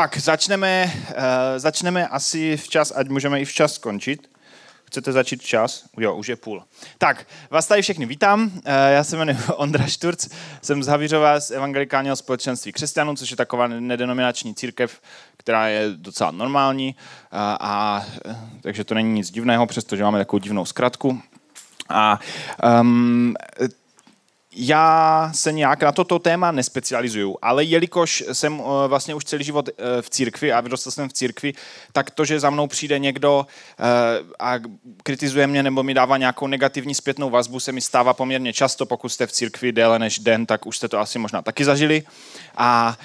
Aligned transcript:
Tak, 0.00 0.18
začneme, 0.18 0.92
uh, 0.94 1.14
začneme 1.56 2.08
asi 2.08 2.56
včas, 2.56 2.92
ať 2.96 3.08
můžeme 3.08 3.40
i 3.40 3.44
včas 3.44 3.74
skončit. 3.74 4.30
Chcete 4.84 5.12
začít 5.12 5.42
včas? 5.42 5.84
Jo, 5.98 6.14
už 6.14 6.28
je 6.28 6.36
půl. 6.36 6.64
Tak, 6.98 7.26
vás 7.50 7.66
tady 7.66 7.82
všechny 7.82 8.06
vítám. 8.06 8.42
Uh, 8.42 8.60
já 8.90 9.04
se 9.04 9.16
jmenuji 9.16 9.38
Ondra 9.56 9.86
Šturc, 9.86 10.28
jsem 10.62 10.82
z 10.82 10.86
Havířova 10.86 11.40
z 11.40 11.50
Evangelikálního 11.50 12.16
společenství 12.16 12.72
křesťanů, 12.72 13.16
což 13.16 13.30
je 13.30 13.36
taková 13.36 13.66
nedenominační 13.66 14.54
církev, 14.54 15.00
která 15.36 15.68
je 15.68 15.90
docela 15.96 16.30
normální, 16.30 16.94
uh, 17.32 17.38
a, 17.60 18.04
takže 18.60 18.84
to 18.84 18.94
není 18.94 19.12
nic 19.12 19.30
divného, 19.30 19.66
přestože 19.66 20.02
máme 20.02 20.18
takovou 20.18 20.40
divnou 20.40 20.64
zkratku. 20.64 21.22
A 21.88 22.20
um, 22.80 23.34
já 24.56 25.30
se 25.34 25.52
nějak 25.52 25.82
na 25.82 25.92
toto 25.92 26.18
téma 26.18 26.50
nespecializuju, 26.50 27.36
ale 27.42 27.64
jelikož 27.64 28.24
jsem 28.32 28.60
eh, 28.60 28.88
vlastně 28.88 29.14
už 29.14 29.24
celý 29.24 29.44
život 29.44 29.68
eh, 29.68 30.02
v 30.02 30.10
církvi 30.10 30.52
a 30.52 30.60
vyrostl 30.60 30.90
jsem 30.90 31.08
v 31.08 31.12
církvi, 31.12 31.52
tak 31.92 32.10
to, 32.10 32.24
že 32.24 32.40
za 32.40 32.50
mnou 32.50 32.66
přijde 32.66 32.98
někdo 32.98 33.46
eh, 33.46 33.84
a 34.38 34.54
kritizuje 35.02 35.46
mě 35.46 35.62
nebo 35.62 35.82
mi 35.82 35.94
dává 35.94 36.16
nějakou 36.16 36.46
negativní 36.46 36.94
zpětnou 36.94 37.30
vazbu, 37.30 37.60
se 37.60 37.72
mi 37.72 37.80
stává 37.80 38.14
poměrně 38.14 38.52
často, 38.52 38.86
pokud 38.86 39.08
jste 39.08 39.26
v 39.26 39.32
církvi 39.32 39.72
déle 39.72 39.98
než 39.98 40.18
den, 40.18 40.46
tak 40.46 40.66
už 40.66 40.76
jste 40.76 40.88
to 40.88 40.98
asi 40.98 41.18
možná 41.18 41.42
taky 41.42 41.64
zažili. 41.64 42.02
A 42.56 42.98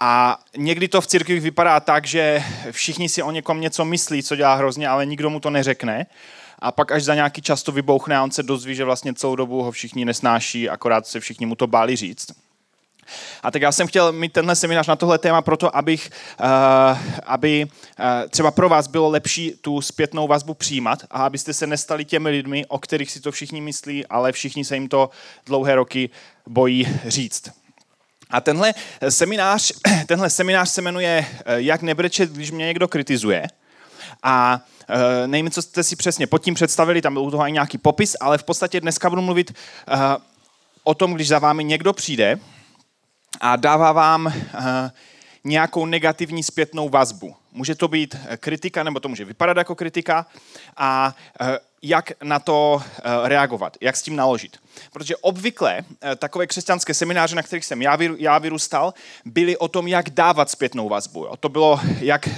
a 0.00 0.38
někdy 0.56 0.88
to 0.88 1.00
v 1.00 1.06
církvi 1.06 1.40
vypadá 1.40 1.80
tak, 1.80 2.06
že 2.06 2.42
všichni 2.70 3.08
si 3.08 3.22
o 3.22 3.30
někom 3.30 3.60
něco 3.60 3.84
myslí, 3.84 4.22
co 4.22 4.36
dělá 4.36 4.54
hrozně, 4.54 4.88
ale 4.88 5.06
nikdo 5.06 5.30
mu 5.30 5.40
to 5.40 5.50
neřekne 5.50 6.06
a 6.58 6.72
pak 6.72 6.92
až 6.92 7.04
za 7.04 7.14
nějaký 7.14 7.42
čas 7.42 7.62
to 7.62 7.72
vybouchne 7.72 8.16
a 8.16 8.22
on 8.22 8.30
se 8.30 8.42
dozví, 8.42 8.74
že 8.74 8.84
vlastně 8.84 9.14
celou 9.14 9.36
dobu 9.36 9.62
ho 9.62 9.70
všichni 9.70 10.04
nesnáší, 10.04 10.68
akorát 10.68 11.06
se 11.06 11.20
všichni 11.20 11.46
mu 11.46 11.54
to 11.54 11.66
báli 11.66 11.96
říct. 11.96 12.46
A 13.42 13.50
tak 13.50 13.62
já 13.62 13.72
jsem 13.72 13.86
chtěl 13.86 14.12
mít 14.12 14.32
tenhle 14.32 14.56
seminář 14.56 14.86
na 14.86 14.96
tohle 14.96 15.18
téma 15.18 15.42
proto, 15.42 15.76
abych, 15.76 16.10
uh, 16.40 16.98
aby 17.26 17.66
uh, 17.66 18.04
třeba 18.30 18.50
pro 18.50 18.68
vás 18.68 18.86
bylo 18.86 19.08
lepší 19.08 19.52
tu 19.60 19.80
zpětnou 19.80 20.26
vazbu 20.26 20.54
přijímat 20.54 21.04
a 21.10 21.26
abyste 21.26 21.52
se 21.52 21.66
nestali 21.66 22.04
těmi 22.04 22.28
lidmi, 22.28 22.66
o 22.66 22.78
kterých 22.78 23.10
si 23.10 23.20
to 23.20 23.32
všichni 23.32 23.60
myslí, 23.60 24.06
ale 24.06 24.32
všichni 24.32 24.64
se 24.64 24.76
jim 24.76 24.88
to 24.88 25.10
dlouhé 25.46 25.74
roky 25.74 26.10
bojí 26.48 26.88
říct. 27.06 27.50
A 28.30 28.40
tenhle 28.40 28.74
seminář, 29.08 29.72
tenhle 30.06 30.30
seminář 30.30 30.70
se 30.70 30.82
jmenuje 30.82 31.26
Jak 31.46 31.82
nebrečet, 31.82 32.30
když 32.30 32.50
mě 32.50 32.66
někdo 32.66 32.88
kritizuje. 32.88 33.46
A 34.26 34.60
Uh, 34.90 35.26
nevím, 35.26 35.50
co 35.50 35.62
jste 35.62 35.82
si 35.82 35.96
přesně 35.96 36.26
pod 36.26 36.38
tím 36.38 36.54
představili, 36.54 37.02
tam 37.02 37.12
byl 37.12 37.22
u 37.22 37.30
toho 37.30 37.42
i 37.48 37.52
nějaký 37.52 37.78
popis, 37.78 38.16
ale 38.20 38.38
v 38.38 38.44
podstatě 38.44 38.80
dneska 38.80 39.10
budu 39.10 39.22
mluvit 39.22 39.50
uh, 39.50 39.96
o 40.84 40.94
tom, 40.94 41.14
když 41.14 41.28
za 41.28 41.38
vámi 41.38 41.64
někdo 41.64 41.92
přijde 41.92 42.38
a 43.40 43.56
dává 43.56 43.92
vám 43.92 44.26
uh, 44.26 44.32
nějakou 45.44 45.86
negativní 45.86 46.42
zpětnou 46.42 46.88
vazbu. 46.88 47.34
Může 47.52 47.74
to 47.74 47.88
být 47.88 48.16
kritika, 48.36 48.82
nebo 48.82 49.00
to 49.00 49.08
může 49.08 49.24
vypadat 49.24 49.56
jako 49.56 49.74
kritika 49.74 50.26
a 50.76 51.14
jak 51.88 52.12
na 52.22 52.38
to 52.38 52.82
reagovat, 53.24 53.76
jak 53.80 53.96
s 53.96 54.02
tím 54.02 54.16
naložit. 54.16 54.56
Protože 54.92 55.16
obvykle 55.16 55.84
takové 56.16 56.46
křesťanské 56.46 56.94
semináře, 56.94 57.36
na 57.36 57.42
kterých 57.42 57.64
jsem 57.64 57.82
já 58.18 58.38
vyrůstal, 58.38 58.94
byly 59.24 59.56
o 59.56 59.68
tom, 59.68 59.88
jak 59.88 60.10
dávat 60.10 60.50
zpětnou 60.50 60.88
vazbu. 60.88 61.26
To 61.40 61.48
bylo, 61.48 61.80
jak 62.00 62.28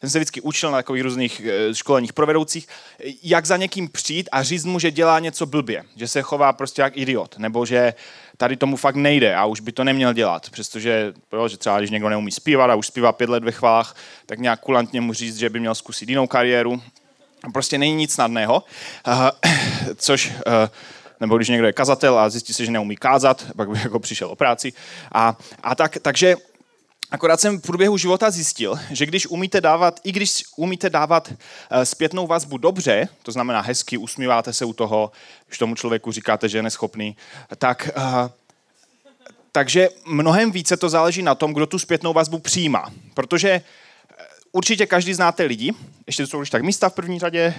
jsem 0.00 0.10
se 0.10 0.18
vždycky 0.18 0.40
učil 0.40 0.70
na 0.70 0.78
takových 0.78 1.02
různých 1.02 1.42
školeních 1.72 2.12
provedoucích, 2.12 2.68
jak 3.22 3.46
za 3.46 3.56
někým 3.56 3.88
přijít 3.88 4.28
a 4.32 4.42
říct 4.42 4.64
mu, 4.64 4.78
že 4.78 4.90
dělá 4.90 5.18
něco 5.18 5.46
blbě, 5.46 5.84
že 5.96 6.08
se 6.08 6.22
chová 6.22 6.52
prostě 6.52 6.82
jak 6.82 6.96
idiot, 6.96 7.38
nebo 7.38 7.66
že 7.66 7.94
tady 8.36 8.56
tomu 8.56 8.76
fakt 8.76 8.96
nejde 8.96 9.36
a 9.36 9.44
už 9.44 9.60
by 9.60 9.72
to 9.72 9.84
neměl 9.84 10.12
dělat, 10.12 10.50
přestože 10.50 11.12
jo, 11.32 11.48
že 11.48 11.56
třeba 11.56 11.78
když 11.78 11.90
někdo 11.90 12.08
neumí 12.08 12.30
zpívat 12.30 12.70
a 12.70 12.74
už 12.74 12.86
zpívá 12.86 13.12
pět 13.12 13.30
let 13.30 13.44
ve 13.44 13.52
chválách, 13.52 13.96
tak 14.26 14.38
nějak 14.38 14.60
kulantně 14.60 15.00
mu 15.00 15.12
říct, 15.12 15.36
že 15.36 15.50
by 15.50 15.60
měl 15.60 15.74
zkusit 15.74 16.08
jinou 16.08 16.26
kariéru. 16.26 16.82
Prostě 17.52 17.78
není 17.78 17.94
nic 17.94 18.12
snadného, 18.12 18.64
uh, 19.06 19.28
což 19.96 20.26
uh, 20.26 20.52
nebo 21.20 21.36
když 21.36 21.48
někdo 21.48 21.66
je 21.66 21.72
kazatel 21.72 22.18
a 22.18 22.30
zjistí 22.30 22.52
se, 22.52 22.64
že 22.64 22.70
neumí 22.70 22.96
kázat, 22.96 23.44
pak 23.56 23.70
by 23.70 23.78
jako 23.82 23.98
přišel 24.00 24.28
o 24.28 24.36
práci. 24.36 24.72
A, 25.12 25.36
a 25.62 25.74
tak, 25.74 25.98
takže 26.02 26.36
Akorát 27.10 27.40
jsem 27.40 27.58
v 27.58 27.62
průběhu 27.62 27.96
života 27.96 28.30
zjistil, 28.30 28.78
že 28.90 29.06
když 29.06 29.26
umíte 29.26 29.60
dávat, 29.60 30.00
i 30.04 30.12
když 30.12 30.44
umíte 30.56 30.90
dávat 30.90 31.32
eh, 31.70 31.86
zpětnou 31.86 32.26
vazbu 32.26 32.58
dobře, 32.58 33.08
to 33.22 33.32
znamená 33.32 33.60
hezky, 33.60 33.98
usmíváte 33.98 34.52
se 34.52 34.64
u 34.64 34.72
toho, 34.72 35.10
když 35.46 35.58
tomu 35.58 35.74
člověku 35.74 36.12
říkáte, 36.12 36.48
že 36.48 36.58
je 36.58 36.62
neschopný, 36.62 37.16
tak, 37.58 37.90
takže 39.52 39.88
mnohem 40.06 40.52
více 40.52 40.76
to 40.76 40.88
záleží 40.88 41.22
na 41.22 41.34
tom, 41.34 41.54
kdo 41.54 41.66
tu 41.66 41.78
zpětnou 41.78 42.12
vazbu 42.12 42.38
přijímá. 42.38 42.92
Protože 43.14 43.50
eh, 43.50 43.62
určitě 44.52 44.86
každý 44.86 45.14
znáte 45.14 45.44
lidi, 45.44 45.72
ještě 46.06 46.26
jsou 46.26 46.40
už 46.40 46.50
tak 46.50 46.62
místa 46.62 46.88
v 46.88 46.94
první 46.94 47.18
řadě, 47.18 47.54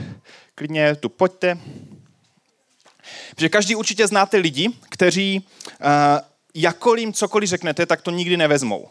klidně 0.56 0.96
tu 0.96 1.10
pojďte. 1.10 1.58
Protože 3.36 3.50
každý 3.50 3.76
určitě 3.76 4.08
znáte 4.08 4.38
lidi, 4.38 4.70
kteří 4.90 5.48
uh, 5.82 5.88
jakkoliv 6.54 7.16
cokoliv 7.16 7.50
řeknete, 7.50 7.86
tak 7.86 8.02
to 8.02 8.12
nikdy 8.12 8.38
nevezmou. 8.38 8.90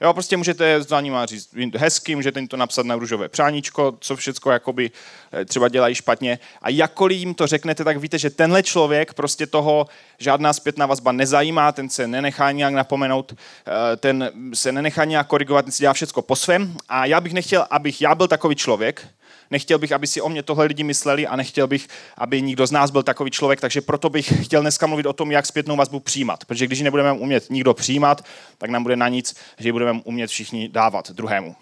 Jo, 0.00 0.12
prostě 0.12 0.36
můžete 0.36 0.82
za 0.82 1.00
nima 1.00 1.26
říct 1.26 1.48
hezky, 1.76 2.14
můžete 2.14 2.40
jim 2.40 2.48
to 2.48 2.56
napsat 2.56 2.86
na 2.86 2.94
růžové 2.94 3.28
přáníčko, 3.28 3.96
co 4.00 4.16
všechno 4.16 4.52
jakoby 4.52 4.90
eh, 5.32 5.44
třeba 5.44 5.68
dělají 5.68 5.94
špatně. 5.94 6.38
A 6.62 6.70
jakkoliv 6.70 7.18
jim 7.18 7.34
to 7.34 7.46
řeknete, 7.46 7.84
tak 7.84 7.96
víte, 7.96 8.18
že 8.18 8.30
tenhle 8.30 8.62
člověk 8.62 9.14
prostě 9.14 9.46
toho 9.46 9.86
žádná 10.18 10.52
zpětná 10.52 10.86
vazba 10.86 11.12
nezajímá, 11.12 11.72
ten 11.72 11.88
se 11.88 12.06
nenechá 12.06 12.52
nějak 12.52 12.74
napomenout, 12.74 13.32
eh, 13.32 13.96
ten 13.96 14.30
se 14.54 14.72
nenechá 14.72 15.04
nějak 15.04 15.26
korigovat, 15.26 15.64
ten 15.64 15.72
si 15.72 15.82
dělá 15.82 15.92
všechno 15.92 16.22
po 16.22 16.36
svém. 16.36 16.76
A 16.88 17.06
já 17.06 17.20
bych 17.20 17.32
nechtěl, 17.32 17.66
abych 17.70 18.02
já 18.02 18.14
byl 18.14 18.28
takový 18.28 18.54
člověk, 18.54 19.08
Nechtěl 19.50 19.78
bych, 19.78 19.92
aby 19.92 20.06
si 20.06 20.20
o 20.20 20.28
mě 20.28 20.42
tohle 20.42 20.64
lidi 20.64 20.82
mysleli 20.82 21.26
a 21.26 21.36
nechtěl 21.36 21.66
bych, 21.66 21.88
aby 22.18 22.42
nikdo 22.42 22.66
z 22.66 22.70
nás 22.70 22.90
byl 22.90 23.02
takový 23.02 23.30
člověk, 23.30 23.60
takže 23.60 23.80
proto 23.80 24.10
bych 24.10 24.44
chtěl 24.44 24.60
dneska 24.60 24.86
mluvit 24.86 25.06
o 25.06 25.12
tom, 25.12 25.30
jak 25.30 25.46
zpětnou 25.46 25.76
vazbu 25.76 26.00
přijímat. 26.00 26.44
Protože 26.44 26.66
když 26.66 26.78
ji 26.78 26.84
nebudeme 26.84 27.12
umět 27.12 27.50
nikdo 27.50 27.74
přijímat, 27.74 28.24
tak 28.58 28.70
nám 28.70 28.82
bude 28.82 28.96
na 28.96 29.08
nic, 29.08 29.36
že 29.58 29.68
ji 29.68 29.72
budeme 29.72 30.00
umět 30.04 30.30
všichni 30.30 30.68
dávat 30.68 31.10
druhému. 31.10 31.56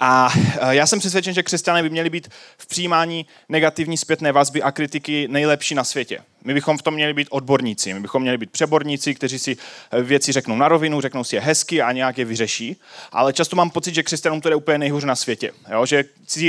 A 0.00 0.32
e, 0.60 0.74
já 0.74 0.86
jsem 0.86 0.98
přesvědčen, 0.98 1.34
že 1.34 1.42
křesťané 1.42 1.82
by 1.82 1.90
měli 1.90 2.10
být 2.10 2.28
v 2.58 2.66
přijímání 2.66 3.26
negativní 3.48 3.96
zpětné 3.96 4.32
vazby 4.32 4.62
a 4.62 4.72
kritiky 4.72 5.28
nejlepší 5.30 5.74
na 5.74 5.84
světě. 5.84 6.20
My 6.44 6.54
bychom 6.54 6.78
v 6.78 6.82
tom 6.82 6.94
měli 6.94 7.14
být 7.14 7.28
odborníci, 7.30 7.94
my 7.94 8.00
bychom 8.00 8.22
měli 8.22 8.38
být 8.38 8.50
přeborníci, 8.50 9.14
kteří 9.14 9.38
si 9.38 9.56
e, 9.90 10.02
věci 10.02 10.32
řeknou 10.32 10.56
na 10.56 10.68
rovinu, 10.68 11.00
řeknou 11.00 11.24
si 11.24 11.36
je 11.36 11.40
hezky 11.40 11.82
a 11.82 11.92
nějak 11.92 12.18
je 12.18 12.24
vyřeší. 12.24 12.76
Ale 13.12 13.32
často 13.32 13.56
mám 13.56 13.70
pocit, 13.70 13.94
že 13.94 14.02
křesťanům 14.02 14.40
to 14.40 14.48
je 14.48 14.54
úplně 14.54 14.78
nejhůř 14.78 15.04
na 15.04 15.16
světě. 15.16 15.52
Jo? 15.72 15.86
Že 15.86 16.04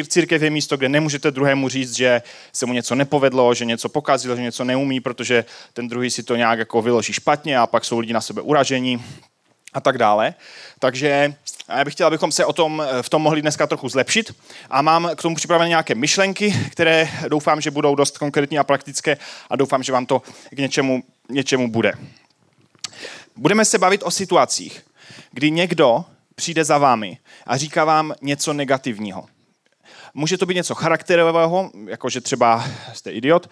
církev 0.08 0.42
je 0.42 0.50
místo, 0.50 0.78
kde 0.78 0.90
nemůžete 0.90 1.32
druhému 1.32 1.70
říct, 1.70 1.96
že 1.96 2.22
se 2.54 2.66
mu 2.66 2.74
něco 2.74 2.96
nepovedlo, 2.96 3.54
že 3.54 3.66
něco 3.66 3.90
pokazil, 3.90 4.36
že 4.36 4.42
něco 4.42 4.64
neumí, 4.64 5.00
protože 5.00 5.46
ten 5.74 5.88
druhý 5.88 6.12
si 6.12 6.24
to 6.24 6.36
nějak 6.36 6.60
jako 6.60 6.82
vyloží 6.82 7.14
špatně 7.14 7.58
a 7.58 7.68
pak 7.68 7.86
jsou 7.86 8.00
lidi 8.00 8.14
na 8.14 8.22
sebe 8.22 8.42
uražení 8.42 9.04
a 9.74 9.82
tak 9.82 9.98
dále. 9.98 10.34
Takže 10.80 11.34
já 11.78 11.86
bych 11.86 11.94
chtěl, 11.94 12.08
abychom 12.08 12.32
se 12.32 12.46
o 12.46 12.54
tom, 12.54 12.84
v 13.02 13.10
tom 13.10 13.22
mohli 13.22 13.42
dneska 13.42 13.68
trochu 13.68 13.90
zlepšit 13.90 14.36
a 14.70 14.82
mám 14.82 15.10
k 15.16 15.22
tomu 15.22 15.36
připravené 15.36 15.70
nějaké 15.70 15.96
myšlenky, 15.96 16.70
které 16.72 17.10
doufám, 17.28 17.62
že 17.62 17.72
budou 17.72 17.96
dost 17.96 18.18
konkrétní 18.18 18.60
a 18.60 18.64
praktické 18.64 19.18
a 19.50 19.56
doufám, 19.56 19.84
že 19.84 19.92
vám 19.92 20.06
to 20.06 20.22
k 20.50 20.58
něčemu, 20.58 21.04
něčemu 21.30 21.72
bude. 21.72 21.94
Budeme 23.36 23.66
se 23.66 23.78
bavit 23.78 24.04
o 24.04 24.12
situacích, 24.12 24.86
kdy 25.32 25.52
někdo 25.52 26.06
přijde 26.36 26.64
za 26.64 26.78
vámi 26.78 27.18
a 27.48 27.58
říká 27.58 27.86
vám 27.86 28.14
něco 28.22 28.54
negativního. 28.54 29.26
Může 30.14 30.38
to 30.38 30.46
být 30.46 30.56
něco 30.56 30.76
charakterového, 30.76 31.72
jako 31.88 32.10
že 32.10 32.22
třeba 32.22 32.66
jste 32.94 33.12
idiot, 33.12 33.50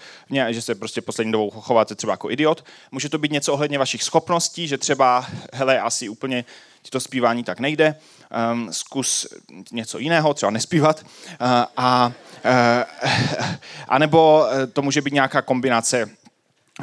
že 0.50 0.62
se 0.62 0.76
prostě 0.76 1.02
poslední 1.02 1.32
dobou 1.32 1.50
chováte 1.50 1.96
třeba 1.96 2.14
jako 2.14 2.32
idiot. 2.32 2.66
Může 2.92 3.10
to 3.10 3.18
být 3.18 3.32
něco 3.32 3.54
ohledně 3.54 3.80
vašich 3.80 4.04
schopností, 4.04 4.68
že 4.68 4.78
třeba, 4.78 5.26
hele, 5.54 5.82
asi 5.82 6.10
úplně 6.10 6.46
ti 6.82 6.92
to 6.92 7.00
zpívání 7.00 7.44
tak 7.44 7.60
nejde, 7.60 7.96
um, 8.52 8.74
zkus 8.74 9.28
něco 9.72 10.00
jiného, 10.00 10.34
třeba 10.34 10.50
nespívat. 10.50 11.04
Uh, 11.04 11.48
a, 11.78 12.12
uh, 12.46 12.84
a 13.88 13.98
nebo 13.98 14.48
eh, 14.52 14.68
to 14.68 14.82
může 14.82 15.02
být 15.02 15.14
nějaká 15.14 15.42
kombinace 15.42 16.10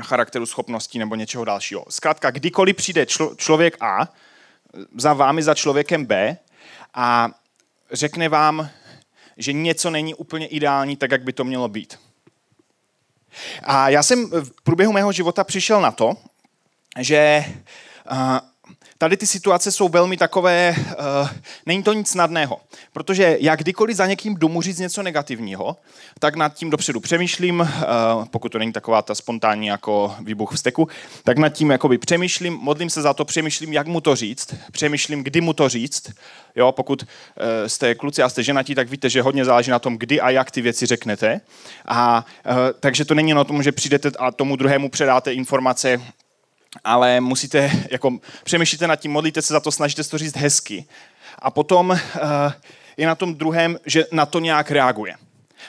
charakteru, 0.01 0.47
schopností 0.47 0.99
nebo 0.99 1.15
něčeho 1.15 1.45
dalšího. 1.45 1.85
Zkrátka, 1.89 2.31
kdykoliv 2.31 2.77
přijde 2.77 3.07
člo, 3.07 3.35
člověk 3.35 3.77
A 3.81 4.09
za 4.97 5.13
vámi, 5.13 5.43
za 5.43 5.55
člověkem 5.55 6.07
B 6.07 6.37
a 6.95 7.29
řekne 7.93 8.29
vám, 8.29 8.69
že 9.37 9.53
něco 9.53 9.91
není 9.91 10.15
úplně 10.15 10.47
ideální 10.47 10.97
tak, 10.97 11.11
jak 11.11 11.23
by 11.23 11.33
to 11.33 11.45
mělo 11.45 11.69
být. 11.69 11.99
A 13.63 13.89
já 13.89 14.03
jsem 14.03 14.31
v 14.31 14.63
průběhu 14.63 14.93
mého 14.93 15.13
života 15.13 15.45
přišel 15.45 15.81
na 15.81 15.91
to, 15.91 16.17
že 16.99 17.45
tady 19.05 19.17
ty 19.17 19.27
situace 19.27 19.73
jsou 19.73 19.89
velmi 19.89 20.17
takové, 20.17 20.77
uh, 20.79 21.29
není 21.67 21.83
to 21.83 21.93
nic 21.93 22.09
snadného, 22.09 22.61
protože 22.93 23.37
já 23.41 23.57
kdykoliv 23.57 23.97
za 23.97 24.07
někým 24.07 24.35
jdu 24.35 24.61
říct 24.61 24.79
něco 24.79 25.03
negativního, 25.03 25.77
tak 26.19 26.37
nad 26.37 26.55
tím 26.55 26.71
dopředu 26.71 27.01
přemýšlím, 27.01 27.61
uh, 27.61 27.69
pokud 28.25 28.49
to 28.49 28.59
není 28.59 28.73
taková 28.73 29.03
ta 29.03 29.15
spontánní 29.15 29.67
jako 29.67 30.15
výbuch 30.21 30.53
v 30.53 30.59
steku, 30.59 30.89
tak 31.25 31.39
nad 31.39 31.49
tím 31.49 31.71
jakoby 31.71 31.99
přemýšlím, 31.99 32.55
modlím 32.55 32.91
se 32.91 33.03
za 33.03 33.15
to, 33.15 33.25
přemýšlím, 33.25 33.73
jak 33.73 33.87
mu 33.87 34.01
to 34.01 34.17
říct, 34.17 34.55
přemýšlím, 34.73 35.25
kdy 35.25 35.41
mu 35.41 35.53
to 35.53 35.69
říct. 35.69 36.13
Jo, 36.57 36.73
pokud 36.73 37.03
uh, 37.03 37.09
jste 37.67 37.95
kluci 37.95 38.23
a 38.23 38.29
jste 38.29 38.43
ženatí, 38.43 38.75
tak 38.75 38.89
víte, 38.89 39.11
že 39.11 39.23
hodně 39.23 39.45
záleží 39.45 39.71
na 39.71 39.79
tom, 39.79 39.99
kdy 39.99 40.21
a 40.21 40.31
jak 40.31 40.51
ty 40.51 40.63
věci 40.63 40.87
řeknete. 40.87 41.41
A 41.87 42.25
uh, 42.47 42.55
takže 42.81 43.05
to 43.05 43.15
není 43.15 43.35
o 43.35 43.45
tom, 43.45 43.63
že 43.63 43.73
přijdete 43.73 44.11
a 44.19 44.33
tomu 44.33 44.57
druhému 44.57 44.89
předáte 44.89 45.33
informace, 45.33 46.01
ale 46.85 47.21
musíte, 47.21 47.71
jako 47.91 48.19
přemýšlíte 48.45 48.87
nad 48.87 48.97
tím, 48.97 49.13
modlíte 49.13 49.43
se 49.43 49.53
za 49.53 49.61
to, 49.61 49.73
snažíte 49.73 50.05
se 50.05 50.11
to 50.11 50.19
říct 50.19 50.37
hezky. 50.37 50.85
A 51.39 51.51
potom 51.51 51.91
uh, 51.91 51.99
je 52.97 53.07
na 53.07 53.15
tom 53.15 53.35
druhém, 53.35 53.79
že 53.87 54.05
na 54.13 54.27
to 54.27 54.41
nějak 54.41 54.71
reaguje. 54.71 55.15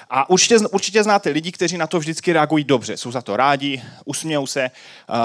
A 0.10 0.30
určitě, 0.30 0.58
určitě 0.58 1.04
znáte 1.04 1.30
lidi, 1.30 1.52
kteří 1.52 1.78
na 1.78 1.88
to 1.88 2.00
vždycky 2.00 2.34
reagují 2.34 2.64
dobře. 2.64 2.98
Jsou 2.98 3.12
za 3.12 3.22
to 3.22 3.38
rádi, 3.38 3.82
usmějou 4.06 4.48
se, 4.48 4.72
uh, 5.10 5.16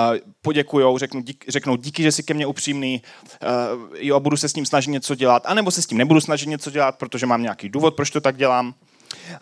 poděkujou, 0.43 0.99
řeknou, 0.99 1.21
dík, 1.21 1.45
řeknou 1.49 1.77
díky, 1.77 2.03
že 2.03 2.13
jsi 2.13 2.23
ke 2.23 2.35
mně 2.35 2.47
upřímný, 2.47 3.03
uh, 3.43 3.97
jo, 3.99 4.21
budu 4.21 4.37
se 4.37 4.49
s 4.49 4.53
tím 4.53 4.67
snažit 4.67 4.91
něco 4.91 5.15
dělat, 5.15 5.43
anebo 5.47 5.71
se 5.71 5.83
s 5.83 5.87
tím 5.87 5.99
nebudu 5.99 6.21
snažit 6.21 6.49
něco 6.49 6.71
dělat, 6.71 6.99
protože 6.99 7.27
mám 7.27 7.43
nějaký 7.43 7.69
důvod, 7.69 7.95
proč 7.95 8.11
to 8.11 8.21
tak 8.21 8.37
dělám. 8.37 8.75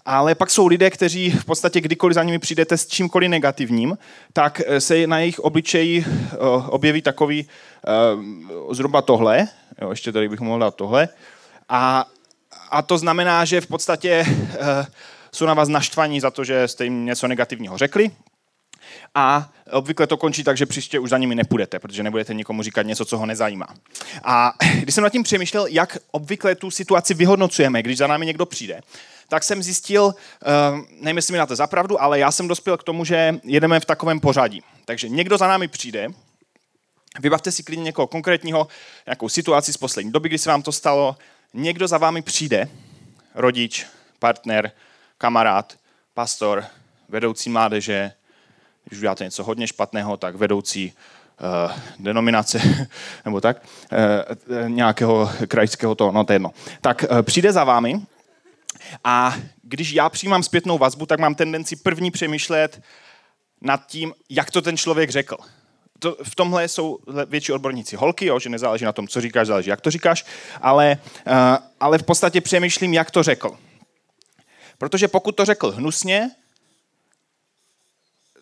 Ale 0.05 0.35
pak 0.35 0.51
jsou 0.51 0.67
lidé, 0.67 0.91
kteří 0.91 1.31
v 1.31 1.45
podstatě 1.45 1.81
kdykoliv 1.81 2.15
za 2.15 2.23
nimi 2.23 2.39
přijdete 2.39 2.77
s 2.77 2.87
čímkoliv 2.87 3.31
negativním, 3.31 3.99
tak 4.33 4.61
eh, 4.67 4.81
se 4.81 5.07
na 5.07 5.19
jejich 5.19 5.39
obličeji 5.39 6.05
eh, 6.09 6.37
objeví 6.69 7.03
takový 7.03 7.49
uh, 8.17 8.75
zhruba 8.75 9.03
tohle, 9.03 9.49
jo, 9.83 9.91
ještě 9.91 10.13
tady 10.13 10.29
bych 10.29 10.41
mohl 10.41 10.59
dát 10.59 10.75
tohle, 10.75 11.09
a, 11.69 12.07
a 12.71 12.83
to 12.83 12.99
znamená, 12.99 13.45
že 13.45 13.61
v 13.61 13.67
podstatě 13.67 14.27
jsou 15.33 15.47
na 15.47 15.55
vás 15.55 15.69
naštvaní 15.69 16.21
za 16.21 16.31
to, 16.31 16.45
že 16.45 16.69
jste 16.69 16.85
jim 16.85 17.05
něco 17.05 17.29
negativního 17.29 17.79
řekli, 17.79 18.11
a 19.15 19.51
obvykle 19.71 20.07
to 20.07 20.17
končí 20.17 20.45
tak, 20.45 20.57
že 20.57 20.67
příště 20.67 20.99
už 20.99 21.11
za 21.11 21.19
nimi 21.19 21.35
nepůjdete, 21.35 21.79
protože 21.79 22.03
nebudete 22.03 22.35
nikomu 22.35 22.63
říkat 22.63 22.83
něco, 22.83 23.05
co 23.05 23.19
ho 23.19 23.27
nezajímá. 23.27 23.67
A 24.25 24.53
když 24.83 24.95
jsem 24.95 25.05
nad 25.05 25.11
tím 25.11 25.23
přemýšlel, 25.23 25.67
jak 25.67 25.99
obvykle 26.11 26.55
tu 26.55 26.71
situaci 26.71 27.15
vyhodnocujeme, 27.15 27.83
když 27.83 27.99
za 27.99 28.07
námi 28.07 28.27
někdo 28.27 28.47
přijde, 28.47 28.81
tak 29.29 29.45
jsem 29.45 29.63
zjistil, 29.63 30.05
uh, 30.05 30.13
nevím, 31.01 31.17
jestli 31.17 31.33
mi 31.33 31.39
na 31.39 31.47
to 31.47 31.57
zapravdu, 31.57 32.03
ale 32.03 32.19
já 32.19 32.33
jsem 32.33 32.49
dospěl 32.49 32.77
k 32.77 32.83
tomu, 32.83 33.05
že 33.05 33.35
jedeme 33.45 33.81
v 33.81 33.85
takovém 33.85 34.21
pořadí. 34.21 34.63
Takže 34.85 35.09
někdo 35.09 35.39
za 35.39 35.47
námi 35.49 35.69
přijde, 35.69 36.09
vybavte 37.21 37.53
si 37.53 37.63
klidně 37.63 37.85
někoho 37.85 38.07
konkrétního, 38.07 38.69
nějakou 39.07 39.29
situaci 39.29 39.73
z 39.73 39.77
poslední 39.77 40.13
doby, 40.13 40.29
kdy 40.29 40.39
se 40.39 40.51
vám 40.51 40.63
to 40.63 40.73
stalo, 40.73 41.17
někdo 41.55 41.89
za 41.89 41.99
vámi 41.99 42.23
přijde, 42.23 42.69
rodič, 43.35 43.87
partner, 44.19 44.71
kamarád, 45.19 45.77
pastor, 46.15 46.65
vedoucí 47.09 47.51
mládeže, 47.51 48.13
když 48.85 48.99
uděláte 48.99 49.25
něco 49.25 49.45
hodně 49.45 49.67
špatného, 49.67 50.17
tak 50.17 50.35
vedoucí 50.35 50.93
uh, 51.41 51.73
denominace, 51.99 52.61
nebo 53.25 53.41
tak, 53.41 53.63
uh, 53.93 54.69
nějakého 54.69 55.31
krajského 55.49 55.95
toho, 55.95 56.13
no 56.13 56.25
to 56.25 56.33
je 56.33 56.35
jedno. 56.35 56.53
Tak 56.81 57.05
uh, 57.11 57.23
přijde 57.23 57.53
za 57.53 57.65
vámi 57.65 58.01
a 59.05 59.37
když 59.63 59.93
já 59.93 60.09
přijímám 60.09 60.43
zpětnou 60.43 60.79
vazbu, 60.79 61.07
tak 61.07 61.21
mám 61.21 61.35
tendenci 61.35 61.77
první 61.77 62.11
přemýšlet 62.11 62.83
nad 63.61 63.87
tím, 63.87 64.15
jak 64.31 64.51
to 64.51 64.63
ten 64.63 64.77
člověk 64.77 65.11
řekl. 65.11 65.37
To, 65.99 66.17
v 66.23 66.35
tomhle 66.35 66.69
jsou 66.69 66.99
větší 67.27 67.53
odborníci 67.53 67.97
holky, 67.97 68.27
jo, 68.27 68.39
že 68.39 68.49
nezáleží 68.49 68.85
na 68.85 68.93
tom, 68.93 69.09
co 69.09 69.21
říkáš, 69.21 69.47
záleží, 69.47 69.71
jak 69.71 69.81
to 69.81 69.91
říkáš, 69.91 70.25
ale, 70.63 70.99
uh, 71.27 71.33
ale 71.81 71.99
v 71.99 72.03
podstatě 72.03 72.41
přemýšlím, 72.41 72.95
jak 72.95 73.11
to 73.11 73.23
řekl. 73.23 73.59
Protože 74.79 75.09
pokud 75.09 75.33
to 75.33 75.45
řekl 75.45 75.71
hnusně, 75.71 76.31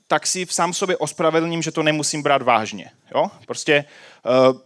tak 0.07 0.27
si 0.27 0.47
v 0.47 0.53
sám 0.53 0.73
sobě 0.73 0.97
ospravedlním, 0.97 1.63
že 1.63 1.73
to 1.73 1.83
nemusím 1.83 2.23
brát 2.23 2.43
vážně. 2.43 2.91
Jo? 3.15 3.31
Prostě 3.47 3.85
uh, 4.51 4.61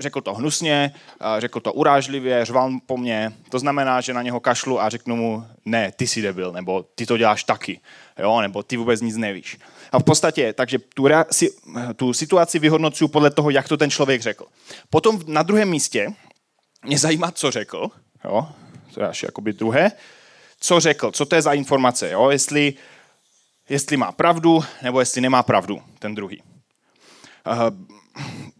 řekl 0.00 0.20
to 0.20 0.34
hnusně, 0.34 0.94
řekl 1.38 1.60
to 1.60 1.72
urážlivě, 1.72 2.44
řval 2.44 2.72
po 2.86 2.96
mně, 2.96 3.32
to 3.50 3.58
znamená, 3.58 4.00
že 4.00 4.14
na 4.14 4.22
něho 4.22 4.40
kašlu 4.40 4.80
a 4.80 4.88
řeknu 4.88 5.16
mu, 5.16 5.46
ne, 5.64 5.92
ty 5.96 6.06
jsi 6.06 6.22
debil, 6.22 6.52
nebo 6.52 6.82
ty 6.94 7.06
to 7.06 7.16
děláš 7.16 7.44
taky, 7.44 7.80
jo, 8.18 8.40
nebo 8.40 8.62
ty 8.62 8.76
vůbec 8.76 9.00
nic 9.00 9.16
nevíš. 9.16 9.58
A 9.92 9.98
v 9.98 10.04
podstatě, 10.04 10.52
takže 10.52 10.78
tu, 10.78 11.02
rea- 11.04 11.26
si, 11.30 11.50
tu 11.96 12.12
situaci 12.12 12.58
vyhodnocuju 12.58 13.08
podle 13.08 13.30
toho, 13.30 13.50
jak 13.50 13.68
to 13.68 13.76
ten 13.76 13.90
člověk 13.90 14.22
řekl. 14.22 14.46
Potom 14.90 15.20
na 15.26 15.42
druhém 15.42 15.68
místě 15.68 16.12
mě 16.84 16.98
zajímá, 16.98 17.30
co 17.30 17.50
řekl, 17.50 17.88
jo, 18.24 18.48
to 18.94 19.02
je 19.02 19.08
až 19.08 19.22
jakoby 19.22 19.52
druhé, 19.52 19.92
co 20.60 20.80
řekl, 20.80 21.10
co 21.10 21.26
to 21.26 21.34
je 21.34 21.42
za 21.42 21.52
informace, 21.52 22.10
jo, 22.10 22.30
jestli, 22.30 22.74
jestli 23.68 23.96
má 23.96 24.12
pravdu, 24.12 24.64
nebo 24.82 25.00
jestli 25.00 25.20
nemá 25.20 25.42
pravdu, 25.42 25.82
ten 25.98 26.14
druhý. 26.14 26.42
Uh, 27.46 28.01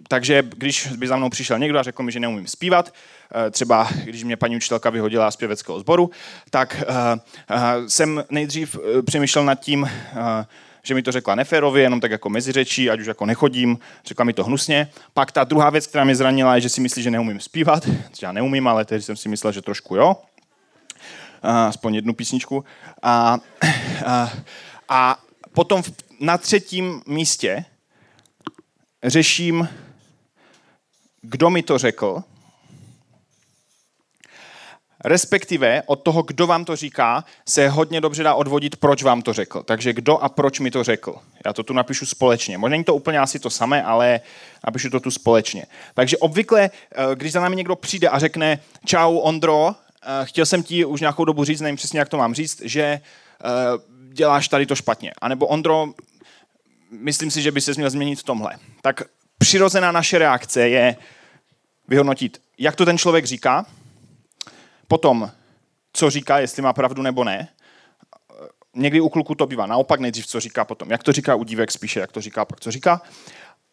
takže 0.08 0.42
když 0.56 0.86
by 0.86 1.08
za 1.08 1.16
mnou 1.16 1.30
přišel 1.30 1.58
někdo 1.58 1.78
a 1.78 1.82
řekl 1.82 2.02
mi, 2.02 2.12
že 2.12 2.20
neumím 2.20 2.46
zpívat, 2.46 2.94
eh, 3.46 3.50
třeba 3.50 3.88
když 4.04 4.24
mě 4.24 4.36
paní 4.36 4.56
učitelka 4.56 4.90
vyhodila 4.90 5.30
z 5.30 5.36
pěveckého 5.36 5.80
sboru, 5.80 6.10
tak 6.50 6.84
eh, 6.88 7.20
eh, 7.50 7.88
jsem 7.88 8.24
nejdřív 8.30 8.76
přemýšlel 9.06 9.44
nad 9.44 9.54
tím, 9.54 9.90
že 10.82 10.94
mi 10.94 11.02
to 11.02 11.12
řekla 11.12 11.34
neférově, 11.34 11.82
jenom 11.82 12.00
tak 12.00 12.10
jako 12.10 12.28
meziřečí, 12.28 12.90
ať 12.90 13.00
už 13.00 13.06
jako 13.06 13.26
nechodím, 13.26 13.78
řekla 14.06 14.24
mi 14.24 14.32
to 14.32 14.44
hnusně. 14.44 14.90
Pak 15.14 15.32
ta 15.32 15.44
druhá 15.44 15.70
věc, 15.70 15.86
která 15.86 16.04
mě 16.04 16.16
zranila, 16.16 16.54
je, 16.54 16.60
že 16.60 16.68
si 16.68 16.80
myslí, 16.80 17.02
že 17.02 17.10
neumím 17.10 17.40
zpívat, 17.40 17.88
já 18.22 18.32
neumím, 18.32 18.68
ale 18.68 18.84
teď 18.84 19.04
jsem 19.04 19.16
si 19.16 19.28
myslel, 19.28 19.52
že 19.52 19.62
trošku 19.62 19.96
jo. 19.96 20.16
Aspoň 21.42 21.94
jednu 21.94 22.14
písničku. 22.14 22.64
A, 23.02 23.38
a, 24.06 24.32
a 24.88 25.18
potom 25.52 25.82
na 26.20 26.38
třetím 26.38 27.02
místě 27.06 27.64
řeším, 29.04 29.68
kdo 31.22 31.50
mi 31.50 31.62
to 31.62 31.78
řekl, 31.78 32.22
respektive 35.04 35.82
od 35.86 36.02
toho, 36.02 36.22
kdo 36.22 36.46
vám 36.46 36.64
to 36.64 36.76
říká, 36.76 37.24
se 37.48 37.68
hodně 37.68 38.00
dobře 38.00 38.22
dá 38.22 38.34
odvodit, 38.34 38.76
proč 38.76 39.02
vám 39.02 39.22
to 39.22 39.32
řekl. 39.32 39.62
Takže 39.62 39.92
kdo 39.92 40.18
a 40.18 40.28
proč 40.28 40.60
mi 40.60 40.70
to 40.70 40.84
řekl. 40.84 41.14
Já 41.46 41.52
to 41.52 41.62
tu 41.62 41.72
napíšu 41.72 42.06
společně. 42.06 42.58
Možná 42.58 42.72
není 42.72 42.84
to 42.84 42.94
úplně 42.94 43.18
asi 43.18 43.38
to 43.38 43.50
samé, 43.50 43.82
ale 43.82 44.20
napíšu 44.66 44.90
to 44.90 45.00
tu 45.00 45.10
společně. 45.10 45.66
Takže 45.94 46.16
obvykle, 46.16 46.70
eh, 46.70 47.14
když 47.14 47.32
za 47.32 47.40
námi 47.40 47.56
někdo 47.56 47.76
přijde 47.76 48.08
a 48.08 48.18
řekne 48.18 48.58
čau 48.84 49.16
Ondro, 49.16 49.74
eh, 49.74 50.24
chtěl 50.24 50.46
jsem 50.46 50.62
ti 50.62 50.84
už 50.84 51.00
nějakou 51.00 51.24
dobu 51.24 51.44
říct, 51.44 51.60
nevím 51.60 51.76
přesně, 51.76 51.98
jak 51.98 52.08
to 52.08 52.16
mám 52.16 52.34
říct, 52.34 52.62
že 52.64 52.82
eh, 52.82 53.00
děláš 54.12 54.48
tady 54.48 54.66
to 54.66 54.76
špatně. 54.76 55.12
A 55.20 55.28
nebo 55.28 55.46
Ondro, 55.46 55.88
myslím 56.92 57.30
si, 57.30 57.42
že 57.42 57.52
by 57.52 57.60
se 57.60 57.72
měl 57.76 57.90
změnit 57.90 58.20
v 58.20 58.22
tomhle. 58.22 58.58
Tak 58.82 59.02
přirozená 59.38 59.92
naše 59.92 60.18
reakce 60.18 60.68
je 60.68 60.96
vyhodnotit, 61.88 62.42
jak 62.58 62.76
to 62.76 62.84
ten 62.84 62.98
člověk 62.98 63.24
říká, 63.24 63.66
potom, 64.88 65.30
co 65.92 66.10
říká, 66.10 66.38
jestli 66.38 66.62
má 66.62 66.72
pravdu 66.72 67.02
nebo 67.02 67.24
ne. 67.24 67.48
Někdy 68.76 69.00
u 69.00 69.08
kluku 69.08 69.34
to 69.34 69.46
bývá 69.46 69.66
naopak, 69.66 70.00
nejdřív 70.00 70.26
co 70.26 70.40
říká, 70.40 70.64
potom 70.64 70.90
jak 70.90 71.02
to 71.02 71.12
říká, 71.12 71.34
u 71.34 71.44
dívek 71.44 71.72
spíše, 71.72 72.00
jak 72.00 72.12
to 72.12 72.20
říká, 72.20 72.44
pak 72.44 72.60
co 72.60 72.70
říká. 72.70 73.02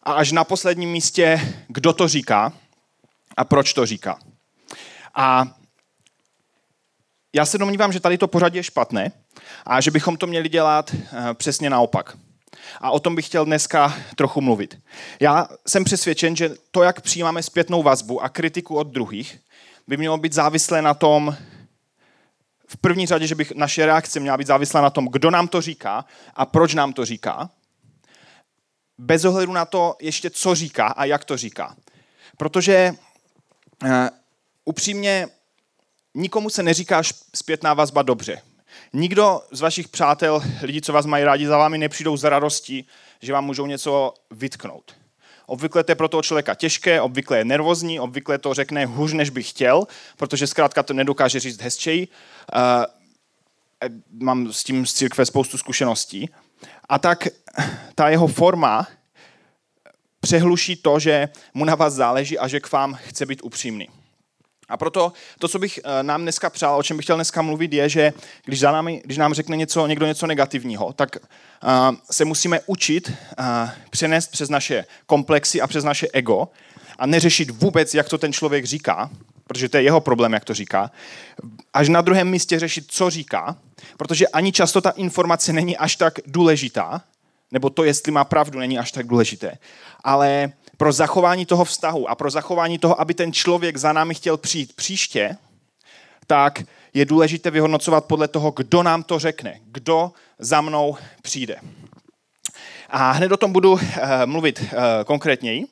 A 0.03 0.13
až 0.13 0.31
na 0.31 0.43
posledním 0.43 0.91
místě, 0.91 1.41
kdo 1.67 1.93
to 1.93 2.07
říká 2.07 2.53
a 3.37 3.43
proč 3.43 3.73
to 3.73 3.85
říká. 3.85 4.19
A 5.15 5.47
já 7.33 7.45
se 7.45 7.57
domnívám, 7.57 7.93
že 7.93 7.99
tady 7.99 8.17
to 8.17 8.27
pořadí 8.27 8.57
je 8.57 8.63
špatné 8.63 9.11
a 9.65 9.81
že 9.81 9.91
bychom 9.91 10.17
to 10.17 10.27
měli 10.27 10.49
dělat 10.49 10.91
eh, 10.93 11.33
přesně 11.33 11.69
naopak. 11.69 12.17
A 12.81 12.91
o 12.91 12.99
tom 12.99 13.15
bych 13.15 13.25
chtěl 13.25 13.45
dneska 13.45 13.97
trochu 14.15 14.41
mluvit. 14.41 14.79
Já 15.19 15.47
jsem 15.67 15.83
přesvědčen, 15.83 16.35
že 16.35 16.55
to, 16.71 16.83
jak 16.83 17.01
přijímáme 17.01 17.43
zpětnou 17.43 17.83
vazbu 17.83 18.23
a 18.23 18.29
kritiku 18.29 18.75
od 18.75 18.87
druhých, 18.87 19.39
by 19.87 19.97
mělo 19.97 20.17
být 20.17 20.33
závislé 20.33 20.81
na 20.81 20.93
tom, 20.93 21.37
v 22.67 22.77
první 22.77 23.05
řadě, 23.07 23.27
že 23.27 23.35
bych 23.35 23.51
naše 23.51 23.85
reakce 23.85 24.19
měla 24.19 24.37
být 24.37 24.47
závislá 24.47 24.81
na 24.81 24.89
tom, 24.89 25.07
kdo 25.11 25.31
nám 25.31 25.47
to 25.47 25.61
říká 25.61 26.05
a 26.35 26.45
proč 26.45 26.73
nám 26.73 26.93
to 26.93 27.05
říká, 27.05 27.49
bez 28.97 29.25
ohledu 29.25 29.53
na 29.53 29.65
to 29.65 29.95
ještě, 30.01 30.29
co 30.29 30.55
říká 30.55 30.87
a 30.87 31.05
jak 31.05 31.25
to 31.25 31.37
říká. 31.37 31.75
Protože 32.37 32.95
uh, 33.83 33.89
upřímně 34.65 35.27
nikomu 36.15 36.49
se 36.49 36.63
neříká 36.63 37.01
zpětná 37.35 37.73
vazba 37.73 38.01
dobře. 38.01 38.41
Nikdo 38.93 39.41
z 39.51 39.61
vašich 39.61 39.87
přátel, 39.87 40.41
lidí, 40.61 40.81
co 40.81 40.93
vás 40.93 41.05
mají 41.05 41.23
rádi, 41.23 41.47
za 41.47 41.57
vámi 41.57 41.77
nepřijdou 41.77 42.17
z 42.17 42.23
radosti, 42.23 42.85
že 43.21 43.33
vám 43.33 43.45
můžou 43.45 43.65
něco 43.65 44.13
vytknout. 44.31 44.95
Obvykle 45.45 45.83
to 45.83 45.91
je 45.91 45.95
pro 45.95 46.07
toho 46.07 46.23
člověka 46.23 46.55
těžké, 46.55 47.01
obvykle 47.01 47.37
je 47.37 47.45
nervózní, 47.45 47.99
obvykle 47.99 48.37
to 48.37 48.53
řekne 48.53 48.85
hůř, 48.85 49.13
než 49.13 49.29
by 49.29 49.43
chtěl, 49.43 49.87
protože 50.17 50.47
zkrátka 50.47 50.83
to 50.83 50.93
nedokáže 50.93 51.39
říct 51.39 51.61
hezčeji. 51.61 52.07
Uh, 52.07 52.85
mám 54.19 54.53
s 54.53 54.63
tím 54.63 54.85
z 54.85 54.93
církve 54.93 55.25
spoustu 55.25 55.57
zkušeností. 55.57 56.29
A 56.89 56.99
tak 56.99 57.27
ta 57.95 58.09
jeho 58.09 58.27
forma 58.27 58.87
přehluší 60.19 60.75
to, 60.75 60.99
že 60.99 61.29
mu 61.53 61.65
na 61.65 61.75
vás 61.75 61.93
záleží 61.93 62.39
a 62.39 62.47
že 62.47 62.59
k 62.59 62.71
vám 62.71 62.93
chce 62.93 63.25
být 63.25 63.41
upřímný. 63.43 63.89
A 64.69 64.77
proto 64.77 65.13
to, 65.39 65.47
co 65.47 65.59
bych 65.59 65.79
eh, 65.83 66.03
nám 66.03 66.21
dneska 66.21 66.49
přál, 66.49 66.79
o 66.79 66.83
čem 66.83 66.97
bych 66.97 67.05
chtěl 67.05 67.15
dneska 67.15 67.41
mluvit, 67.41 67.73
je, 67.73 67.89
že 67.89 68.13
když, 68.45 68.59
za 68.59 68.71
námi, 68.71 69.01
když 69.05 69.17
nám 69.17 69.33
řekne 69.33 69.57
něco, 69.57 69.87
někdo 69.87 70.05
něco 70.05 70.27
negativního, 70.27 70.93
tak 70.93 71.15
uh, 71.15 71.95
se 72.11 72.25
musíme 72.25 72.59
učit 72.65 73.09
uh, 73.09 73.45
přenést 73.89 74.27
přes 74.27 74.49
naše 74.49 74.85
komplexy 75.05 75.61
a 75.61 75.67
přes 75.67 75.83
naše 75.83 76.07
ego 76.13 76.47
a 76.99 77.05
neřešit 77.05 77.49
vůbec, 77.49 77.93
jak 77.93 78.09
to 78.09 78.17
ten 78.17 78.33
člověk 78.33 78.65
říká, 78.65 79.09
protože 79.47 79.69
to 79.69 79.77
je 79.77 79.83
jeho 79.83 80.01
problém, 80.01 80.33
jak 80.33 80.45
to 80.45 80.53
říká, 80.53 80.91
až 81.73 81.89
na 81.89 82.01
druhém 82.01 82.29
místě 82.29 82.59
řešit, 82.59 82.85
co 82.87 83.09
říká, 83.09 83.57
protože 83.97 84.27
ani 84.27 84.51
často 84.51 84.81
ta 84.81 84.89
informace 84.89 85.53
není 85.53 85.77
až 85.77 85.95
tak 85.95 86.19
důležitá, 86.25 87.01
nebo 87.51 87.69
to, 87.69 87.83
jestli 87.83 88.11
má 88.11 88.23
pravdu, 88.23 88.59
není 88.59 88.79
až 88.79 88.91
tak 88.91 89.07
důležité. 89.07 89.57
Ale 90.03 90.51
pro 90.79 90.91
zachování 90.91 91.45
toho 91.45 91.65
vztahu 91.65 92.09
a 92.09 92.15
pro 92.15 92.29
zachování 92.29 92.79
toho, 92.79 93.01
aby 93.01 93.13
ten 93.13 93.33
člověk 93.33 93.77
za 93.77 93.93
námi 93.93 94.15
chtěl 94.15 94.37
přijít 94.37 94.73
příště, 94.75 95.37
tak 96.27 96.63
je 96.93 97.05
důležité 97.05 97.51
vyhodnocovat 97.51 98.05
podle 98.05 98.27
toho, 98.27 98.51
kdo 98.51 98.83
nám 98.83 99.03
to 99.03 99.19
řekne, 99.19 99.59
kdo 99.65 100.11
za 100.39 100.61
mnou 100.61 100.97
přijde. 101.21 101.55
A 102.89 103.11
hned 103.11 103.31
o 103.31 103.37
tom 103.37 103.53
budu 103.53 103.71
uh, 103.71 103.79
mluvit 104.25 104.59
uh, 104.61 104.67
konkrétněji. 105.05 105.65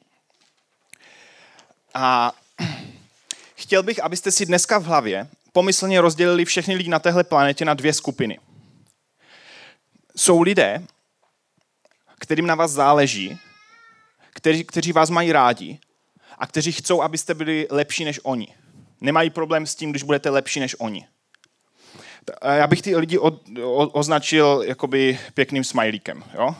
A 1.93 2.31
chtěl 3.55 3.83
bych, 3.83 4.03
abyste 4.03 4.31
si 4.31 4.45
dneska 4.45 4.77
v 4.79 4.83
hlavě 4.83 5.27
pomyslně 5.53 6.01
rozdělili 6.01 6.45
všechny 6.45 6.75
lidi 6.75 6.89
na 6.89 6.99
téhle 6.99 7.23
planetě 7.23 7.65
na 7.65 7.73
dvě 7.73 7.93
skupiny. 7.93 8.39
Jsou 10.15 10.41
lidé, 10.41 10.83
kterým 12.19 12.47
na 12.47 12.55
vás 12.55 12.71
záleží, 12.71 13.39
kteří, 14.37 14.63
kteří 14.63 14.91
vás 14.91 15.09
mají 15.09 15.31
rádi 15.31 15.79
a 16.37 16.47
kteří 16.47 16.71
chcou, 16.71 17.01
abyste 17.01 17.33
byli 17.33 17.67
lepší 17.69 18.05
než 18.05 18.19
oni. 18.23 18.47
Nemají 19.01 19.29
problém 19.29 19.65
s 19.65 19.75
tím, 19.75 19.89
když 19.89 20.03
budete 20.03 20.29
lepší 20.29 20.59
než 20.59 20.75
oni. 20.79 21.07
Já 22.43 22.67
bych 22.67 22.81
ty 22.81 22.95
lidi 22.95 23.17
o, 23.17 23.31
o, 23.63 23.87
označil 23.87 24.63
jakoby 24.67 25.19
pěkným 25.33 25.63
smajlíkem. 25.63 26.23
Jo? 26.33 26.47
Uh, 26.47 26.55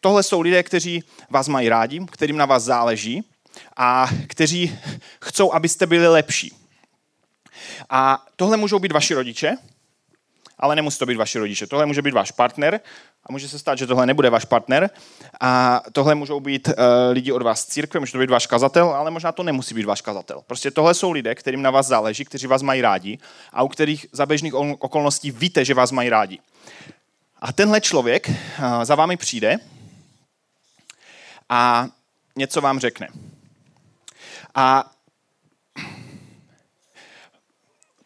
tohle 0.00 0.22
jsou 0.22 0.40
lidé, 0.40 0.62
kteří 0.62 1.04
vás 1.30 1.48
mají 1.48 1.68
rádi, 1.68 2.06
kterým 2.10 2.36
na 2.36 2.46
vás 2.46 2.62
záleží 2.62 3.24
a 3.76 4.08
kteří 4.26 4.78
chcou, 5.24 5.52
abyste 5.52 5.86
byli 5.86 6.08
lepší. 6.08 6.56
A 7.90 8.26
tohle 8.36 8.56
můžou 8.56 8.78
být 8.78 8.92
vaši 8.92 9.14
rodiče, 9.14 9.56
ale 10.58 10.76
nemusí 10.76 10.98
to 10.98 11.06
být 11.06 11.16
vaši 11.16 11.38
rodiče. 11.38 11.66
Tohle 11.66 11.86
může 11.86 12.02
být 12.02 12.14
váš 12.14 12.30
partner 12.30 12.80
a 13.24 13.32
může 13.32 13.48
se 13.48 13.58
stát, 13.58 13.78
že 13.78 13.86
tohle 13.86 14.06
nebude 14.06 14.30
váš 14.30 14.44
partner. 14.44 14.90
A 15.40 15.82
tohle 15.92 16.14
můžou 16.14 16.40
být 16.40 16.68
uh, 16.68 16.74
lidi 17.10 17.32
od 17.32 17.42
vás 17.42 17.60
z 17.60 17.66
církve, 17.66 18.00
může 18.00 18.12
to 18.12 18.18
být 18.18 18.30
váš 18.30 18.46
kazatel, 18.46 18.90
ale 18.90 19.10
možná 19.10 19.32
to 19.32 19.42
nemusí 19.42 19.74
být 19.74 19.86
váš 19.86 20.00
kazatel. 20.00 20.42
Prostě 20.46 20.70
tohle 20.70 20.94
jsou 20.94 21.10
lidé, 21.10 21.34
kterým 21.34 21.62
na 21.62 21.70
vás 21.70 21.86
záleží, 21.86 22.24
kteří 22.24 22.46
vás 22.46 22.62
mají 22.62 22.80
rádi 22.80 23.18
a 23.52 23.62
u 23.62 23.68
kterých 23.68 24.06
za 24.12 24.26
běžných 24.26 24.54
okolností 24.54 25.30
víte, 25.30 25.64
že 25.64 25.74
vás 25.74 25.92
mají 25.92 26.10
rádi. 26.10 26.38
A 27.40 27.52
tenhle 27.52 27.80
člověk 27.80 28.28
uh, 28.28 28.34
za 28.82 28.94
vámi 28.94 29.16
přijde 29.16 29.56
a 31.48 31.88
něco 32.36 32.60
vám 32.60 32.78
řekne. 32.78 33.08
A 34.54 34.90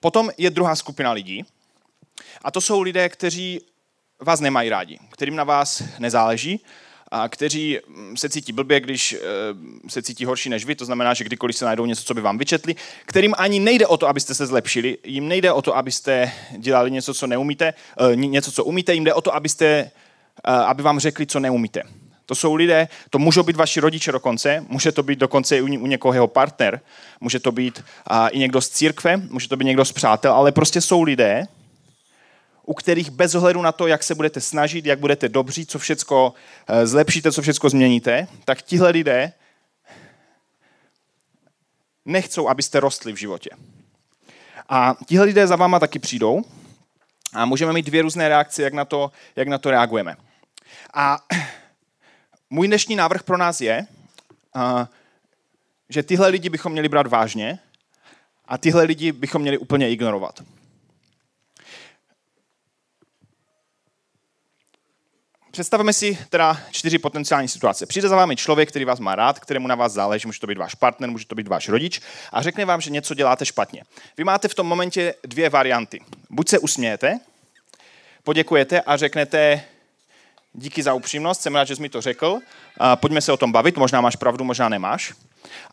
potom 0.01 0.31
je 0.39 0.51
druhá 0.51 0.77
skupina 0.77 1.13
lidí, 1.13 1.45
a 2.43 2.51
to 2.51 2.61
jsou 2.61 2.81
lidé, 2.81 3.09
kteří 3.09 3.61
vás 4.21 4.41
nemají 4.41 4.69
rádi, 4.69 4.99
kterým 5.11 5.37
na 5.37 5.45
vás 5.45 5.83
nezáleží, 5.99 6.61
a 7.11 7.29
kteří 7.29 7.79
mm, 7.89 8.17
se 8.17 8.29
cítí 8.29 8.53
blbě, 8.53 8.81
když 8.81 9.13
eh, 9.13 9.19
se 9.89 10.03
cítí 10.03 10.25
horší 10.25 10.49
než 10.49 10.65
vy, 10.65 10.75
to 10.75 10.85
znamená, 10.85 11.15
že 11.15 11.25
kdykoliv 11.25 11.57
se 11.57 11.65
najdou 11.65 11.87
něco, 11.87 12.05
co 12.05 12.15
by 12.15 12.21
vám 12.21 12.39
vyčetli, 12.39 12.75
kterým 13.07 13.35
ani 13.39 13.61
nejde 13.61 13.87
o 13.87 13.97
to, 13.97 14.09
abyste 14.09 14.35
se 14.35 14.47
zlepšili, 14.47 14.99
jim 15.05 15.29
nejde 15.29 15.53
o 15.53 15.63
to, 15.63 15.77
abyste 15.77 16.33
dělali 16.59 16.91
něco, 16.91 17.15
co 17.15 17.27
neumíte, 17.27 17.75
eh, 18.13 18.17
něco, 18.17 18.53
co 18.53 18.65
umíte, 18.65 18.95
jim 18.95 19.05
jde 19.05 19.15
o 19.15 19.21
to, 19.21 19.35
abyste, 19.35 19.67
eh, 19.67 20.51
aby 20.51 20.83
vám 20.83 20.99
řekli, 20.99 21.27
co 21.27 21.41
neumíte. 21.41 21.83
To 22.27 22.35
jsou 22.35 22.55
lidé, 22.55 22.89
to 23.11 23.19
můžou 23.19 23.43
být 23.43 23.57
vaši 23.57 23.81
rodiče 23.81 24.13
dokonce, 24.13 24.65
může 24.69 24.93
to 24.93 25.03
být 25.03 25.19
dokonce 25.19 25.59
i 25.59 25.63
u 25.63 25.87
někoho 25.87 26.15
jeho 26.15 26.29
partner, 26.29 26.81
může 27.21 27.41
to 27.41 27.53
být 27.53 27.85
i 28.31 28.39
někdo 28.39 28.61
z 28.61 28.69
církve, 28.69 29.17
může 29.17 29.49
to 29.49 29.57
být 29.57 29.65
někdo 29.65 29.85
z 29.85 29.93
přátel, 29.93 30.33
ale 30.33 30.53
prostě 30.53 30.81
jsou 30.81 31.03
lidé, 31.03 31.47
u 32.71 32.75
kterých 32.75 33.11
bez 33.11 33.35
ohledu 33.35 33.63
na 33.63 33.73
to, 33.73 33.87
jak 33.87 34.03
se 34.03 34.15
budete 34.15 34.41
snažit, 34.41 34.87
jak 34.87 34.99
budete 34.99 35.29
dobří, 35.29 35.67
co 35.67 35.79
všecko 35.79 36.35
eh, 36.69 36.87
zlepšíte, 36.87 37.33
co 37.33 37.43
všecko 37.43 37.71
změníte, 37.71 38.27
tak 38.45 38.63
tihle 38.63 38.91
lidé 38.91 39.33
nechcou, 42.05 42.49
abyste 42.49 42.81
rostli 42.81 43.13
v 43.13 43.17
životě. 43.17 43.51
A 44.69 44.97
tihle 45.07 45.27
lidé 45.27 45.47
za 45.47 45.57
váma 45.57 45.79
taky 45.79 45.99
přijdou 45.99 46.43
a 47.33 47.45
můžeme 47.45 47.73
mít 47.73 47.87
dvě 47.87 48.03
různé 48.03 48.29
reakce, 48.29 48.63
jak 48.63 48.73
na 48.73 48.85
to, 48.85 49.13
jak 49.37 49.49
na 49.49 49.59
to 49.59 49.71
reagujeme. 49.71 50.17
A 50.95 51.19
můj 52.51 52.67
dnešní 52.67 52.97
návrh 52.97 53.23
pro 53.23 53.37
nás 53.37 53.61
je, 53.61 53.87
eh, 54.57 54.87
že 55.89 56.03
tyhle 56.03 56.29
lidi 56.29 56.49
bychom 56.49 56.73
měli 56.73 56.89
brát 56.89 57.07
vážně 57.07 57.59
a 58.45 58.59
tyhle 58.59 58.83
lidi 58.83 59.13
bychom 59.13 59.43
měli 59.43 59.59
úplně 59.59 59.91
ignorovat. 59.91 60.41
Představme 65.61 65.93
si 65.93 66.19
teda 66.31 66.61
čtyři 66.71 66.99
potenciální 66.99 67.49
situace. 67.49 67.87
Přijde 67.87 68.09
za 68.09 68.17
vámi 68.17 68.37
člověk, 68.37 68.69
který 68.69 68.85
vás 68.85 69.01
má 69.01 69.15
rád, 69.15 69.41
kterému 69.41 69.69
na 69.69 69.75
vás 69.75 69.93
záleží, 69.93 70.27
může 70.27 70.41
to 70.41 70.47
být 70.47 70.59
váš 70.59 70.75
partner, 70.75 71.11
může 71.11 71.27
to 71.27 71.35
být 71.35 71.49
váš 71.49 71.69
rodič 71.69 72.01
a 72.33 72.43
řekne 72.43 72.65
vám, 72.65 72.81
že 72.81 72.91
něco 72.91 73.15
děláte 73.15 73.47
špatně. 73.47 73.83
Vy 74.17 74.25
máte 74.25 74.49
v 74.49 74.55
tom 74.55 74.67
momentě 74.67 75.15
dvě 75.23 75.51
varianty. 75.51 76.01
Buď 76.31 76.49
se 76.49 76.59
usmějete, 76.59 77.21
poděkujete 78.25 78.81
a 78.81 78.97
řeknete, 78.97 79.63
díky 80.53 80.83
za 80.83 80.95
upřímnost, 80.95 81.43
jsem 81.43 81.55
rád, 81.55 81.65
že 81.65 81.77
jsi 81.77 81.83
mi 81.83 81.89
to 81.89 82.01
řekl, 82.01 82.39
pojďme 82.95 83.21
se 83.21 83.33
o 83.33 83.37
tom 83.37 83.53
bavit, 83.53 83.77
možná 83.77 84.01
máš 84.01 84.17
pravdu, 84.17 84.45
možná 84.45 84.69
nemáš. 84.69 85.15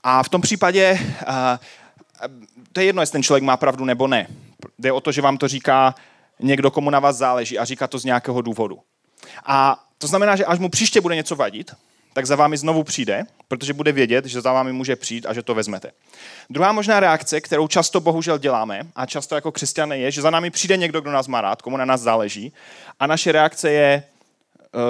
A 0.03 0.23
v 0.23 0.29
tom 0.29 0.41
případě, 0.41 0.99
to 2.73 2.79
je 2.79 2.85
jedno, 2.85 3.01
jestli 3.01 3.11
ten 3.11 3.23
člověk 3.23 3.43
má 3.43 3.57
pravdu 3.57 3.85
nebo 3.85 4.07
ne. 4.07 4.27
Jde 4.79 4.91
o 4.91 5.01
to, 5.01 5.11
že 5.11 5.21
vám 5.21 5.37
to 5.37 5.47
říká 5.47 5.95
někdo, 6.39 6.71
komu 6.71 6.89
na 6.89 6.99
vás 6.99 7.15
záleží 7.15 7.59
a 7.59 7.65
říká 7.65 7.87
to 7.87 7.99
z 7.99 8.05
nějakého 8.05 8.41
důvodu. 8.41 8.79
A 9.45 9.83
to 9.97 10.07
znamená, 10.07 10.35
že 10.35 10.45
až 10.45 10.59
mu 10.59 10.69
příště 10.69 11.01
bude 11.01 11.15
něco 11.15 11.35
vadit, 11.35 11.71
tak 12.13 12.25
za 12.25 12.35
vámi 12.35 12.57
znovu 12.57 12.83
přijde, 12.83 13.23
protože 13.47 13.73
bude 13.73 13.91
vědět, 13.91 14.25
že 14.25 14.41
za 14.41 14.53
vámi 14.53 14.73
může 14.73 14.95
přijít 14.95 15.25
a 15.25 15.33
že 15.33 15.43
to 15.43 15.55
vezmete. 15.55 15.91
Druhá 16.49 16.71
možná 16.71 16.99
reakce, 16.99 17.41
kterou 17.41 17.67
často 17.67 17.99
bohužel 17.99 18.37
děláme 18.37 18.81
a 18.95 19.05
často 19.05 19.35
jako 19.35 19.51
křesťané 19.51 19.97
je, 19.97 20.11
že 20.11 20.21
za 20.21 20.29
námi 20.29 20.49
přijde 20.49 20.77
někdo, 20.77 21.01
kdo 21.01 21.11
nás 21.11 21.27
má 21.27 21.41
rád, 21.41 21.61
komu 21.61 21.77
na 21.77 21.85
nás 21.85 22.01
záleží 22.01 22.53
a 22.99 23.07
naše 23.07 23.31
reakce 23.31 23.71
je, 23.71 24.03
uh, 24.73 24.81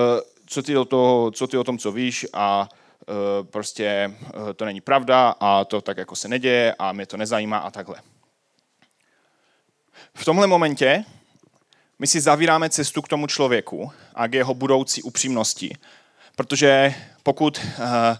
co, 0.45 0.63
ty 0.63 0.77
o 0.77 0.85
to, 0.85 1.31
co 1.33 1.47
ty 1.47 1.57
o 1.57 1.63
tom, 1.63 1.77
co 1.77 1.91
víš 1.91 2.25
a 2.33 2.69
uh, 3.07 3.47
prostě 3.47 4.11
uh, 4.35 4.53
to 4.53 4.65
není 4.65 4.81
pravda 4.81 5.35
a 5.39 5.65
to 5.65 5.81
tak 5.81 5.97
jako 5.97 6.15
se 6.15 6.27
neděje 6.27 6.75
a 6.79 6.91
mě 6.91 7.05
to 7.05 7.17
nezajímá 7.17 7.57
a 7.57 7.71
takhle. 7.71 7.95
V 10.13 10.25
tomhle 10.25 10.47
momentě 10.47 11.03
my 11.99 12.07
si 12.07 12.21
zavíráme 12.21 12.69
cestu 12.69 13.01
k 13.01 13.07
tomu 13.07 13.27
člověku 13.27 13.91
a 14.15 14.27
k 14.27 14.33
jeho 14.33 14.53
budoucí 14.53 15.03
upřímnosti. 15.03 15.77
Protože 16.35 16.93
pokud, 17.23 17.61
eh, 17.79 18.17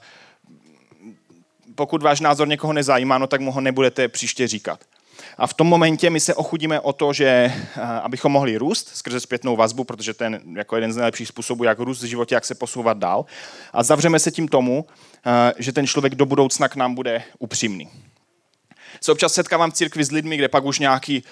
pokud 1.75 2.03
váš 2.03 2.19
názor 2.19 2.48
někoho 2.48 2.74
nezajímá, 2.74 3.17
no 3.17 3.27
tak 3.27 3.41
mu 3.41 3.51
ho 3.51 3.62
nebudete 3.62 4.07
příště 4.07 4.48
říkat. 4.48 4.79
A 5.38 5.48
v 5.48 5.53
tom 5.53 5.67
momentě 5.67 6.10
my 6.10 6.19
se 6.19 6.36
ochudíme 6.36 6.79
o 6.79 6.93
to, 6.93 7.13
že 7.13 7.25
eh, 7.25 7.81
abychom 7.81 8.31
mohli 8.31 8.57
růst 8.57 8.89
skrze 8.96 9.19
zpětnou 9.19 9.55
vazbu, 9.55 9.84
protože 9.84 10.13
ten 10.13 10.41
jako 10.55 10.75
jeden 10.75 10.93
z 10.93 10.96
nejlepších 10.96 11.27
způsobů, 11.27 11.63
jak 11.63 11.79
růst 11.79 12.03
v 12.03 12.05
životě, 12.05 12.36
jak 12.36 12.46
se 12.46 12.55
posouvat 12.55 12.98
dál. 12.98 13.25
A 13.74 13.84
zavřeme 13.84 14.19
se 14.19 14.31
tím 14.31 14.48
tomu, 14.48 14.86
eh, 15.25 15.53
že 15.57 15.72
ten 15.72 15.88
člověk 15.88 16.15
do 16.15 16.25
budoucna 16.25 16.69
k 16.69 16.75
nám 16.75 16.96
bude 16.96 17.24
upřímný 17.39 17.89
se 19.01 19.12
občas 19.12 19.34
setkávám 19.34 19.72
v 19.72 19.74
církvi 19.74 20.04
s 20.04 20.12
lidmi, 20.12 20.38
kde 20.38 20.48
pak 20.48 20.66
už 20.66 20.80
nějaký, 20.80 21.24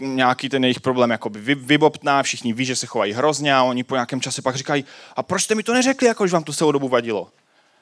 nějaký 0.00 0.48
ten 0.48 0.64
jejich 0.64 0.80
problém 0.80 1.10
jakoby 1.10 1.54
vybobtná, 1.54 2.22
všichni 2.22 2.52
ví, 2.52 2.64
že 2.64 2.76
se 2.76 2.86
chovají 2.86 3.12
hrozně 3.12 3.54
a 3.54 3.62
oni 3.62 3.84
po 3.84 3.94
nějakém 3.94 4.20
čase 4.20 4.42
pak 4.42 4.56
říkají, 4.56 4.84
a 5.16 5.22
proč 5.22 5.42
jste 5.42 5.54
mi 5.54 5.62
to 5.62 5.74
neřekli, 5.74 6.08
jako 6.08 6.24
když 6.24 6.32
vám 6.32 6.44
to 6.44 6.52
celou 6.52 6.72
dobu 6.72 6.88
vadilo? 6.88 7.30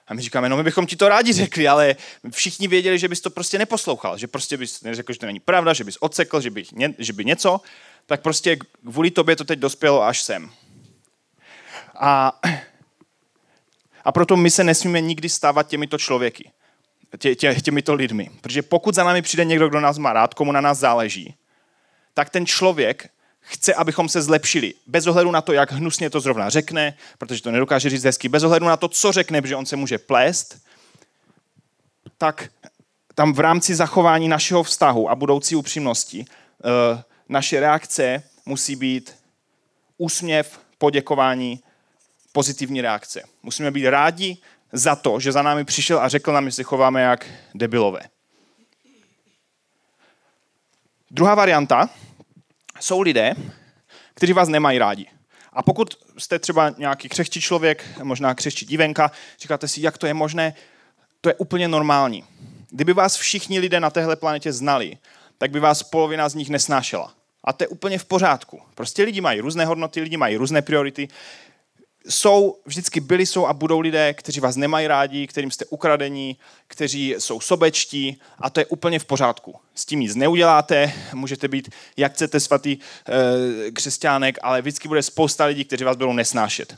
A 0.08 0.14
my 0.14 0.22
říkáme, 0.22 0.48
no 0.48 0.56
my 0.56 0.62
bychom 0.62 0.86
ti 0.86 0.96
to 0.96 1.08
rádi 1.08 1.32
řekli, 1.32 1.68
ale 1.68 1.96
všichni 2.30 2.68
věděli, 2.68 2.98
že 2.98 3.08
bys 3.08 3.20
to 3.20 3.30
prostě 3.30 3.58
neposlouchal, 3.58 4.18
že 4.18 4.26
prostě 4.26 4.56
bys 4.56 4.82
neřekl, 4.82 5.12
že 5.12 5.18
to 5.18 5.26
není 5.26 5.40
pravda, 5.40 5.72
že 5.72 5.84
bys 5.84 5.96
odsekl, 5.96 6.40
že 6.40 6.50
by, 6.50 6.64
ně, 6.72 6.94
že 6.98 7.12
by 7.12 7.24
něco, 7.24 7.60
tak 8.06 8.20
prostě 8.20 8.56
kvůli 8.90 9.10
tobě 9.10 9.36
to 9.36 9.44
teď 9.44 9.58
dospělo 9.58 10.02
až 10.02 10.22
sem. 10.22 10.50
A, 11.94 12.40
a 14.04 14.12
proto 14.12 14.36
my 14.36 14.50
se 14.50 14.64
nesmíme 14.64 15.00
nikdy 15.00 15.28
stávat 15.28 15.68
těmito 15.68 15.98
člověky 15.98 16.50
tě, 17.18 17.34
tě, 17.34 17.54
těmito 17.54 17.94
lidmi. 17.94 18.30
Protože 18.40 18.62
pokud 18.62 18.94
za 18.94 19.04
námi 19.04 19.22
přijde 19.22 19.44
někdo, 19.44 19.68
kdo 19.68 19.80
nás 19.80 19.98
má 19.98 20.12
rád, 20.12 20.34
komu 20.34 20.52
na 20.52 20.60
nás 20.60 20.78
záleží, 20.78 21.34
tak 22.14 22.30
ten 22.30 22.46
člověk 22.46 23.10
chce, 23.40 23.74
abychom 23.74 24.08
se 24.08 24.22
zlepšili. 24.22 24.74
Bez 24.86 25.06
ohledu 25.06 25.30
na 25.30 25.40
to, 25.40 25.52
jak 25.52 25.72
hnusně 25.72 26.10
to 26.10 26.20
zrovna 26.20 26.50
řekne, 26.50 26.94
protože 27.18 27.42
to 27.42 27.50
nedokáže 27.50 27.90
říct 27.90 28.04
hezky, 28.04 28.28
bez 28.28 28.42
ohledu 28.42 28.66
na 28.66 28.76
to, 28.76 28.88
co 28.88 29.12
řekne, 29.12 29.42
protože 29.42 29.56
on 29.56 29.66
se 29.66 29.76
může 29.76 29.98
plést, 29.98 30.62
tak 32.18 32.48
tam 33.14 33.32
v 33.32 33.40
rámci 33.40 33.74
zachování 33.74 34.28
našeho 34.28 34.62
vztahu 34.62 35.10
a 35.10 35.14
budoucí 35.14 35.56
upřímnosti 35.56 36.24
eh, 36.24 37.02
naše 37.28 37.60
reakce 37.60 38.22
musí 38.46 38.76
být 38.76 39.14
úsměv, 39.98 40.60
poděkování, 40.78 41.62
pozitivní 42.32 42.80
reakce. 42.80 43.22
Musíme 43.42 43.70
být 43.70 43.90
rádi 43.90 44.36
za 44.72 44.96
to, 44.96 45.20
že 45.20 45.32
za 45.32 45.42
námi 45.42 45.64
přišel 45.64 46.00
a 46.00 46.08
řekl 46.08 46.32
nám, 46.32 46.44
že 46.44 46.52
se 46.52 46.62
chováme 46.62 47.02
jak 47.02 47.26
debilové. 47.54 48.00
Druhá 51.10 51.34
varianta 51.34 51.88
jsou 52.80 53.00
lidé, 53.00 53.34
kteří 54.14 54.32
vás 54.32 54.48
nemají 54.48 54.78
rádi. 54.78 55.06
A 55.52 55.62
pokud 55.62 55.94
jste 56.18 56.38
třeba 56.38 56.74
nějaký 56.78 57.08
křehčí 57.08 57.40
člověk, 57.40 57.84
možná 58.02 58.34
křehčí 58.34 58.66
dívenka, 58.66 59.10
říkáte 59.40 59.68
si, 59.68 59.82
jak 59.82 59.98
to 59.98 60.06
je 60.06 60.14
možné, 60.14 60.54
to 61.20 61.28
je 61.28 61.34
úplně 61.34 61.68
normální. 61.68 62.24
Kdyby 62.70 62.92
vás 62.92 63.16
všichni 63.16 63.58
lidé 63.58 63.80
na 63.80 63.90
téhle 63.90 64.16
planetě 64.16 64.52
znali, 64.52 64.98
tak 65.38 65.50
by 65.50 65.60
vás 65.60 65.82
polovina 65.82 66.28
z 66.28 66.34
nich 66.34 66.48
nesnášela. 66.48 67.14
A 67.44 67.52
to 67.52 67.64
je 67.64 67.68
úplně 67.68 67.98
v 67.98 68.04
pořádku. 68.04 68.62
Prostě 68.74 69.02
lidi 69.02 69.20
mají 69.20 69.40
různé 69.40 69.64
hodnoty, 69.64 70.00
lidi 70.00 70.16
mají 70.16 70.36
různé 70.36 70.62
priority. 70.62 71.08
Jsou, 72.08 72.56
vždycky 72.66 73.00
byli, 73.00 73.26
jsou 73.26 73.46
a 73.46 73.52
budou 73.52 73.80
lidé, 73.80 74.14
kteří 74.14 74.40
vás 74.40 74.56
nemají 74.56 74.86
rádi, 74.86 75.26
kterým 75.26 75.50
jste 75.50 75.64
ukradení, 75.64 76.36
kteří 76.66 77.14
jsou 77.18 77.40
sobečtí 77.40 78.20
a 78.38 78.50
to 78.50 78.60
je 78.60 78.66
úplně 78.66 78.98
v 78.98 79.04
pořádku. 79.04 79.56
S 79.74 79.84
tím 79.84 80.00
nic 80.00 80.14
neuděláte, 80.14 80.92
můžete 81.14 81.48
být, 81.48 81.70
jak 81.96 82.12
chcete, 82.12 82.40
svatý 82.40 82.76
e, 82.78 83.70
křesťánek, 83.70 84.38
ale 84.42 84.60
vždycky 84.60 84.88
bude 84.88 85.02
spousta 85.02 85.44
lidí, 85.44 85.64
kteří 85.64 85.84
vás 85.84 85.96
budou 85.96 86.12
nesnášet. 86.12 86.76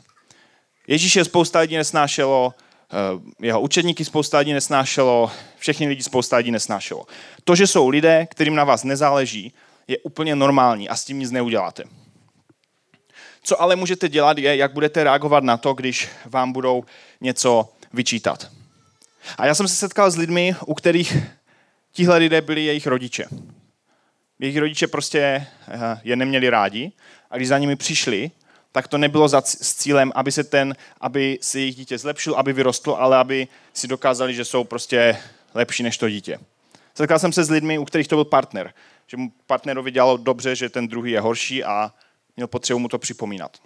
je 0.87 1.25
spousta 1.25 1.59
lidí 1.59 1.77
nesnášelo, 1.77 2.53
Eh, 2.93 3.45
jeho 3.45 3.61
učedníky 3.61 4.05
spousta 4.05 4.39
lidí 4.39 4.53
nesnášelo, 4.53 5.31
všechny 5.57 5.87
lidi 5.87 6.03
spousta 6.03 6.37
lidí 6.37 6.51
nesnášelo. 6.51 7.05
To, 7.43 7.55
že 7.55 7.67
jsou 7.67 7.89
lidé, 7.89 8.27
kterým 8.31 8.55
na 8.55 8.63
vás 8.63 8.83
nezáleží, 8.83 9.53
je 9.87 9.97
úplně 9.97 10.35
normální 10.35 10.89
a 10.89 10.95
s 10.95 11.05
tím 11.05 11.19
nic 11.19 11.31
neuděláte. 11.31 11.83
Co 13.43 13.61
ale 13.61 13.75
můžete 13.75 14.09
dělat 14.09 14.37
je, 14.37 14.55
jak 14.55 14.73
budete 14.73 15.03
reagovat 15.03 15.43
na 15.43 15.57
to, 15.57 15.73
když 15.73 16.09
vám 16.25 16.51
budou 16.51 16.83
něco 17.21 17.69
vyčítat. 17.93 18.51
A 19.37 19.45
já 19.45 19.55
jsem 19.55 19.67
se 19.67 19.75
setkal 19.75 20.11
s 20.11 20.17
lidmi, 20.17 20.55
u 20.65 20.73
kterých 20.73 21.17
tihle 21.91 22.17
lidé 22.17 22.41
byli 22.41 22.65
jejich 22.65 22.87
rodiče. 22.87 23.25
Jejich 24.39 24.57
rodiče 24.57 24.87
prostě 24.87 25.19
eh, 25.19 25.99
je 26.03 26.15
neměli 26.15 26.49
rádi 26.49 26.91
a 27.31 27.37
když 27.37 27.47
za 27.47 27.57
nimi 27.57 27.75
přišli, 27.75 28.31
tak 28.71 28.87
to 28.87 28.97
nebylo 28.97 29.27
za, 29.27 29.41
s 29.41 29.75
cílem, 29.75 30.11
aby 30.15 30.31
se 30.31 30.43
ten, 30.43 30.75
aby 31.01 31.39
se 31.41 31.59
jejich 31.59 31.75
dítě 31.75 31.97
zlepšil, 31.97 32.35
aby 32.35 32.53
vyrostlo, 32.53 33.01
ale 33.01 33.17
aby 33.17 33.47
si 33.73 33.87
dokázali, 33.87 34.33
že 34.33 34.45
jsou 34.45 34.63
prostě 34.63 35.17
lepší 35.53 35.83
než 35.83 35.97
to 35.97 36.09
dítě. 36.09 36.39
Setkal 36.95 37.19
jsem 37.19 37.33
se 37.33 37.43
s 37.43 37.49
lidmi, 37.49 37.77
u 37.77 37.85
kterých 37.85 38.07
to 38.07 38.15
byl 38.15 38.25
partner. 38.25 38.73
Že 39.07 39.17
mu 39.17 39.31
partnerovi 39.47 39.91
dělalo 39.91 40.17
dobře, 40.17 40.55
že 40.55 40.69
ten 40.69 40.87
druhý 40.87 41.11
je 41.11 41.19
horší 41.19 41.63
a 41.63 41.93
měl 42.35 42.47
potřebu 42.47 42.79
mu 42.79 42.87
to 42.87 42.99
připomínat. 42.99 43.57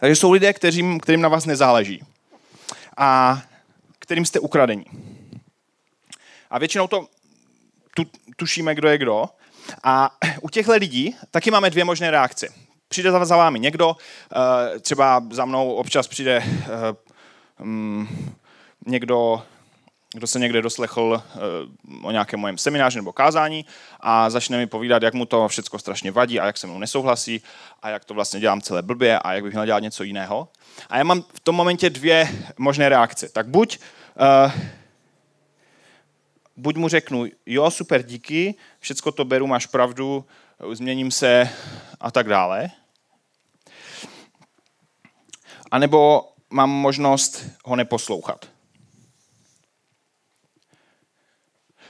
Takže 0.00 0.16
jsou 0.16 0.32
lidé, 0.32 0.52
kterým, 0.52 1.00
kterým 1.00 1.20
na 1.20 1.28
vás 1.28 1.46
nezáleží. 1.46 2.02
A 2.96 3.42
kterým 3.98 4.24
jste 4.24 4.40
ukradení. 4.40 4.84
A 6.50 6.58
většinou 6.58 6.86
to 6.86 7.06
tu, 7.96 8.04
tušíme, 8.36 8.74
kdo 8.74 8.88
je 8.88 8.98
kdo. 8.98 9.24
A 9.84 10.16
u 10.42 10.48
těchto 10.48 10.72
lidí 10.72 11.16
taky 11.30 11.50
máme 11.50 11.70
dvě 11.70 11.84
možné 11.84 12.10
reakce. 12.10 12.48
Přijde 12.88 13.10
za 13.10 13.36
vámi 13.36 13.60
někdo, 13.60 13.96
eh, 14.76 14.80
třeba 14.80 15.22
za 15.30 15.44
mnou 15.44 15.72
občas 15.74 16.08
přijde 16.08 16.42
eh, 16.46 16.68
mm, 17.58 18.34
někdo, 18.86 19.42
kdo 20.16 20.26
se 20.26 20.38
někde 20.38 20.62
doslechl 20.62 21.22
eh, 21.22 21.38
o 22.02 22.10
nějakém 22.10 22.40
mojem 22.40 22.58
semináři 22.58 22.98
nebo 22.98 23.12
kázání 23.12 23.64
a 24.00 24.30
začne 24.30 24.58
mi 24.58 24.66
povídat, 24.66 25.02
jak 25.02 25.14
mu 25.14 25.26
to 25.26 25.48
všechno 25.48 25.78
strašně 25.78 26.10
vadí 26.10 26.40
a 26.40 26.46
jak 26.46 26.58
se 26.58 26.66
mnou 26.66 26.78
nesouhlasí 26.78 27.42
a 27.82 27.90
jak 27.90 28.04
to 28.04 28.14
vlastně 28.14 28.40
dělám 28.40 28.60
celé 28.60 28.82
blbě 28.82 29.18
a 29.18 29.32
jak 29.32 29.44
bych 29.44 29.52
měl 29.52 29.66
dělat 29.66 29.82
něco 29.82 30.04
jiného. 30.04 30.48
A 30.88 30.98
já 30.98 31.04
mám 31.04 31.22
v 31.22 31.40
tom 31.40 31.54
momentě 31.54 31.90
dvě 31.90 32.28
možné 32.58 32.88
reakce. 32.88 33.28
Tak 33.28 33.48
buď 33.48 33.78
buď 36.56 36.76
mu 36.76 36.88
řeknu, 36.88 37.26
jo, 37.46 37.70
super, 37.70 38.02
díky, 38.02 38.54
všecko 38.80 39.12
to 39.12 39.24
beru, 39.24 39.46
máš 39.46 39.66
pravdu, 39.66 40.24
změním 40.72 41.10
se 41.10 41.48
a 42.00 42.10
tak 42.10 42.28
dále. 42.28 42.70
A 45.70 45.78
nebo 45.78 46.28
mám 46.50 46.70
možnost 46.70 47.44
ho 47.64 47.76
neposlouchat. 47.76 48.55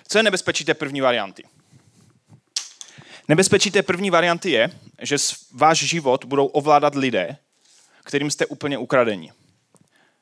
Co 0.08 0.18
je 0.18 0.22
nebezpečí 0.22 0.64
té 0.64 0.74
první 0.74 1.00
varianty? 1.00 1.42
Nebezpečí 3.28 3.70
té 3.70 3.82
první 3.82 4.10
varianty 4.10 4.50
je, 4.50 4.70
že 5.02 5.16
váš 5.52 5.78
život 5.78 6.24
budou 6.24 6.46
ovládat 6.46 6.94
lidé, 6.94 7.36
kterým 8.04 8.30
jste 8.30 8.46
úplně 8.46 8.78
ukradeni. 8.78 9.32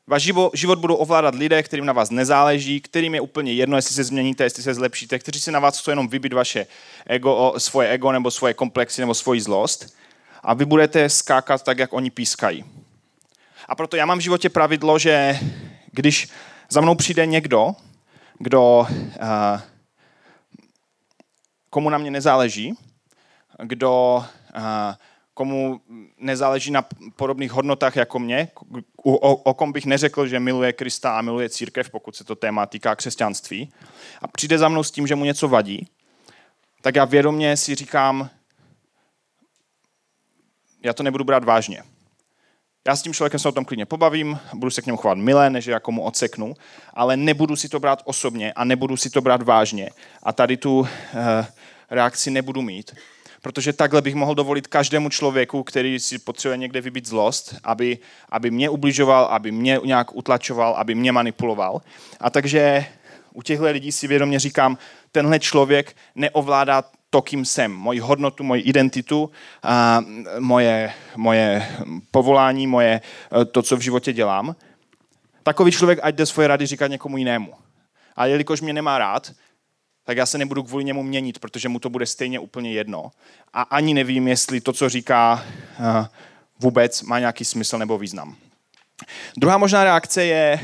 Váš 0.07 0.23
život 0.55 0.79
budou 0.79 0.95
ovládat 0.95 1.35
lidé, 1.35 1.63
kterým 1.63 1.87
na 1.87 1.93
vás 1.93 2.11
nezáleží, 2.11 2.81
kterým 2.81 3.15
je 3.15 3.21
úplně 3.21 3.53
jedno, 3.53 3.77
jestli 3.77 3.95
se 3.95 4.05
změníte, 4.05 4.45
jestli 4.45 4.63
se 4.63 4.75
zlepšíte, 4.75 5.19
kteří 5.19 5.41
si 5.41 5.53
na 5.53 5.61
vás 5.61 5.79
chcou 5.79 5.91
jenom 5.91 6.09
vybít 6.09 6.33
vaše 6.33 6.67
ego, 7.07 7.55
svoje 7.59 7.89
ego 7.89 8.13
nebo 8.13 8.31
svoje 8.31 8.55
komplexy 8.55 9.01
nebo 9.01 9.15
svoji 9.15 9.41
zlost 9.41 9.97
a 10.43 10.55
vy 10.55 10.65
budete 10.65 11.09
skákat 11.09 11.63
tak, 11.63 11.79
jak 11.79 11.93
oni 11.93 12.11
pískají. 12.11 12.65
A 13.69 13.75
proto 13.75 13.97
já 13.97 14.07
mám 14.07 14.19
v 14.19 14.23
životě 14.23 14.49
pravidlo, 14.49 14.99
že 14.99 15.39
když 15.93 16.29
za 16.71 16.81
mnou 16.81 16.95
přijde 16.95 17.27
někdo, 17.27 17.75
kdo, 18.39 18.79
uh, 18.79 19.61
komu 21.75 21.91
na 21.91 21.99
mě 21.99 22.11
nezáleží, 22.11 22.75
kdo 23.63 24.25
uh, 24.57 24.63
komu 25.35 25.81
nezáleží 26.19 26.71
na 26.71 26.85
podobných 27.17 27.53
hodnotách 27.53 27.97
jako 27.97 28.19
mě, 28.19 28.49
o, 29.05 29.37
o, 29.37 29.55
kom 29.55 29.73
bych 29.73 29.87
neřekl, 29.87 30.27
že 30.27 30.41
miluje 30.41 30.73
Krista 30.73 31.19
a 31.19 31.23
miluje 31.23 31.51
církev, 31.51 31.91
pokud 31.91 32.17
se 32.17 32.25
to 32.25 32.35
téma 32.35 32.67
týká 32.67 32.97
křesťanství, 32.97 33.73
a 34.23 34.29
přijde 34.29 34.59
za 34.59 34.69
mnou 34.69 34.83
s 34.83 34.91
tím, 34.91 35.07
že 35.07 35.15
mu 35.15 35.25
něco 35.25 35.49
vadí, 35.49 35.89
tak 36.83 36.95
já 36.97 37.05
vědomě 37.05 37.57
si 37.57 37.75
říkám, 37.75 38.31
já 40.83 40.93
to 40.93 41.03
nebudu 41.03 41.25
brát 41.25 41.45
vážně. 41.45 41.83
Já 42.87 42.97
s 42.97 43.03
tím 43.03 43.15
člověkem 43.15 43.41
se 43.41 43.49
o 43.49 43.53
tom 43.53 43.65
klidně 43.65 43.87
pobavím, 43.87 44.39
budu 44.55 44.71
se 44.71 44.83
k 44.83 44.87
němu 44.87 44.99
chovat 44.99 45.19
milé, 45.19 45.51
než 45.51 45.67
jako 45.67 45.93
mu 45.93 46.03
odseknu, 46.03 46.55
ale 46.95 47.17
nebudu 47.17 47.57
si 47.57 47.69
to 47.69 47.81
brát 47.81 48.03
osobně 48.05 48.53
a 48.53 48.65
nebudu 48.65 48.97
si 48.97 49.11
to 49.11 49.21
brát 49.21 49.43
vážně. 49.43 49.91
A 50.23 50.33
tady 50.33 50.57
tu 50.57 50.79
uh, 50.79 50.87
reakci 51.95 52.31
nebudu 52.31 52.63
mít, 52.63 52.95
protože 53.43 53.73
takhle 53.73 54.03
bych 54.03 54.15
mohl 54.15 54.35
dovolit 54.35 54.67
každému 54.67 55.09
člověku, 55.09 55.63
který 55.63 56.01
si 56.01 56.19
potřebuje 56.19 56.57
někde 56.57 56.81
vybít 56.81 57.09
zlost, 57.09 57.55
aby, 57.65 57.99
aby 58.29 58.51
mě 58.51 58.71
ubližoval, 58.71 59.25
aby 59.25 59.53
mě 59.53 59.79
nějak 59.85 60.17
utlačoval, 60.17 60.75
aby 60.75 60.95
mě 60.95 61.13
manipuloval. 61.13 61.83
A 62.21 62.31
takže 62.31 62.87
u 63.33 63.43
těchto 63.43 63.65
lidí 63.65 63.93
si 63.93 64.07
vědomě 64.07 64.39
říkám, 64.39 64.79
tenhle 65.13 65.41
člověk 65.41 65.97
neovládá 66.15 66.85
to, 67.11 67.23
kým 67.23 67.45
jsem, 67.45 67.73
moji 67.73 68.01
hodnotu, 68.01 68.45
moji 68.45 68.63
identitu, 68.63 69.31
a 69.63 70.01
moje, 70.39 70.93
moje 71.17 71.69
povolání, 72.11 72.67
moje, 72.67 73.01
to, 73.53 73.63
co 73.63 73.77
v 73.77 73.81
životě 73.81 74.13
dělám. 74.13 74.57
Takový 75.43 75.73
člověk 75.73 75.99
ať 76.03 76.15
jde 76.15 76.27
svoje 76.27 76.49
rady 76.49 76.67
říkat 76.67 76.87
někomu 76.87 77.17
jinému. 77.17 77.55
A 78.17 78.27
jelikož 78.27 78.61
mě 78.61 78.73
nemá 78.73 78.99
rád, 78.99 79.33
tak 80.05 80.17
já 80.17 80.27
se 80.27 80.39
nebudu 80.39 80.63
kvůli 80.63 80.85
němu 80.85 81.03
měnit, 81.03 81.39
protože 81.39 81.69
mu 81.69 81.79
to 81.79 81.91
bude 81.91 82.07
stejně 82.07 82.39
úplně 82.39 82.73
jedno. 82.73 83.11
A 83.53 83.63
ani 83.63 83.95
nevím, 83.95 84.29
jestli 84.29 84.61
to, 84.61 84.73
co 84.73 84.89
říká, 84.89 85.45
eh, 85.47 86.09
vůbec 86.61 87.03
má 87.03 87.19
nějaký 87.19 87.45
smysl 87.45 87.79
nebo 87.79 87.99
význam. 87.99 88.37
Druhá 89.37 89.59
možná 89.59 89.85
reakce 89.85 90.25
je 90.25 90.61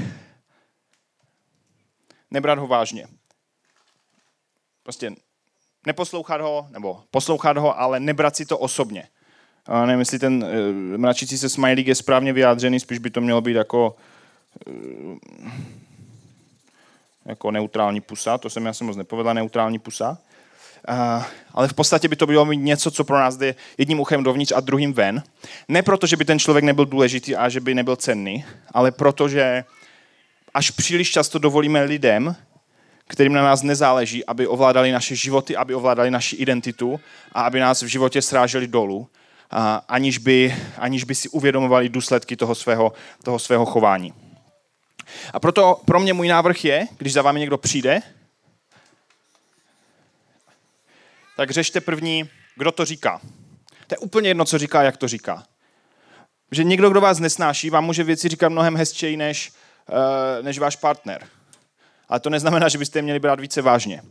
nebrat 2.30 2.58
ho 2.58 2.66
vážně. 2.66 3.06
Prostě 4.82 5.12
neposlouchat 5.86 6.40
ho, 6.40 6.66
nebo 6.70 7.02
poslouchat 7.10 7.56
ho, 7.56 7.80
ale 7.80 8.00
nebrat 8.00 8.36
si 8.36 8.46
to 8.46 8.58
osobně. 8.58 9.08
A 9.66 9.86
nevím, 9.86 10.00
jestli 10.00 10.18
ten 10.18 10.44
uh, 10.44 10.98
mračící 10.98 11.38
se 11.38 11.48
smajlík 11.48 11.86
je 11.86 11.94
správně 11.94 12.32
vyjádřený, 12.32 12.80
spíš 12.80 12.98
by 12.98 13.10
to 13.10 13.20
mělo 13.20 13.40
být 13.40 13.54
jako 13.54 13.96
uh, 14.66 15.18
jako 17.30 17.50
neutrální 17.50 18.00
pusa, 18.00 18.38
to 18.38 18.50
jsem 18.50 18.66
já 18.66 18.72
jsem 18.72 18.86
moc 18.86 18.96
nepovedla, 18.96 19.32
neutrální 19.32 19.78
pusa. 19.78 20.18
Uh, 20.88 21.24
ale 21.54 21.68
v 21.68 21.74
podstatě 21.74 22.08
by 22.08 22.16
to 22.16 22.26
bylo 22.26 22.44
mít 22.44 22.56
něco, 22.56 22.90
co 22.90 23.04
pro 23.04 23.18
nás 23.18 23.36
jde 23.36 23.54
jedním 23.78 24.00
uchem 24.00 24.24
dovnitř 24.24 24.52
a 24.56 24.60
druhým 24.60 24.92
ven. 24.92 25.22
Ne 25.68 25.82
proto, 25.82 26.06
že 26.06 26.16
by 26.16 26.24
ten 26.24 26.38
člověk 26.38 26.64
nebyl 26.64 26.86
důležitý 26.86 27.36
a 27.36 27.48
že 27.48 27.60
by 27.60 27.74
nebyl 27.74 27.96
cenný, 27.96 28.44
ale 28.72 28.90
proto, 28.90 29.28
že 29.28 29.64
až 30.54 30.70
příliš 30.70 31.10
často 31.10 31.38
dovolíme 31.38 31.82
lidem, 31.82 32.36
kterým 33.06 33.32
na 33.32 33.42
nás 33.42 33.62
nezáleží, 33.62 34.26
aby 34.26 34.46
ovládali 34.46 34.92
naše 34.92 35.16
životy, 35.16 35.56
aby 35.56 35.74
ovládali 35.74 36.10
naši 36.10 36.36
identitu 36.36 37.00
a 37.32 37.42
aby 37.42 37.60
nás 37.60 37.82
v 37.82 37.86
životě 37.86 38.22
sráželi 38.22 38.66
dolů. 38.66 39.08
aniž 39.88 40.18
by, 40.18 40.56
aniž 40.78 41.04
by 41.04 41.14
si 41.14 41.28
uvědomovali 41.28 41.88
důsledky 41.88 42.36
toho 42.36 42.54
svého, 42.54 42.92
toho 43.22 43.38
svého 43.38 43.66
chování. 43.66 44.29
A 45.32 45.40
proto 45.40 45.80
pro 45.84 46.00
mě 46.00 46.12
můj 46.12 46.28
návrh 46.28 46.64
je, 46.64 46.86
když 46.98 47.12
za 47.12 47.22
vámi 47.22 47.40
někdo 47.40 47.58
přijde, 47.58 48.00
tak 51.36 51.50
řešte 51.50 51.80
první, 51.80 52.30
kdo 52.56 52.72
to 52.72 52.84
říká. 52.84 53.20
To 53.86 53.94
je 53.94 53.98
úplně 53.98 54.30
jedno, 54.30 54.44
co 54.44 54.58
říká, 54.58 54.82
jak 54.82 54.96
to 54.96 55.08
říká. 55.08 55.44
Že 56.50 56.64
někdo, 56.64 56.90
kdo 56.90 57.00
vás 57.00 57.18
nesnáší, 57.18 57.70
vám 57.70 57.84
může 57.84 58.04
věci 58.04 58.28
říkat 58.28 58.48
mnohem 58.48 58.76
hezčeji 58.76 59.16
než, 59.16 59.52
uh, 59.88 60.44
než 60.44 60.58
váš 60.58 60.76
partner. 60.76 61.26
Ale 62.08 62.20
to 62.20 62.30
neznamená, 62.30 62.68
že 62.68 62.78
byste 62.78 62.98
je 62.98 63.02
měli 63.02 63.18
brát 63.18 63.40
více 63.40 63.62
vážně. 63.62 64.02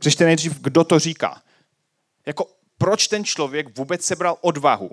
Řešte 0.00 0.24
nejdřív, 0.24 0.60
kdo 0.60 0.84
to 0.84 0.98
říká. 0.98 1.42
Jako 2.26 2.46
proč 2.78 3.08
ten 3.08 3.24
člověk 3.24 3.78
vůbec 3.78 4.04
sebral 4.04 4.36
odvahu, 4.40 4.90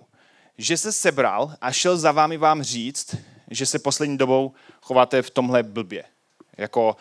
že 0.58 0.78
se 0.78 0.91
sebral 0.91 1.56
a 1.62 1.71
šel 1.71 1.97
za 1.97 2.12
vámi 2.12 2.38
vám 2.38 2.63
říct, 2.63 3.15
že 3.51 3.65
se 3.65 3.79
poslední 3.79 4.17
dobou 4.17 4.53
chováte 4.81 5.21
v 5.21 5.29
tomhle 5.29 5.63
blbě. 5.63 6.03
Jako 6.58 6.97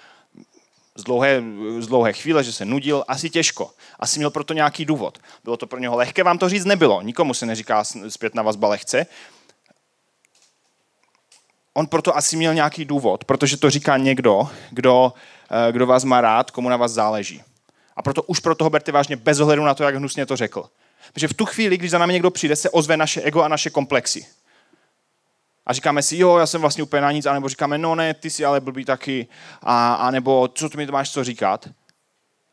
z 0.94 1.02
dlouhé, 1.02 1.42
z 1.78 1.86
dlouhé 1.86 2.12
chvíle, 2.12 2.44
že 2.44 2.52
se 2.52 2.64
nudil, 2.64 3.04
asi 3.08 3.30
těžko. 3.30 3.70
Asi 3.98 4.18
měl 4.18 4.30
proto 4.30 4.54
nějaký 4.54 4.84
důvod. 4.84 5.18
Bylo 5.44 5.56
to 5.56 5.66
pro 5.66 5.78
něho 5.78 5.96
lehké, 5.96 6.22
vám 6.22 6.38
to 6.38 6.48
říct 6.48 6.64
nebylo. 6.64 7.02
Nikomu 7.02 7.34
se 7.34 7.46
neříká 7.46 7.84
zpět 8.08 8.34
na 8.34 8.42
vazba 8.42 8.68
lehce. 8.68 9.06
On 11.74 11.86
proto 11.86 12.16
asi 12.16 12.36
měl 12.36 12.54
nějaký 12.54 12.84
důvod, 12.84 13.24
protože 13.24 13.56
to 13.56 13.70
říká 13.70 13.96
někdo, 13.96 14.48
kdo, 14.70 15.12
eh, 15.68 15.72
kdo 15.72 15.86
vás 15.86 16.04
má 16.04 16.20
rád, 16.20 16.50
komu 16.50 16.68
na 16.68 16.76
vás 16.76 16.92
záleží. 16.92 17.42
A 17.96 18.02
proto 18.02 18.22
už 18.22 18.40
pro 18.40 18.54
toho 18.54 18.70
berte 18.70 18.92
vážně 18.92 19.16
bez 19.16 19.40
ohledu 19.40 19.64
na 19.64 19.74
to, 19.74 19.84
jak 19.84 19.94
hnusně 19.94 20.26
to 20.26 20.36
řekl. 20.36 20.64
Protože 21.12 21.28
v 21.28 21.34
tu 21.34 21.44
chvíli, 21.44 21.76
když 21.76 21.90
za 21.90 21.98
námi 21.98 22.12
někdo 22.12 22.30
přijde, 22.30 22.56
se 22.56 22.70
ozve 22.70 22.96
naše 22.96 23.20
ego 23.20 23.42
a 23.42 23.48
naše 23.48 23.70
komplexy. 23.70 24.26
A 25.66 25.72
říkáme 25.72 26.02
si, 26.02 26.16
jo, 26.16 26.38
já 26.38 26.46
jsem 26.46 26.60
vlastně 26.60 26.82
úplně 26.82 27.02
na 27.02 27.12
nic, 27.12 27.26
anebo 27.26 27.48
říkáme, 27.48 27.78
no 27.78 27.94
ne, 27.94 28.14
ty 28.14 28.30
jsi 28.30 28.44
ale 28.44 28.60
blbý 28.60 28.84
taky, 28.84 29.26
a, 29.62 29.94
a 29.94 30.10
nebo 30.10 30.48
co 30.48 30.68
ty 30.68 30.76
mi 30.76 30.86
to 30.86 30.92
máš 30.92 31.10
co 31.10 31.24
říkat. 31.24 31.68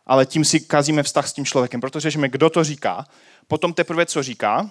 Ale 0.05 0.25
tím 0.25 0.45
si 0.45 0.59
kazíme 0.59 1.03
vztah 1.03 1.27
s 1.27 1.33
tím 1.33 1.45
člověkem, 1.45 1.81
protože 1.81 1.99
řešíme, 1.99 2.29
kdo 2.29 2.49
to 2.49 2.63
říká, 2.63 3.05
potom 3.47 3.73
teprve 3.73 4.05
co 4.05 4.23
říká, 4.23 4.69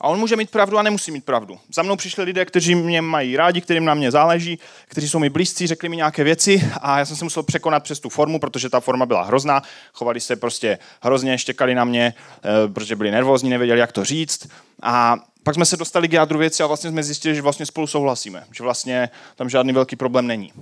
a 0.00 0.08
on 0.08 0.18
může 0.18 0.36
mít 0.36 0.50
pravdu 0.50 0.78
a 0.78 0.82
nemusí 0.82 1.10
mít 1.10 1.24
pravdu. 1.24 1.58
Za 1.74 1.82
mnou 1.82 1.96
přišli 1.96 2.24
lidé, 2.24 2.44
kteří 2.44 2.74
mě 2.74 3.02
mají 3.02 3.36
rádi, 3.36 3.60
kterým 3.60 3.84
na 3.84 3.94
mě 3.94 4.10
záleží, 4.10 4.58
kteří 4.88 5.08
jsou 5.08 5.18
mi 5.18 5.30
blízcí, 5.30 5.66
řekli 5.66 5.88
mi 5.88 5.96
nějaké 5.96 6.24
věci 6.24 6.70
a 6.80 6.98
já 6.98 7.04
jsem 7.04 7.16
se 7.16 7.24
musel 7.24 7.42
překonat 7.42 7.82
přes 7.82 8.00
tu 8.00 8.08
formu, 8.08 8.38
protože 8.38 8.68
ta 8.68 8.80
forma 8.80 9.06
byla 9.06 9.22
hrozná. 9.22 9.62
Chovali 9.92 10.20
se 10.20 10.36
prostě 10.36 10.78
hrozně, 11.02 11.38
štěkali 11.38 11.74
na 11.74 11.84
mě, 11.84 12.14
eh, 12.44 12.68
protože 12.68 12.96
byli 12.96 13.10
nervózní, 13.10 13.50
nevěděli, 13.50 13.80
jak 13.80 13.92
to 13.92 14.04
říct. 14.04 14.48
A 14.82 15.16
pak 15.42 15.54
jsme 15.54 15.64
se 15.64 15.76
dostali 15.76 16.08
k 16.08 16.12
jádru 16.12 16.38
věci 16.38 16.62
a 16.62 16.66
vlastně 16.66 16.90
jsme 16.90 17.02
zjistili, 17.02 17.34
že 17.34 17.42
vlastně 17.42 17.66
spolu 17.66 17.86
souhlasíme, 17.86 18.46
že 18.52 18.62
vlastně 18.62 19.10
tam 19.36 19.48
žádný 19.48 19.72
velký 19.72 19.96
problém 19.96 20.26
není. 20.26 20.52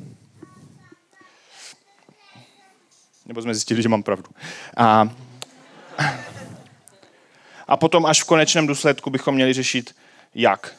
Nebo 3.26 3.42
jsme 3.42 3.54
zjistili, 3.54 3.82
že 3.82 3.88
mám 3.88 4.02
pravdu. 4.02 4.30
A 4.76 5.08
a 7.68 7.76
potom 7.76 8.06
až 8.06 8.22
v 8.22 8.26
konečném 8.26 8.66
důsledku 8.66 9.10
bychom 9.10 9.34
měli 9.34 9.52
řešit 9.52 9.94
jak. 10.34 10.76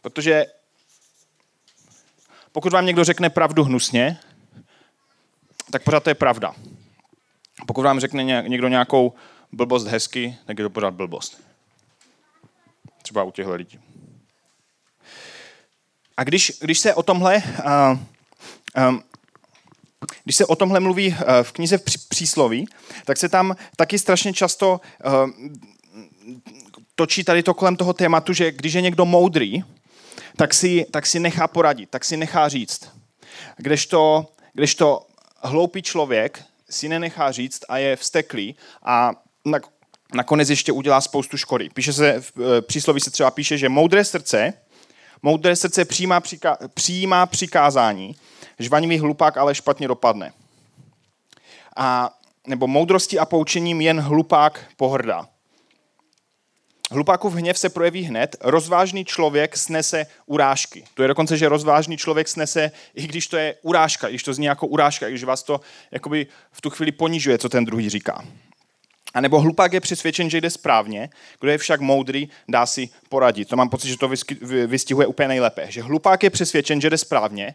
Protože 0.00 0.46
pokud 2.52 2.72
vám 2.72 2.86
někdo 2.86 3.04
řekne 3.04 3.30
pravdu 3.30 3.64
hnusně, 3.64 4.18
tak 5.70 5.82
pořád 5.82 6.02
to 6.02 6.10
je 6.10 6.14
pravda. 6.14 6.54
Pokud 7.66 7.82
vám 7.82 8.00
řekne 8.00 8.24
někdo 8.24 8.68
nějakou 8.68 9.14
blbost 9.52 9.86
hezky, 9.86 10.36
tak 10.46 10.58
je 10.58 10.64
to 10.64 10.70
pořád 10.70 10.94
blbost. 10.94 11.42
Třeba 13.04 13.22
u 13.22 13.30
těchto 13.30 13.54
lidí. 13.54 13.80
A 16.16 16.24
když, 16.24 16.52
když 16.60 16.78
se 16.78 16.94
o 16.94 17.02
tomhle 17.02 17.36
uh, 17.36 17.98
um, 18.88 19.02
když 20.24 20.36
se 20.36 20.46
o 20.46 20.56
tomhle 20.56 20.80
mluví 20.80 21.16
eh, 21.18 21.42
v 21.42 21.52
knize 21.52 21.78
přísloví, 22.08 22.66
tak 23.04 23.16
se 23.16 23.28
tam 23.28 23.56
taky 23.76 23.98
strašně 23.98 24.32
často 24.32 24.80
točí 26.94 27.24
tady 27.24 27.42
to 27.42 27.54
kolem 27.54 27.76
toho 27.76 27.92
tématu, 27.92 28.32
že 28.32 28.52
když 28.52 28.72
je 28.72 28.80
někdo 28.80 29.04
moudrý, 29.04 29.64
tak 30.36 30.54
si, 30.54 30.86
tak 30.90 31.06
si 31.06 31.20
nechá 31.20 31.48
poradit, 31.48 31.90
tak 31.90 32.04
si 32.04 32.16
nechá 32.16 32.48
říct. 32.48 32.90
Kdežto, 33.56 34.26
kdežto 34.52 35.06
hloupý 35.42 35.82
člověk 35.82 36.44
si 36.70 36.88
nenechá 36.88 37.32
říct 37.32 37.60
a 37.68 37.78
je 37.78 37.96
vsteklý 37.96 38.56
a 38.82 39.10
nakonec 40.14 40.50
ještě 40.50 40.72
udělá 40.72 41.00
spoustu 41.00 41.36
škody. 41.36 41.70
Píše 41.74 41.92
se, 41.92 42.20
v 42.20 42.32
eh, 42.58 42.62
přísloví 42.62 43.00
se 43.00 43.10
třeba 43.10 43.30
píše, 43.30 43.58
že 43.58 43.68
moudré 43.68 44.04
srdce, 44.04 44.52
moudré 45.22 45.56
srdce 45.56 45.84
přijímá, 45.84 46.20
přika, 46.20 46.58
přijímá 46.74 47.26
přikázání, 47.26 48.16
žvanivý 48.58 48.98
hlupák 48.98 49.36
ale 49.36 49.54
špatně 49.54 49.88
dopadne. 49.88 50.32
A, 51.76 52.10
nebo 52.46 52.66
moudrosti 52.66 53.18
a 53.18 53.24
poučením 53.24 53.80
jen 53.80 54.00
hlupák 54.00 54.60
pohrdá. 54.76 55.28
Hlupákův 56.90 57.34
hněv 57.34 57.58
se 57.58 57.68
projeví 57.68 58.02
hned, 58.02 58.36
rozvážný 58.40 59.04
člověk 59.04 59.56
snese 59.56 60.06
urážky. 60.26 60.84
To 60.94 61.02
je 61.02 61.08
dokonce, 61.08 61.36
že 61.36 61.48
rozvážný 61.48 61.96
člověk 61.96 62.28
snese, 62.28 62.70
i 62.94 63.06
když 63.06 63.26
to 63.26 63.36
je 63.36 63.54
urážka, 63.62 64.08
i 64.08 64.10
když 64.10 64.22
to 64.22 64.34
zní 64.34 64.46
jako 64.46 64.66
urážka, 64.66 65.08
i 65.08 65.10
když 65.10 65.24
vás 65.24 65.42
to 65.42 65.60
jakoby 65.90 66.26
v 66.52 66.60
tu 66.60 66.70
chvíli 66.70 66.92
ponižuje, 66.92 67.38
co 67.38 67.48
ten 67.48 67.64
druhý 67.64 67.90
říká. 67.90 68.24
A 69.14 69.20
nebo 69.20 69.40
hlupák 69.40 69.72
je 69.72 69.80
přesvědčen, 69.80 70.30
že 70.30 70.40
jde 70.40 70.50
správně, 70.50 71.10
kdo 71.40 71.50
je 71.50 71.58
však 71.58 71.80
moudrý, 71.80 72.28
dá 72.48 72.66
si 72.66 72.88
poradit. 73.08 73.48
To 73.48 73.56
mám 73.56 73.68
pocit, 73.68 73.88
že 73.88 73.96
to 73.96 74.10
vystihuje 74.66 75.06
úplně 75.06 75.28
nejlépe. 75.28 75.66
Že 75.70 75.82
hlupák 75.82 76.22
je 76.22 76.30
přesvědčen, 76.30 76.80
že 76.80 76.90
jde 76.90 76.98
správně 76.98 77.54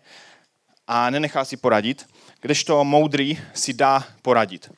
a 0.88 1.10
nenechá 1.10 1.46
si 1.46 1.58
poradit, 1.58 2.06
kdežto 2.42 2.84
moudrý 2.84 3.40
si 3.54 3.74
dá 3.74 4.08
poradit. 4.22 4.72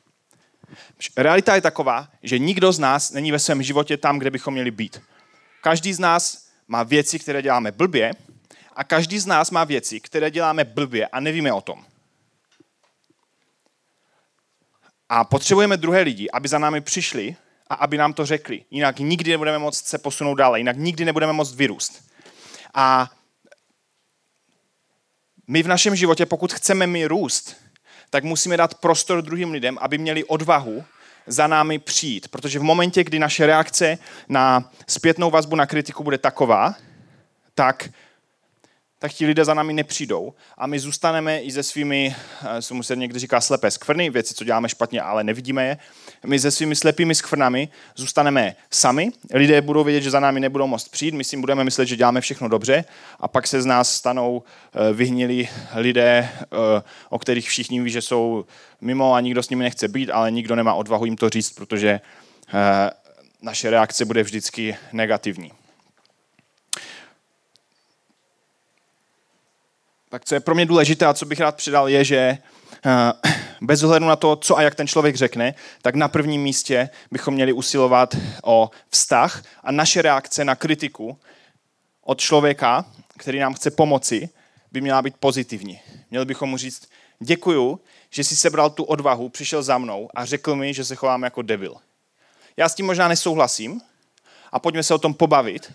Realita 1.16 1.54
je 1.54 1.60
taková, 1.60 2.08
že 2.22 2.38
nikdo 2.38 2.72
z 2.72 2.78
nás 2.78 3.10
není 3.10 3.32
ve 3.32 3.38
svém 3.38 3.62
životě 3.62 3.96
tam, 3.96 4.18
kde 4.18 4.30
bychom 4.30 4.54
měli 4.54 4.70
být. 4.70 5.00
Každý 5.60 5.92
z 5.92 5.98
nás 5.98 6.46
má 6.68 6.82
věci, 6.82 7.18
které 7.18 7.42
děláme 7.42 7.72
blbě 7.72 8.12
a 8.76 8.84
každý 8.84 9.18
z 9.18 9.26
nás 9.26 9.50
má 9.50 9.64
věci, 9.64 10.00
které 10.00 10.30
děláme 10.30 10.64
blbě 10.64 11.06
a 11.06 11.20
nevíme 11.20 11.52
o 11.52 11.60
tom. 11.60 11.84
A 15.14 15.24
potřebujeme 15.24 15.76
druhé 15.76 16.00
lidi, 16.00 16.30
aby 16.30 16.48
za 16.48 16.58
námi 16.58 16.80
přišli 16.80 17.36
a 17.68 17.74
aby 17.74 17.96
nám 17.96 18.12
to 18.12 18.26
řekli. 18.26 18.64
Jinak 18.70 18.98
nikdy 18.98 19.30
nebudeme 19.30 19.58
moct 19.58 19.86
se 19.86 19.98
posunout 19.98 20.34
dále, 20.34 20.60
jinak 20.60 20.76
nikdy 20.76 21.04
nebudeme 21.04 21.32
moct 21.32 21.54
vyrůst. 21.54 22.04
A 22.74 23.10
my 25.46 25.62
v 25.62 25.68
našem 25.68 25.96
životě, 25.96 26.26
pokud 26.26 26.52
chceme 26.52 26.86
my 26.86 27.06
růst, 27.06 27.56
tak 28.10 28.24
musíme 28.24 28.56
dát 28.56 28.74
prostor 28.74 29.22
druhým 29.22 29.50
lidem, 29.50 29.78
aby 29.80 29.98
měli 29.98 30.24
odvahu 30.24 30.84
za 31.26 31.46
námi 31.46 31.78
přijít. 31.78 32.28
Protože 32.28 32.58
v 32.58 32.62
momentě, 32.62 33.04
kdy 33.04 33.18
naše 33.18 33.46
reakce 33.46 33.98
na 34.28 34.70
zpětnou 34.88 35.30
vazbu 35.30 35.56
na 35.56 35.66
kritiku 35.66 36.04
bude 36.04 36.18
taková, 36.18 36.74
tak 37.54 37.88
tak 39.02 39.12
ti 39.12 39.26
lidé 39.26 39.44
za 39.44 39.54
námi 39.54 39.72
nepřijdou 39.72 40.32
a 40.58 40.66
my 40.66 40.78
zůstaneme 40.78 41.40
i 41.40 41.52
se 41.52 41.62
svými, 41.62 42.14
eh, 42.42 42.62
co 42.62 42.82
se 42.82 42.96
někdy 42.96 43.18
říká 43.18 43.40
slepé 43.40 43.70
skvrny, 43.70 44.10
věci, 44.10 44.34
co 44.34 44.44
děláme 44.44 44.68
špatně, 44.68 45.02
ale 45.02 45.24
nevidíme 45.24 45.66
je. 45.66 45.78
My 46.26 46.38
se 46.38 46.50
svými 46.50 46.76
slepými 46.76 47.14
skvrnami 47.14 47.68
zůstaneme 47.96 48.56
sami, 48.70 49.10
lidé 49.34 49.60
budou 49.60 49.84
vědět, 49.84 50.00
že 50.00 50.10
za 50.10 50.20
námi 50.20 50.40
nebudou 50.40 50.66
moct 50.66 50.88
přijít, 50.88 51.14
my 51.14 51.24
si 51.24 51.36
budeme 51.36 51.64
myslet, 51.64 51.86
že 51.86 51.96
děláme 51.96 52.20
všechno 52.20 52.48
dobře 52.48 52.84
a 53.20 53.28
pak 53.28 53.46
se 53.46 53.62
z 53.62 53.66
nás 53.66 53.94
stanou 53.94 54.42
eh, 54.42 54.92
vyhnilí 54.92 55.48
lidé, 55.74 56.28
eh, 56.42 56.46
o 57.10 57.18
kterých 57.18 57.48
všichni 57.48 57.80
ví, 57.80 57.90
že 57.90 58.02
jsou 58.02 58.44
mimo 58.80 59.14
a 59.14 59.20
nikdo 59.20 59.42
s 59.42 59.50
nimi 59.50 59.64
nechce 59.64 59.88
být, 59.88 60.10
ale 60.10 60.30
nikdo 60.30 60.56
nemá 60.56 60.74
odvahu 60.74 61.04
jim 61.04 61.16
to 61.16 61.28
říct, 61.28 61.50
protože 61.50 62.00
naše 63.42 63.70
reakce 63.70 64.04
bude 64.04 64.22
vždycky 64.22 64.76
negativní. 64.92 65.52
Tak 70.12 70.24
co 70.24 70.34
je 70.34 70.40
pro 70.40 70.54
mě 70.54 70.66
důležité 70.66 71.06
a 71.06 71.14
co 71.14 71.26
bych 71.26 71.40
rád 71.40 71.56
přidal, 71.56 71.88
je, 71.88 72.04
že 72.04 72.16
eh, 72.16 73.30
bez 73.60 73.82
ohledu 73.82 74.06
na 74.06 74.16
to, 74.16 74.36
co 74.36 74.58
a 74.58 74.62
jak 74.62 74.74
ten 74.74 74.86
člověk 74.86 75.16
řekne, 75.16 75.54
tak 75.82 75.94
na 75.94 76.08
prvním 76.08 76.42
místě 76.42 76.90
bychom 77.10 77.34
měli 77.34 77.52
usilovat 77.52 78.16
o 78.44 78.70
vztah 78.88 79.42
a 79.62 79.72
naše 79.72 80.02
reakce 80.02 80.44
na 80.44 80.54
kritiku 80.54 81.18
od 82.02 82.20
člověka, 82.20 82.84
který 83.18 83.38
nám 83.38 83.54
chce 83.54 83.70
pomoci, 83.70 84.28
by 84.72 84.80
měla 84.80 85.02
být 85.02 85.16
pozitivní. 85.20 85.80
Měli 86.10 86.24
bychom 86.24 86.50
mu 86.50 86.56
říct, 86.56 86.88
děkuju, 87.20 87.80
že 88.10 88.24
jsi 88.24 88.36
sebral 88.36 88.70
tu 88.70 88.84
odvahu, 88.84 89.28
přišel 89.28 89.62
za 89.62 89.78
mnou 89.78 90.08
a 90.14 90.24
řekl 90.24 90.56
mi, 90.56 90.74
že 90.74 90.84
se 90.84 90.96
chovám 90.96 91.22
jako 91.22 91.42
debil. 91.42 91.74
Já 92.56 92.68
s 92.68 92.74
tím 92.74 92.86
možná 92.86 93.08
nesouhlasím 93.08 93.80
a 94.52 94.58
pojďme 94.58 94.82
se 94.82 94.94
o 94.94 94.98
tom 94.98 95.14
pobavit, 95.14 95.72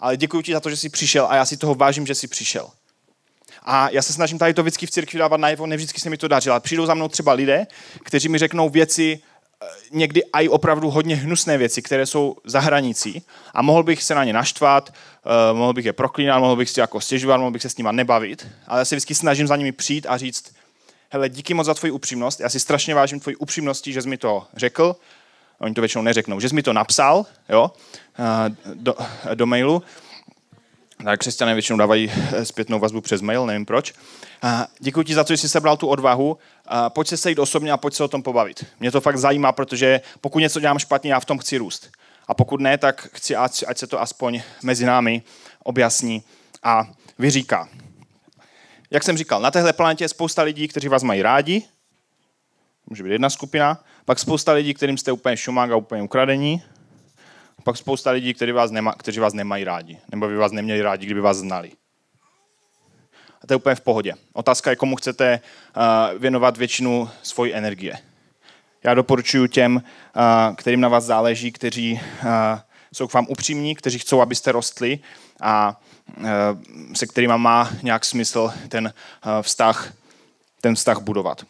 ale 0.00 0.16
děkuji 0.16 0.42
ti 0.42 0.52
za 0.52 0.60
to, 0.60 0.70
že 0.70 0.76
jsi 0.76 0.88
přišel 0.88 1.26
a 1.30 1.36
já 1.36 1.44
si 1.44 1.56
toho 1.56 1.74
vážím, 1.74 2.06
že 2.06 2.14
jsi 2.14 2.28
přišel. 2.28 2.70
A 3.62 3.90
já 3.90 4.02
se 4.02 4.12
snažím 4.12 4.38
tady 4.38 4.54
to 4.54 4.62
vždycky 4.62 4.86
v 4.86 4.90
církvi 4.90 5.18
dávat 5.18 5.40
najevo, 5.40 5.66
ne 5.66 5.76
vždycky 5.76 6.00
se 6.00 6.10
mi 6.10 6.16
to 6.16 6.28
daří, 6.28 6.50
ale 6.50 6.60
přijdou 6.60 6.86
za 6.86 6.94
mnou 6.94 7.08
třeba 7.08 7.32
lidé, 7.32 7.66
kteří 8.04 8.28
mi 8.28 8.38
řeknou 8.38 8.68
věci 8.68 9.20
někdy 9.90 10.22
i 10.32 10.48
opravdu 10.48 10.90
hodně 10.90 11.16
hnusné 11.16 11.58
věci, 11.58 11.82
které 11.82 12.06
jsou 12.06 12.36
za 12.44 12.60
hranicí. 12.60 13.22
A 13.54 13.62
mohl 13.62 13.82
bych 13.82 14.02
se 14.02 14.14
na 14.14 14.24
ně 14.24 14.32
naštvat, 14.32 14.94
uh, 15.50 15.58
mohl 15.58 15.72
bych 15.72 15.84
je 15.84 15.92
proklínat, 15.92 16.40
mohl 16.40 16.56
bych 16.56 16.70
si 16.70 16.80
jako 16.80 17.00
stěžovat, 17.00 17.36
mohl 17.36 17.50
bych 17.50 17.62
se 17.62 17.70
s 17.70 17.76
nimi 17.76 17.88
nebavit, 17.92 18.46
ale 18.66 18.80
já 18.80 18.84
se 18.84 18.94
vždycky 18.94 19.14
snažím 19.14 19.46
za 19.46 19.56
nimi 19.56 19.72
přijít 19.72 20.06
a 20.08 20.16
říct, 20.16 20.54
hele, 21.10 21.28
díky 21.28 21.54
moc 21.54 21.66
za 21.66 21.74
tvoji 21.74 21.90
upřímnost, 21.90 22.40
já 22.40 22.48
si 22.48 22.60
strašně 22.60 22.94
vážím 22.94 23.20
tvoji 23.20 23.36
upřímnosti, 23.36 23.92
že 23.92 24.02
jsi 24.02 24.08
mi 24.08 24.16
to 24.16 24.46
řekl, 24.56 24.96
oni 25.58 25.74
to 25.74 25.80
většinou 25.80 26.02
neřeknou, 26.02 26.40
že 26.40 26.48
jsi 26.48 26.54
mi 26.54 26.62
to 26.62 26.72
napsal, 26.72 27.26
jo, 27.48 27.70
uh, 28.18 28.26
do, 28.74 28.94
do 29.34 29.46
mailu, 29.46 29.82
křesťané 31.16 31.54
většinou 31.54 31.78
dávají 31.78 32.12
zpětnou 32.42 32.78
vazbu 32.78 33.00
přes 33.00 33.20
mail, 33.20 33.46
nevím 33.46 33.66
proč. 33.66 33.92
Děkuji 34.78 35.02
ti 35.02 35.14
za 35.14 35.24
to, 35.24 35.32
že 35.32 35.36
jsi 35.36 35.48
sebral 35.48 35.76
tu 35.76 35.86
odvahu. 35.86 36.38
Pojď 36.88 37.08
se 37.08 37.16
sejít 37.16 37.38
osobně 37.38 37.72
a 37.72 37.76
pojď 37.76 37.94
se 37.94 38.04
o 38.04 38.08
tom 38.08 38.22
pobavit. 38.22 38.64
Mě 38.80 38.90
to 38.90 39.00
fakt 39.00 39.18
zajímá, 39.18 39.52
protože 39.52 40.00
pokud 40.20 40.38
něco 40.38 40.60
dělám 40.60 40.78
špatně, 40.78 41.12
já 41.12 41.20
v 41.20 41.24
tom 41.24 41.38
chci 41.38 41.58
růst. 41.58 41.90
A 42.28 42.34
pokud 42.34 42.60
ne, 42.60 42.78
tak 42.78 43.08
chci, 43.12 43.36
ať, 43.36 43.64
ať 43.66 43.78
se 43.78 43.86
to 43.86 44.00
aspoň 44.00 44.42
mezi 44.62 44.84
námi 44.84 45.22
objasní 45.62 46.22
a 46.62 46.88
vyříká. 47.18 47.68
Jak 48.90 49.02
jsem 49.02 49.16
říkal, 49.16 49.40
na 49.40 49.50
téhle 49.50 49.72
planetě 49.72 50.04
je 50.04 50.08
spousta 50.08 50.42
lidí, 50.42 50.68
kteří 50.68 50.88
vás 50.88 51.02
mají 51.02 51.22
rádi, 51.22 51.62
může 52.86 53.02
být 53.02 53.10
jedna 53.10 53.30
skupina, 53.30 53.84
pak 54.04 54.18
spousta 54.18 54.52
lidí, 54.52 54.74
kterým 54.74 54.98
jste 54.98 55.12
úplně 55.12 55.36
šumák 55.36 55.70
a 55.70 55.76
úplně 55.76 56.02
ukradení, 56.02 56.62
pak 57.64 57.76
spousta 57.76 58.10
lidí, 58.10 58.34
kteří 58.34 58.52
vás, 58.52 58.70
nema, 58.70 58.92
kteří 58.92 59.20
vás 59.20 59.32
nemají 59.32 59.64
rádi, 59.64 59.98
nebo 60.10 60.28
by 60.28 60.36
vás 60.36 60.52
neměli 60.52 60.82
rádi, 60.82 61.06
kdyby 61.06 61.20
vás 61.20 61.36
znali. 61.36 61.72
A 63.42 63.46
to 63.46 63.52
je 63.52 63.56
úplně 63.56 63.74
v 63.74 63.80
pohodě. 63.80 64.14
Otázka 64.32 64.70
je, 64.70 64.76
komu 64.76 64.96
chcete 64.96 65.40
uh, 65.76 65.82
věnovat 66.18 66.56
většinu 66.56 67.10
svojí 67.22 67.54
energie. 67.54 67.98
Já 68.84 68.94
doporučuji 68.94 69.48
těm, 69.48 69.76
uh, 69.76 70.54
kterým 70.54 70.80
na 70.80 70.88
vás 70.88 71.04
záleží, 71.04 71.52
kteří 71.52 71.92
uh, 71.92 72.28
jsou 72.92 73.08
k 73.08 73.12
vám 73.12 73.26
upřímní, 73.28 73.74
kteří 73.74 73.98
chcou, 73.98 74.20
abyste 74.20 74.52
rostli 74.52 74.98
a 75.40 75.80
se 76.94 77.06
kterými 77.06 77.32
má 77.36 77.70
nějak 77.82 78.04
smysl 78.04 78.52
ten 78.68 78.92
vztah, 79.42 79.92
ten 80.60 80.74
vztah 80.74 80.98
budovat. 81.00 81.44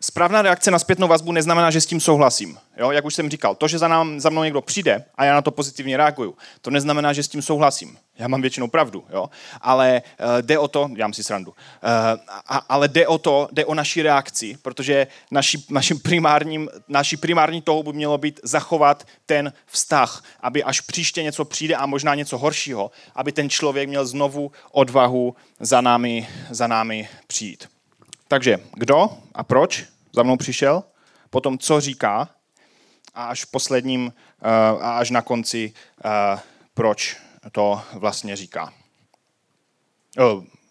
Správná 0.00 0.42
reakce 0.42 0.70
na 0.70 0.78
zpětnou 0.78 1.08
vazbu 1.08 1.32
neznamená, 1.32 1.70
že 1.70 1.80
s 1.80 1.86
tím 1.86 2.00
souhlasím. 2.00 2.58
Jo? 2.76 2.90
Jak 2.90 3.04
už 3.04 3.14
jsem 3.14 3.30
říkal, 3.30 3.54
to, 3.54 3.68
že 3.68 3.78
za, 3.78 3.88
nám, 3.88 4.20
za 4.20 4.30
mnou 4.30 4.44
někdo 4.44 4.62
přijde 4.62 5.04
a 5.14 5.24
já 5.24 5.34
na 5.34 5.42
to 5.42 5.50
pozitivně 5.50 5.96
reaguju, 5.96 6.34
to 6.60 6.70
neznamená, 6.70 7.12
že 7.12 7.22
s 7.22 7.28
tím 7.28 7.42
souhlasím. 7.42 7.98
Já 8.18 8.28
mám 8.28 8.40
většinou 8.40 8.68
pravdu, 8.68 9.04
jo? 9.12 9.30
ale 9.60 10.02
uh, 10.20 10.42
jde 10.42 10.58
o 10.58 10.68
to, 10.68 10.88
dělám 10.96 11.12
si 11.12 11.24
srandu, 11.24 11.50
uh, 11.50 11.56
a, 12.48 12.56
ale 12.56 12.88
jde 12.88 13.06
o 13.06 13.18
to, 13.18 13.48
jde 13.52 13.64
o 13.64 13.74
naši 13.74 14.02
reakci, 14.02 14.58
protože 14.62 15.06
naši, 15.30 15.62
naším 15.70 16.00
primárním, 16.00 16.68
naší 16.88 17.16
primární 17.16 17.62
toho 17.62 17.82
by 17.82 17.92
mělo 17.92 18.18
být 18.18 18.40
zachovat 18.42 19.04
ten 19.26 19.52
vztah, 19.66 20.24
aby 20.40 20.64
až 20.64 20.80
příště 20.80 21.22
něco 21.22 21.44
přijde 21.44 21.76
a 21.76 21.86
možná 21.86 22.14
něco 22.14 22.38
horšího, 22.38 22.90
aby 23.14 23.32
ten 23.32 23.50
člověk 23.50 23.88
měl 23.88 24.06
znovu 24.06 24.52
odvahu 24.72 25.36
za 25.60 25.80
námi, 25.80 26.28
za 26.50 26.66
námi 26.66 27.08
přijít. 27.26 27.75
Takže 28.28 28.58
kdo 28.74 29.18
a 29.34 29.44
proč 29.44 29.84
za 30.12 30.22
mnou 30.22 30.36
přišel, 30.36 30.84
potom 31.30 31.58
co 31.58 31.80
říká 31.80 32.28
a 33.14 33.24
až 33.24 33.44
v 33.44 33.50
posledním 33.50 34.12
eh, 34.42 34.48
a 34.80 34.98
až 34.98 35.10
na 35.10 35.22
konci, 35.22 35.72
eh, 36.04 36.38
proč 36.74 37.16
to 37.52 37.82
vlastně 37.92 38.36
říká. 38.36 38.72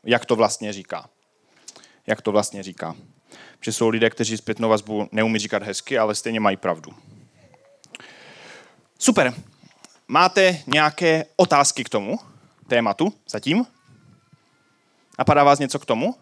Jak 0.04 0.26
to 0.26 0.36
vlastně 0.36 0.74
říká. 0.74 1.10
Jak 2.08 2.22
to 2.22 2.32
vlastně 2.32 2.64
říká. 2.64 2.96
Že 3.62 3.74
jsou 3.74 3.90
lidé, 3.90 4.10
kteří 4.10 4.38
zpětnou 4.38 4.70
vazbu 4.70 5.10
neumí 5.12 5.40
říkat 5.40 5.64
hezky, 5.64 5.98
ale 5.98 6.16
stejně 6.16 6.40
mají 6.40 6.58
pravdu. 6.58 6.92
Super. 9.00 9.34
Máte 10.08 10.64
nějaké 10.68 11.26
otázky 11.36 11.84
k 11.84 11.90
tomu 11.90 12.20
tématu 12.68 13.14
zatím? 13.30 13.66
Napadá 15.20 15.44
vás 15.44 15.60
něco 15.60 15.80
k 15.80 15.86
tomu? 15.86 16.16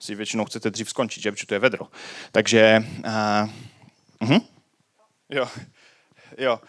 Si 0.00 0.14
většinou 0.14 0.44
chcete 0.44 0.70
dřív 0.70 0.90
skončit, 0.90 1.22
že? 1.22 1.32
protože 1.32 1.46
to 1.46 1.54
je 1.54 1.58
vedro. 1.58 1.86
Takže, 2.32 2.84
uh, 2.98 4.28
uh-huh. 4.28 4.42
jo, 5.30 5.48
jo, 6.38 6.60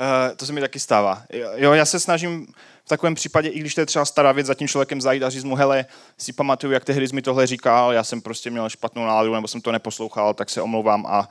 uh, 0.00 0.36
to 0.36 0.46
se 0.46 0.52
mi 0.52 0.60
taky 0.60 0.80
stává. 0.80 1.22
Jo, 1.56 1.72
já 1.72 1.84
se 1.84 2.00
snažím 2.00 2.46
v 2.84 2.88
takovém 2.88 3.14
případě, 3.14 3.48
i 3.48 3.58
když 3.58 3.74
to 3.74 3.80
je 3.80 3.86
třeba 3.86 4.04
stará 4.04 4.32
věc, 4.32 4.46
za 4.46 4.54
tím 4.54 4.68
člověkem 4.68 5.00
zajít 5.00 5.22
a 5.22 5.30
říct 5.30 5.44
mu, 5.44 5.56
hele, 5.56 5.86
si 6.18 6.32
pamatuju, 6.32 6.72
jak 6.72 6.84
tehdy 6.84 7.08
jsi 7.08 7.14
mi 7.14 7.22
tohle 7.22 7.46
říkal, 7.46 7.92
já 7.92 8.04
jsem 8.04 8.20
prostě 8.20 8.50
měl 8.50 8.68
špatnou 8.68 9.06
náladu, 9.06 9.34
nebo 9.34 9.48
jsem 9.48 9.60
to 9.60 9.72
neposlouchal, 9.72 10.34
tak 10.34 10.50
se 10.50 10.62
omlouvám 10.62 11.06
a 11.06 11.28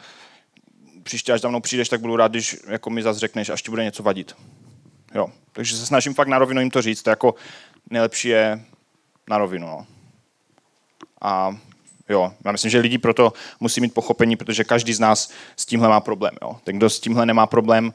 příště, 1.04 1.34
až 1.34 1.42
za 1.42 1.50
mnou 1.50 1.60
přijdeš, 1.60 1.90
tak 1.90 2.02
budu 2.02 2.16
rád, 2.16 2.32
když 2.32 2.58
jako 2.68 2.90
mi 2.90 3.04
zase 3.04 3.20
řekneš, 3.20 3.50
až 3.50 3.62
ti 3.62 3.70
bude 3.70 3.84
něco 3.84 4.04
vadit. 4.04 4.36
Jo, 5.16 5.28
takže 5.52 5.78
se 5.78 5.86
snažím 5.86 6.14
fakt 6.14 6.28
na 6.28 6.38
rovinu 6.38 6.62
jim 6.62 6.72
to 6.72 6.82
říct, 6.82 7.04
to 7.04 7.10
jako 7.10 7.36
nejlepší 7.90 8.28
je 8.28 8.66
na 9.30 9.38
rovinu. 9.38 9.68
No. 9.68 9.88
A 11.22 11.58
jo, 12.10 12.34
já 12.46 12.52
myslím, 12.52 12.72
že 12.72 12.80
lidi 12.80 12.98
proto 12.98 13.34
musí 13.60 13.82
mít 13.82 13.94
pochopení, 13.94 14.36
protože 14.36 14.64
každý 14.64 14.94
z 14.94 15.00
nás 15.00 15.32
s 15.56 15.66
tímhle 15.66 15.90
má 15.90 16.00
problém. 16.00 16.34
Jo. 16.42 16.58
Ten, 16.64 16.78
kdo 16.78 16.90
s 16.90 17.00
tímhle 17.00 17.26
nemá 17.26 17.48
problém, 17.48 17.94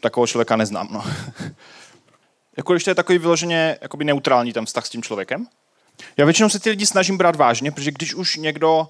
takového 0.00 0.26
člověka 0.26 0.56
neznám. 0.56 0.88
No. 0.90 1.04
jako 2.56 2.72
když 2.72 2.84
to 2.84 2.90
je 2.90 2.94
takový 2.94 3.18
vyloženě 3.18 3.78
jakoby 3.80 4.04
neutrální 4.04 4.52
ten 4.52 4.66
vztah 4.66 4.86
s 4.86 4.90
tím 4.90 5.02
člověkem. 5.02 5.46
Já 6.16 6.24
většinou 6.24 6.48
se 6.48 6.58
ty 6.58 6.70
lidi 6.70 6.86
snažím 6.86 7.18
brát 7.18 7.36
vážně, 7.36 7.70
protože 7.70 7.90
když 7.90 8.14
už 8.14 8.36
někdo 8.36 8.88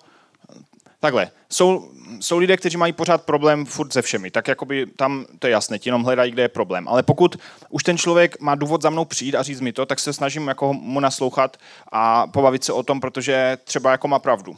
Takhle, 1.00 1.30
jsou, 1.50 1.90
jsou 2.20 2.38
lidé, 2.38 2.56
kteří 2.56 2.76
mají 2.76 2.92
pořád 2.92 3.24
problém 3.24 3.66
furt 3.66 3.92
se 3.92 4.02
všemi, 4.02 4.30
tak 4.30 4.48
jakoby 4.48 4.86
tam 4.96 5.26
to 5.38 5.46
je 5.46 5.50
jasné, 5.50 5.78
ti 5.78 5.88
jenom 5.88 6.04
hledají, 6.04 6.32
kde 6.32 6.42
je 6.42 6.48
problém. 6.48 6.88
Ale 6.88 7.02
pokud 7.02 7.36
už 7.68 7.82
ten 7.82 7.98
člověk 7.98 8.40
má 8.40 8.54
důvod 8.54 8.82
za 8.82 8.90
mnou 8.90 9.04
přijít 9.04 9.34
a 9.34 9.42
říct 9.42 9.60
mi 9.60 9.72
to, 9.72 9.86
tak 9.86 10.00
se 10.00 10.12
snažím 10.12 10.48
jako 10.48 10.72
mu 10.72 11.00
naslouchat 11.00 11.56
a 11.92 12.26
pobavit 12.26 12.64
se 12.64 12.72
o 12.72 12.82
tom, 12.82 13.00
protože 13.00 13.58
třeba 13.64 13.90
jako 13.90 14.08
má 14.08 14.18
pravdu. 14.18 14.56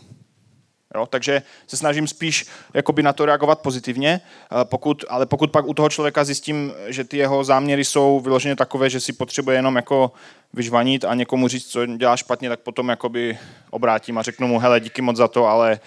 Jo? 0.94 1.06
Takže 1.06 1.42
se 1.66 1.76
snažím 1.76 2.08
spíš 2.08 2.46
jakoby 2.74 3.02
na 3.02 3.12
to 3.12 3.26
reagovat 3.26 3.60
pozitivně, 3.60 4.20
eh, 4.20 4.64
pokud, 4.64 5.04
ale 5.08 5.26
pokud 5.26 5.50
pak 5.50 5.66
u 5.66 5.74
toho 5.74 5.88
člověka 5.88 6.24
zjistím, 6.24 6.72
že 6.86 7.04
ty 7.04 7.16
jeho 7.16 7.44
záměry 7.44 7.84
jsou 7.84 8.20
vyloženě 8.20 8.56
takové, 8.56 8.90
že 8.90 9.00
si 9.00 9.12
potřebuje 9.12 9.56
jenom 9.56 9.76
jako 9.76 10.12
vyžvanit 10.52 11.04
a 11.04 11.14
někomu 11.14 11.48
říct, 11.48 11.66
co 11.66 11.86
dělá 11.86 12.16
špatně, 12.16 12.48
tak 12.48 12.60
potom 12.60 12.88
jakoby 12.88 13.38
obrátím 13.70 14.18
a 14.18 14.22
řeknu 14.22 14.48
mu, 14.48 14.58
hele, 14.58 14.80
díky 14.80 15.02
moc 15.02 15.16
za 15.16 15.28
to, 15.28 15.46
ale 15.46 15.80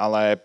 ale 0.00 0.36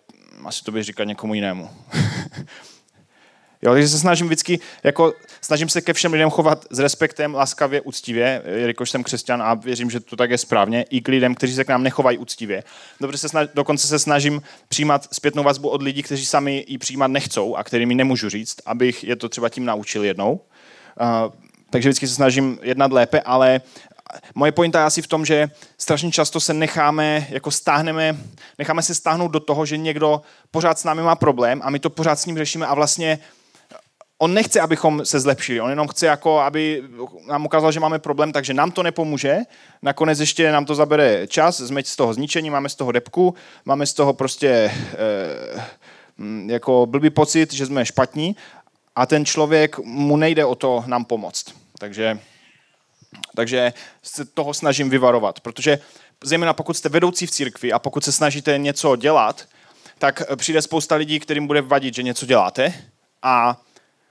asi 0.46 0.64
to 0.64 0.72
bych 0.72 0.84
říkat 0.84 1.04
někomu 1.04 1.34
jinému. 1.34 1.70
jo, 3.62 3.72
takže 3.72 3.88
se 3.88 4.00
snažím 4.00 4.28
vždycky, 4.28 4.60
jako, 4.84 5.14
snažím 5.42 5.70
se 5.70 5.82
ke 5.82 5.94
všem 5.94 6.14
lidem 6.14 6.30
chovat 6.30 6.66
s 6.70 6.80
respektem, 6.80 7.36
laskavě, 7.36 7.82
úctivě, 7.82 8.42
jelikož 8.46 8.90
jsem 8.90 9.04
křesťan 9.04 9.42
a 9.42 9.54
věřím, 9.54 9.90
že 9.90 10.00
to 10.00 10.16
tak 10.16 10.32
je 10.32 10.38
správně, 10.38 10.86
i 10.90 11.02
k 11.02 11.08
lidem, 11.08 11.36
kteří 11.36 11.54
se 11.54 11.64
k 11.64 11.68
nám 11.68 11.84
nechovají 11.84 12.18
úctivě. 12.18 12.64
Dobře 13.02 13.18
se 13.18 13.30
snaž, 13.30 13.48
dokonce 13.54 13.88
se 13.88 14.00
snažím 14.00 14.42
přijímat 14.68 15.08
zpětnou 15.14 15.44
vazbu 15.44 15.70
od 15.70 15.82
lidí, 15.82 16.04
kteří 16.04 16.26
sami 16.26 16.66
ji 16.68 16.78
přijímat 16.78 17.08
nechcou 17.08 17.56
a 17.56 17.64
kterými 17.64 17.96
nemůžu 17.96 18.30
říct, 18.30 18.58
abych 18.66 19.04
je 19.04 19.16
to 19.16 19.30
třeba 19.30 19.50
tím 19.50 19.66
naučil 19.66 20.04
jednou. 20.04 20.32
Uh, 20.34 21.34
takže 21.70 21.90
vždycky 21.90 22.08
se 22.08 22.14
snažím 22.14 22.60
jednat 22.62 22.92
lépe, 22.92 23.22
ale 23.22 23.62
moje 24.36 24.52
pointa 24.52 24.80
je 24.80 24.86
asi 24.86 25.02
v 25.02 25.08
tom, 25.08 25.26
že 25.26 25.50
strašně 25.78 26.12
často 26.12 26.40
se 26.40 26.54
necháme, 26.54 27.28
jako 27.30 27.52
stáhneme, 27.52 28.18
necháme 28.58 28.82
se 28.82 28.96
stáhnout 28.96 29.28
do 29.28 29.40
toho, 29.40 29.66
že 29.66 29.78
někdo 29.78 30.22
pořád 30.52 30.80
s 30.80 30.84
námi 30.84 31.02
má 31.02 31.16
problém 31.16 31.62
a 31.64 31.70
my 31.70 31.80
to 31.80 31.90
pořád 31.90 32.20
s 32.20 32.26
ním 32.26 32.38
řešíme 32.38 32.68
a 32.68 32.74
vlastně 32.74 33.20
on 34.18 34.34
nechce, 34.34 34.62
abychom 34.62 35.06
se 35.06 35.20
zlepšili, 35.20 35.62
on 35.62 35.70
jenom 35.70 35.88
chce, 35.88 36.06
jako, 36.06 36.40
aby 36.40 36.84
nám 37.28 37.46
ukázal, 37.46 37.72
že 37.72 37.80
máme 37.80 38.00
problém, 38.00 38.32
takže 38.32 38.54
nám 38.54 38.72
to 38.72 38.84
nepomůže. 38.84 39.38
Nakonec 39.82 40.20
ještě 40.20 40.52
nám 40.52 40.66
to 40.66 40.76
zabere 40.76 41.28
čas, 41.28 41.58
jsme 41.60 41.84
z 41.84 41.96
toho 41.96 42.14
zničení, 42.14 42.50
máme 42.50 42.70
z 42.70 42.76
toho 42.76 42.92
depku, 42.92 43.36
máme 43.66 43.86
z 43.86 43.94
toho 43.94 44.14
prostě 44.14 44.72
eh, 44.94 45.66
jako 46.46 46.86
blbý 46.86 47.10
pocit, 47.10 47.54
že 47.54 47.66
jsme 47.66 47.86
špatní 47.86 48.36
a 48.96 49.06
ten 49.06 49.26
člověk 49.26 49.80
mu 49.80 50.18
nejde 50.18 50.46
o 50.46 50.56
to 50.56 50.84
nám 50.88 51.06
pomoct. 51.06 51.46
Takže 51.80 52.20
takže 53.36 53.74
se 54.04 54.26
toho 54.26 54.54
snažím 54.54 54.90
vyvarovat, 54.90 55.40
protože 55.40 55.80
zejména 56.24 56.54
pokud 56.54 56.78
jste 56.78 56.90
vedoucí 56.90 57.26
v 57.28 57.32
církvi 57.32 57.74
a 57.74 57.80
pokud 57.80 58.04
se 58.04 58.12
snažíte 58.12 58.58
něco 58.58 58.96
dělat, 58.96 59.48
tak 59.98 60.24
přijde 60.36 60.62
spousta 60.62 60.96
lidí, 60.96 61.20
kterým 61.20 61.48
bude 61.48 61.62
vadit, 61.62 61.96
že 61.96 62.04
něco 62.04 62.26
děláte 62.26 62.74
a 63.22 63.62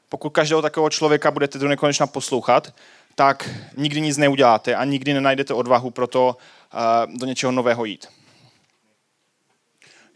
pokud 0.09 0.31
každého 0.31 0.63
takového 0.63 0.91
člověka 0.91 1.31
budete 1.31 1.59
do 1.59 1.69
nekonečna 1.69 2.07
poslouchat, 2.07 2.75
tak 3.15 3.51
nikdy 3.77 4.01
nic 4.01 4.17
neuděláte 4.17 4.75
a 4.75 4.85
nikdy 4.85 5.15
nenajdete 5.15 5.55
odvahu 5.55 5.91
pro 5.91 6.07
to 6.07 6.37
uh, 6.37 7.19
do 7.19 7.27
něčeho 7.27 7.53
nového 7.53 7.85
jít. 7.85 8.07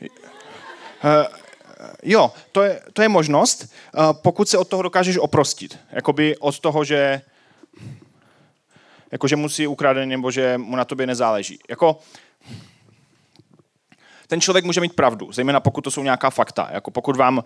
Uh, 0.01 0.09
jo, 2.03 2.33
to 2.53 2.63
je, 2.63 2.83
to 2.93 3.03
je 3.03 3.09
možnost, 3.09 3.65
uh, 3.65 4.13
pokud 4.13 4.49
se 4.49 4.59
od 4.59 4.69
toho 4.69 4.83
dokážeš 4.83 5.17
oprostit. 5.17 5.79
Jakoby 5.93 6.37
od 6.37 6.61
toho, 6.61 6.85
že 6.85 7.23
jako 9.13 9.29
že 9.29 9.37
musí 9.37 9.67
ukradený 9.67 10.11
nebo 10.11 10.31
že 10.31 10.59
mu 10.59 10.77
na 10.77 10.85
tobě 10.85 11.07
nezáleží. 11.07 11.59
Jako, 11.69 11.99
ten 14.29 14.41
člověk 14.41 14.65
může 14.65 14.81
mít 14.81 14.97
pravdu, 14.97 15.33
zejména 15.33 15.61
pokud 15.61 15.81
to 15.81 15.91
jsou 15.91 16.03
nějaká 16.03 16.31
fakta. 16.31 16.69
Jako 16.73 16.91
pokud 16.91 17.17
vám 17.17 17.45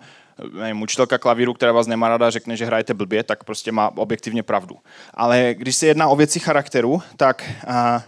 nevím, 0.53 0.81
učitelka 0.81 1.17
klavíru, 1.17 1.53
která 1.53 1.71
vás 1.71 1.87
nemá 1.87 2.09
rada, 2.09 2.29
řekne, 2.29 2.57
že 2.57 2.65
hrajete 2.65 2.93
blbě, 2.93 3.23
tak 3.23 3.43
prostě 3.43 3.71
má 3.71 3.97
objektivně 3.97 4.43
pravdu. 4.43 4.77
Ale 5.13 5.53
když 5.57 5.75
se 5.75 5.87
jedná 5.87 6.07
o 6.07 6.15
věci 6.15 6.39
charakteru, 6.39 7.01
tak 7.17 7.51
a, 7.67 8.03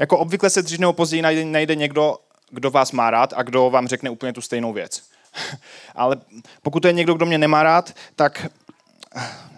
jako 0.00 0.18
obvykle 0.18 0.50
se 0.50 0.62
dřív 0.62 0.78
nebo 0.78 0.92
později 0.92 1.22
najde, 1.22 1.44
najde 1.44 1.74
někdo, 1.74 2.16
kdo 2.50 2.70
vás 2.70 2.92
má 2.92 3.10
rád 3.10 3.34
a 3.36 3.42
kdo 3.42 3.70
vám 3.70 3.88
řekne 3.88 4.10
úplně 4.10 4.32
tu 4.32 4.40
stejnou 4.40 4.72
věc. 4.72 5.02
Ale 5.94 6.16
pokud 6.62 6.80
to 6.80 6.88
je 6.88 6.92
někdo, 6.92 7.14
kdo 7.14 7.26
mě 7.26 7.38
nemá 7.38 7.62
rád, 7.62 7.92
tak 8.16 8.46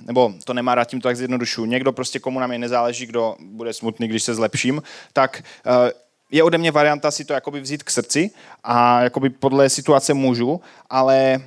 nebo 0.07 0.35
to 0.45 0.55
nemá 0.55 0.75
rád 0.75 0.85
tím 0.85 1.01
to 1.01 1.09
tak 1.09 1.17
zjednodušu, 1.17 1.65
někdo 1.65 1.93
prostě 1.93 2.19
komu 2.19 2.41
na 2.41 2.47
mě 2.47 2.59
nezáleží, 2.59 3.07
kdo 3.07 3.37
bude 3.41 3.73
smutný, 3.73 4.09
když 4.09 4.23
se 4.23 4.35
zlepším, 4.35 4.83
tak 5.13 5.43
eh, 5.67 5.93
je 6.31 6.43
ode 6.43 6.59
mě 6.59 6.71
varianta 6.71 7.11
si 7.11 7.25
to 7.25 7.33
jakoby 7.33 7.61
vzít 7.61 7.83
k 7.83 7.91
srdci 7.91 8.31
a 8.65 9.03
jakoby 9.03 9.31
podle 9.31 9.71
situace 9.71 10.15
můžu, 10.15 10.61
ale 10.91 11.43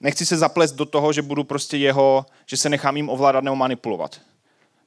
nechci 0.00 0.26
se 0.26 0.36
zaplést 0.36 0.74
do 0.74 0.84
toho, 0.84 1.12
že 1.12 1.22
budu 1.22 1.44
prostě 1.44 1.76
jeho, 1.76 2.26
že 2.46 2.56
se 2.56 2.68
nechám 2.68 2.96
jim 2.96 3.08
ovládat 3.08 3.44
nebo 3.44 3.56
manipulovat. 3.56 4.20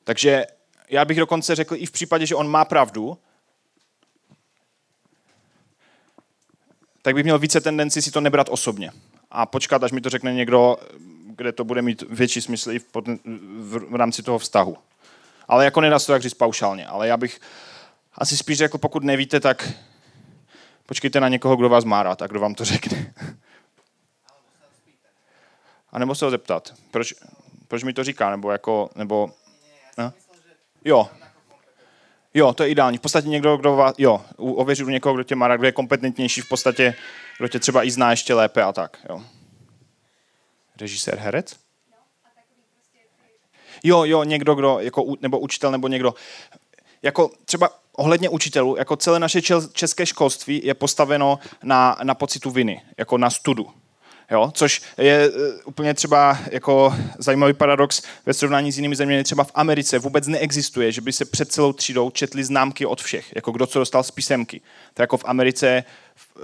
Takže 0.03 0.45
já 0.89 1.05
bych 1.05 1.17
dokonce 1.17 1.55
řekl 1.55 1.75
i 1.77 1.85
v 1.85 1.91
případě, 1.91 2.25
že 2.25 2.35
on 2.35 2.47
má 2.47 2.65
pravdu, 2.65 3.17
tak 7.01 7.15
bych 7.15 7.23
měl 7.23 7.39
více 7.39 7.61
tendenci 7.61 8.01
si 8.01 8.11
to 8.11 8.21
nebrat 8.21 8.49
osobně 8.49 8.91
a 9.33 9.45
počkat, 9.45 9.83
až 9.83 9.91
mi 9.91 10.01
to 10.01 10.09
řekne 10.09 10.33
někdo, 10.33 10.77
kde 11.35 11.51
to 11.51 11.63
bude 11.63 11.81
mít 11.81 12.03
větší 12.09 12.41
smysl 12.41 12.71
i 12.71 12.79
v, 12.79 12.85
v, 13.57 13.91
v 13.91 13.95
rámci 13.95 14.23
toho 14.23 14.39
vztahu. 14.39 14.77
Ale 15.47 15.65
jako 15.65 15.81
nedá 15.81 15.99
se 15.99 16.07
to 16.07 16.13
jak 16.13 16.21
říct 16.21 16.33
paušálně. 16.33 16.87
Ale 16.87 17.07
já 17.07 17.17
bych 17.17 17.39
asi 18.15 18.37
spíš 18.37 18.57
řekl, 18.57 18.77
pokud 18.77 19.03
nevíte, 19.03 19.39
tak 19.39 19.73
počkejte 20.85 21.19
na 21.19 21.29
někoho, 21.29 21.55
kdo 21.55 21.69
vás 21.69 21.83
má 21.83 22.03
rád 22.03 22.21
a 22.21 22.27
kdo 22.27 22.39
vám 22.39 22.55
to 22.55 22.65
řekne. 22.65 23.13
A 25.91 25.99
nebo 25.99 26.15
se 26.15 26.25
ho 26.25 26.31
zeptat, 26.31 26.73
proč, 26.91 27.13
proč 27.67 27.83
mi 27.83 27.93
to 27.93 28.03
říká, 28.03 28.31
nebo 28.31 28.51
jako, 28.51 28.89
nebo... 28.95 29.31
No? 29.97 30.13
Jo. 30.85 31.09
Jo, 32.33 32.53
to 32.53 32.63
je 32.63 32.69
ideální. 32.69 32.97
V 32.97 33.01
podstatě 33.01 33.27
někdo, 33.27 33.57
kdo 33.57 33.75
vás, 33.75 33.95
jo, 33.97 34.21
ověřit 34.37 34.83
u 34.83 34.89
někoho, 34.89 35.15
kdo 35.15 35.23
tě 35.23 35.35
má 35.35 35.47
rád, 35.47 35.57
kdo 35.57 35.67
je 35.67 35.71
kompetentnější 35.71 36.41
v 36.41 36.49
podstatě, 36.49 36.95
kdo 37.37 37.47
tě 37.47 37.59
třeba 37.59 37.83
i 37.83 37.91
zná 37.91 38.11
ještě 38.11 38.33
lépe 38.33 38.63
a 38.63 38.73
tak, 38.73 38.97
jo. 39.09 39.21
Režisér, 40.81 41.17
herec? 41.19 41.55
Jo, 43.83 44.03
jo, 44.03 44.23
někdo, 44.23 44.55
kdo, 44.55 44.79
jako, 44.79 45.15
nebo 45.21 45.39
učitel, 45.39 45.71
nebo 45.71 45.87
někdo. 45.87 46.13
Jako 47.01 47.31
třeba 47.45 47.69
ohledně 47.97 48.29
učitelů, 48.29 48.75
jako 48.77 48.95
celé 48.95 49.19
naše 49.19 49.41
české 49.73 50.05
školství 50.05 50.61
je 50.63 50.73
postaveno 50.73 51.39
na, 51.63 51.97
na 52.03 52.15
pocitu 52.15 52.51
viny, 52.51 52.81
jako 52.97 53.17
na 53.17 53.29
studu. 53.29 53.69
Jo? 54.31 54.51
Což 54.53 54.81
je 54.97 55.29
uh, 55.29 55.35
úplně 55.65 55.93
třeba 55.93 56.39
jako 56.51 56.95
zajímavý 57.17 57.53
paradox 57.53 58.01
ve 58.25 58.33
srovnání 58.33 58.71
s 58.71 58.77
jinými 58.77 58.95
zeměmi. 58.95 59.23
Třeba 59.23 59.43
v 59.43 59.51
Americe 59.53 59.99
vůbec 59.99 60.27
neexistuje, 60.27 60.91
že 60.91 61.01
by 61.01 61.13
se 61.13 61.25
před 61.25 61.51
celou 61.51 61.73
třídou 61.73 62.09
četly 62.09 62.43
známky 62.43 62.85
od 62.85 63.01
všech, 63.01 63.35
jako 63.35 63.51
kdo 63.51 63.67
co 63.67 63.79
dostal 63.79 64.03
z 64.03 64.11
písemky. 64.11 64.61
To 64.93 65.01
jako 65.03 65.17
v 65.17 65.25
Americe, 65.25 65.83
uh, 66.35 66.43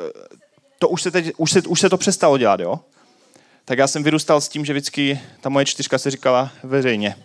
to 0.79 0.89
už 0.89 1.01
se, 1.01 1.11
teď, 1.11 1.33
už, 1.37 1.51
se, 1.51 1.61
už 1.61 1.79
se 1.79 1.89
to 1.89 1.97
přestalo 1.97 2.37
dělat, 2.37 2.59
jo? 2.59 2.79
Tak 3.65 3.77
já 3.77 3.87
jsem 3.87 4.03
vyrůstal 4.03 4.41
s 4.41 4.49
tím, 4.49 4.65
že 4.65 4.73
vždycky 4.73 5.21
ta 5.41 5.49
moje 5.49 5.65
čtyřka 5.65 5.97
se 5.97 6.11
říkala 6.11 6.51
veřejně. 6.63 7.15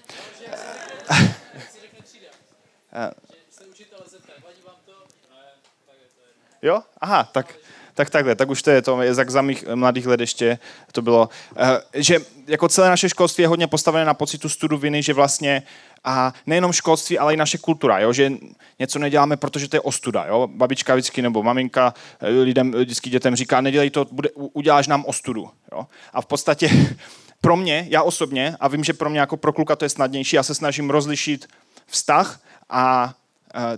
Jo? 6.62 6.82
Aha, 7.00 7.24
tak, 7.24 7.54
tak 7.94 8.11
takhle, 8.11 8.35
tak 8.35 8.50
už 8.50 8.62
to 8.62 8.70
je 8.70 8.83
to, 8.83 9.02
je 9.02 9.14
jak 9.18 9.30
za 9.30 9.42
mých 9.42 9.64
mladých 9.74 10.07
let 10.07 10.20
ještě 10.20 10.59
to 10.92 11.02
bylo, 11.02 11.28
eh, 11.57 11.80
že 11.94 12.18
jako 12.46 12.68
celé 12.68 12.88
naše 12.88 13.09
školství 13.09 13.42
je 13.42 13.48
hodně 13.48 13.66
postavené 13.66 14.04
na 14.04 14.14
pocitu 14.14 14.48
studu 14.48 14.78
viny, 14.78 15.02
že 15.02 15.12
vlastně 15.12 15.62
a 16.04 16.33
nejenom 16.46 16.72
školství, 16.72 17.18
ale 17.18 17.35
i 17.35 17.37
naše 17.37 17.59
kultura, 17.59 17.98
jo? 17.98 18.12
že 18.12 18.33
něco 18.78 18.98
neděláme, 18.98 19.37
protože 19.37 19.68
to 19.68 19.76
je 19.76 19.80
ostuda. 19.80 20.26
Jo? 20.26 20.48
Babička 20.52 20.94
vždycky 20.94 21.22
nebo 21.22 21.42
maminka 21.42 21.94
eh, 22.20 22.28
lidem, 22.28 22.72
vždycky 22.72 23.11
dětem 23.11 23.37
říká, 23.37 23.61
nedělej 23.61 23.90
to, 23.90 24.07
bude, 24.11 24.30
uděláš 24.35 24.87
nám 24.87 25.04
ostudu. 25.04 25.50
Jo? 25.72 25.87
A 26.12 26.20
v 26.20 26.26
podstatě 26.26 26.70
pro 27.40 27.57
mě, 27.57 27.87
já 27.90 28.02
osobně, 28.02 28.57
a 28.61 28.68
vím, 28.68 28.85
že 28.85 28.92
pro 28.92 29.11
mě 29.11 29.20
jako 29.20 29.37
pro 29.37 29.52
kluka 29.52 29.76
to 29.76 29.85
je 29.85 29.88
snadnější, 29.88 30.37
já 30.37 30.42
se 30.42 30.54
snažím 30.54 30.90
rozlišit 30.90 31.46
vztah 31.87 32.40
a 32.70 33.14
Eh, 33.14 33.23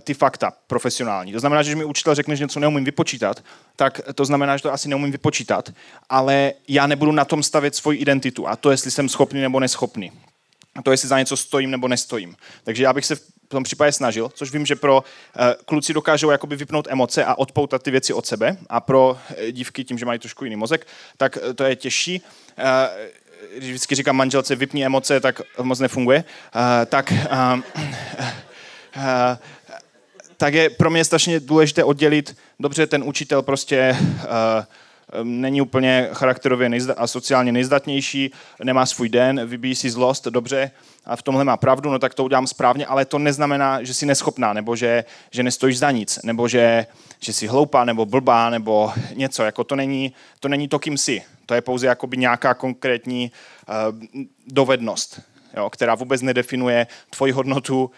ty 0.01 0.13
fakta 0.13 0.53
profesionální. 0.67 1.33
To 1.33 1.39
znamená, 1.39 1.63
že 1.63 1.69
když 1.69 1.77
mi 1.77 1.85
učitel 1.85 2.15
řekne, 2.15 2.35
že 2.35 2.43
něco 2.43 2.59
neumím 2.59 2.85
vypočítat, 2.85 3.43
tak 3.75 4.01
to 4.15 4.25
znamená, 4.25 4.57
že 4.57 4.63
to 4.63 4.73
asi 4.73 4.89
neumím 4.89 5.11
vypočítat, 5.11 5.69
ale 6.09 6.53
já 6.67 6.87
nebudu 6.87 7.11
na 7.11 7.25
tom 7.25 7.43
stavět 7.43 7.75
svoji 7.75 7.97
identitu 7.97 8.47
a 8.47 8.55
to, 8.55 8.71
jestli 8.71 8.91
jsem 8.91 9.09
schopný 9.09 9.41
nebo 9.41 9.59
neschopný. 9.59 10.11
A 10.75 10.81
to, 10.81 10.91
jestli 10.91 11.07
za 11.07 11.19
něco 11.19 11.37
stojím 11.37 11.71
nebo 11.71 11.87
nestojím. 11.87 12.35
Takže 12.63 12.83
já 12.83 12.93
bych 12.93 13.05
se 13.05 13.15
v 13.15 13.21
tom 13.47 13.63
případě 13.63 13.91
snažil, 13.91 14.31
což 14.33 14.51
vím, 14.51 14.65
že 14.65 14.75
pro 14.75 14.97
uh, 14.97 15.03
kluci 15.65 15.93
dokážou 15.93 16.29
jakoby 16.29 16.55
vypnout 16.55 16.87
emoce 16.89 17.25
a 17.25 17.35
odpoutat 17.35 17.83
ty 17.83 17.91
věci 17.91 18.13
od 18.13 18.25
sebe 18.25 18.57
a 18.69 18.79
pro 18.79 19.09
uh, 19.09 19.45
dívky 19.51 19.83
tím, 19.83 19.97
že 19.97 20.05
mají 20.05 20.19
trošku 20.19 20.43
jiný 20.43 20.55
mozek, 20.55 20.87
tak 21.17 21.37
to 21.55 21.63
je 21.63 21.75
těžší. 21.75 22.21
Když 23.57 23.69
vždycky 23.69 23.95
říkám 23.95 24.15
manželce 24.15 24.55
vypni 24.55 24.85
emoce, 24.85 25.19
tak 25.19 25.41
moc 25.61 25.79
nefunguje. 25.79 26.23
Uh, 26.55 26.61
tak 26.85 27.11
uh, 27.11 27.59
uh, 28.95 29.03
tak 30.37 30.53
je 30.53 30.69
pro 30.69 30.89
mě 30.89 31.05
strašně 31.05 31.39
důležité 31.39 31.83
oddělit, 31.83 32.37
dobře, 32.59 32.87
ten 32.87 33.03
učitel 33.03 33.41
prostě 33.41 33.97
uh, 33.99 35.23
není 35.23 35.61
úplně 35.61 36.09
charakterově 36.13 36.69
nejzda- 36.69 36.93
a 36.97 37.07
sociálně 37.07 37.51
nejzdatnější, 37.51 38.31
nemá 38.63 38.85
svůj 38.85 39.09
den, 39.09 39.45
vybíjí 39.45 39.75
si 39.75 39.89
zlost, 39.89 40.27
dobře, 40.27 40.71
a 41.05 41.15
v 41.15 41.21
tomhle 41.21 41.43
má 41.43 41.57
pravdu, 41.57 41.89
no 41.89 41.99
tak 41.99 42.13
to 42.13 42.23
udělám 42.23 42.47
správně, 42.47 42.85
ale 42.85 43.05
to 43.05 43.19
neznamená, 43.19 43.83
že 43.83 43.93
jsi 43.93 44.05
neschopná, 44.05 44.53
nebo 44.53 44.75
že, 44.75 45.05
že 45.31 45.43
nestojíš 45.43 45.77
za 45.77 45.91
nic, 45.91 46.19
nebo 46.23 46.47
že, 46.47 46.85
že 47.19 47.33
jsi 47.33 47.47
hloupá, 47.47 47.85
nebo 47.85 48.05
blbá, 48.05 48.49
nebo 48.49 48.91
něco, 49.15 49.43
jako 49.43 49.63
to 49.63 49.75
není 49.75 50.13
to, 50.39 50.47
není 50.47 50.67
to 50.67 50.79
kým 50.79 50.97
jsi. 50.97 51.21
To 51.45 51.53
je 51.53 51.61
pouze 51.61 51.87
jakoby 51.87 52.17
nějaká 52.17 52.53
konkrétní 52.53 53.31
uh, 53.69 54.23
dovednost 54.47 55.21
jo, 55.57 55.69
která 55.69 55.95
vůbec 55.95 56.21
nedefinuje 56.21 56.87
tvoji 57.09 57.31
hodnotu, 57.31 57.91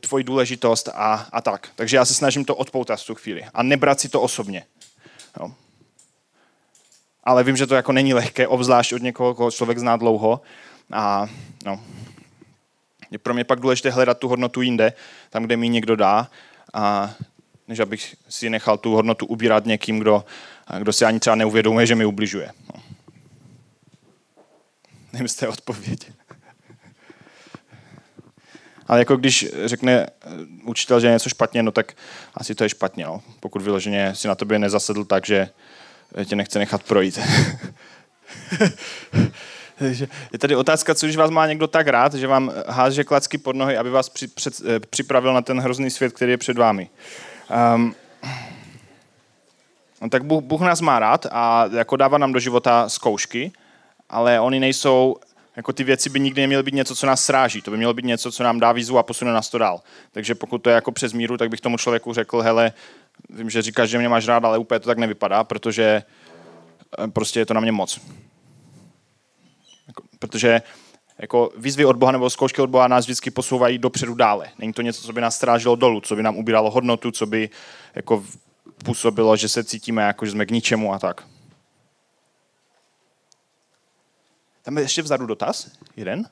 tvoji 0.00 0.24
důležitost 0.24 0.88
a, 0.94 1.26
a 1.32 1.40
tak. 1.40 1.68
Takže 1.74 1.96
já 1.96 2.04
se 2.04 2.14
snažím 2.14 2.44
to 2.44 2.56
odpoutat 2.56 3.00
v 3.00 3.06
tu 3.06 3.14
chvíli 3.14 3.44
a 3.54 3.62
nebrat 3.62 4.00
si 4.00 4.08
to 4.08 4.20
osobně. 4.20 4.64
Jo. 5.40 5.52
Ale 7.24 7.44
vím, 7.44 7.56
že 7.56 7.66
to 7.66 7.74
jako 7.74 7.92
není 7.92 8.14
lehké, 8.14 8.48
obzvlášť 8.48 8.92
od 8.92 9.02
někoho, 9.02 9.34
koho 9.34 9.50
člověk 9.50 9.78
zná 9.78 9.96
dlouho. 9.96 10.40
A 10.92 11.28
no, 11.64 11.80
je 13.10 13.18
pro 13.18 13.34
mě 13.34 13.44
pak 13.44 13.60
důležité 13.60 13.90
hledat 13.90 14.18
tu 14.18 14.28
hodnotu 14.28 14.62
jinde, 14.62 14.92
tam, 15.30 15.42
kde 15.42 15.56
mi 15.56 15.68
někdo 15.68 15.96
dá, 15.96 16.28
a 16.74 17.14
než 17.68 17.78
abych 17.78 18.16
si 18.28 18.50
nechal 18.50 18.78
tu 18.78 18.94
hodnotu 18.94 19.26
ubírat 19.26 19.66
někým, 19.66 19.98
kdo, 19.98 20.24
kdo 20.78 20.92
si 20.92 21.04
ani 21.04 21.20
třeba 21.20 21.36
neuvědomuje, 21.36 21.86
že 21.86 21.94
mi 21.94 22.04
ubližuje. 22.04 22.50
No. 22.74 22.82
Nevím, 25.18 25.24
jestli 25.24 25.48
odpověď. 25.48 26.12
Ale 28.86 28.98
jako 28.98 29.16
když 29.16 29.46
řekne 29.64 30.06
učitel, 30.64 31.00
že 31.00 31.06
je 31.06 31.12
něco 31.12 31.28
špatně, 31.28 31.62
no 31.62 31.70
tak 31.70 31.92
asi 32.34 32.54
to 32.54 32.64
je 32.64 32.68
špatně. 32.68 33.04
No. 33.04 33.22
Pokud 33.40 33.62
vyloženě 33.62 34.14
si 34.14 34.28
na 34.28 34.34
tobě 34.34 34.58
nezasedl 34.58 35.04
tak, 35.04 35.26
že 35.26 35.48
tě 36.24 36.36
nechce 36.36 36.58
nechat 36.58 36.82
projít. 36.82 37.18
je 40.32 40.38
tady 40.38 40.56
otázka, 40.56 40.94
co 40.94 41.06
když 41.06 41.16
vás 41.16 41.30
má 41.30 41.46
někdo 41.46 41.66
tak 41.66 41.88
rád, 41.88 42.14
že 42.14 42.26
vám 42.26 42.52
háže 42.68 43.04
klacky 43.04 43.38
pod 43.38 43.56
nohy, 43.56 43.76
aby 43.76 43.90
vás 43.90 44.08
při, 44.08 44.28
před, 44.28 44.54
eh, 44.60 44.80
připravil 44.80 45.34
na 45.34 45.42
ten 45.42 45.60
hrozný 45.60 45.90
svět, 45.90 46.12
který 46.12 46.30
je 46.30 46.38
před 46.38 46.58
vámi. 46.58 46.90
Um, 47.74 47.94
no 50.02 50.08
tak 50.08 50.24
Bůh, 50.24 50.44
Bůh 50.44 50.60
nás 50.60 50.80
má 50.80 50.98
rád 50.98 51.26
a 51.30 51.68
jako 51.72 51.96
dává 51.96 52.18
nám 52.18 52.32
do 52.32 52.38
života 52.38 52.88
zkoušky, 52.88 53.52
ale 54.08 54.40
oni 54.40 54.60
nejsou 54.60 55.16
jako 55.56 55.72
ty 55.72 55.84
věci 55.84 56.10
by 56.10 56.20
nikdy 56.20 56.40
neměly 56.40 56.62
být 56.62 56.74
něco, 56.74 56.96
co 56.96 57.06
nás 57.06 57.24
sráží. 57.24 57.62
To 57.62 57.70
by 57.70 57.76
mělo 57.76 57.94
být 57.94 58.04
něco, 58.04 58.32
co 58.32 58.42
nám 58.42 58.60
dá 58.60 58.72
výzvu 58.72 58.98
a 58.98 59.02
posune 59.02 59.32
nás 59.32 59.50
to 59.50 59.58
dál. 59.58 59.80
Takže 60.12 60.34
pokud 60.34 60.58
to 60.58 60.70
je 60.70 60.74
jako 60.74 60.92
přes 60.92 61.12
míru, 61.12 61.36
tak 61.36 61.50
bych 61.50 61.60
tomu 61.60 61.78
člověku 61.78 62.12
řekl, 62.12 62.40
hele, 62.40 62.72
vím, 63.30 63.50
že 63.50 63.62
říkáš, 63.62 63.90
že 63.90 63.98
mě 63.98 64.08
máš 64.08 64.26
rád, 64.26 64.44
ale 64.44 64.58
úplně 64.58 64.80
to 64.80 64.86
tak 64.86 64.98
nevypadá, 64.98 65.44
protože 65.44 66.02
eh, 66.98 67.08
prostě 67.08 67.40
je 67.40 67.46
to 67.46 67.54
na 67.54 67.60
mě 67.60 67.72
moc. 67.72 68.00
Jako, 69.86 70.02
protože 70.18 70.62
jako 71.18 71.50
výzvy 71.56 71.84
od 71.84 71.96
Boha 71.96 72.12
nebo 72.12 72.30
zkoušky 72.30 72.62
od 72.62 72.70
Boha 72.70 72.88
nás 72.88 73.04
vždycky 73.04 73.30
posouvají 73.30 73.78
dopředu 73.78 74.14
dále. 74.14 74.48
Není 74.58 74.72
to 74.72 74.82
něco, 74.82 75.02
co 75.02 75.12
by 75.12 75.20
nás 75.20 75.36
strážilo 75.36 75.76
dolů, 75.76 76.00
co 76.00 76.16
by 76.16 76.22
nám 76.22 76.36
ubíralo 76.36 76.70
hodnotu, 76.70 77.10
co 77.10 77.26
by 77.26 77.50
jako 77.94 78.24
působilo, 78.84 79.36
že 79.36 79.48
se 79.48 79.64
cítíme 79.64 80.02
jako, 80.02 80.26
že 80.26 80.32
jsme 80.32 80.46
k 80.46 80.50
ničemu 80.50 80.94
a 80.94 80.98
tak. 80.98 81.24
Tam 84.62 84.76
je 84.76 84.84
ještě 84.84 85.02
vzadu 85.02 85.26
dotaz? 85.26 85.70
Jeden? 85.96 86.28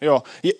Jo. 0.00 0.22
Je, 0.42 0.52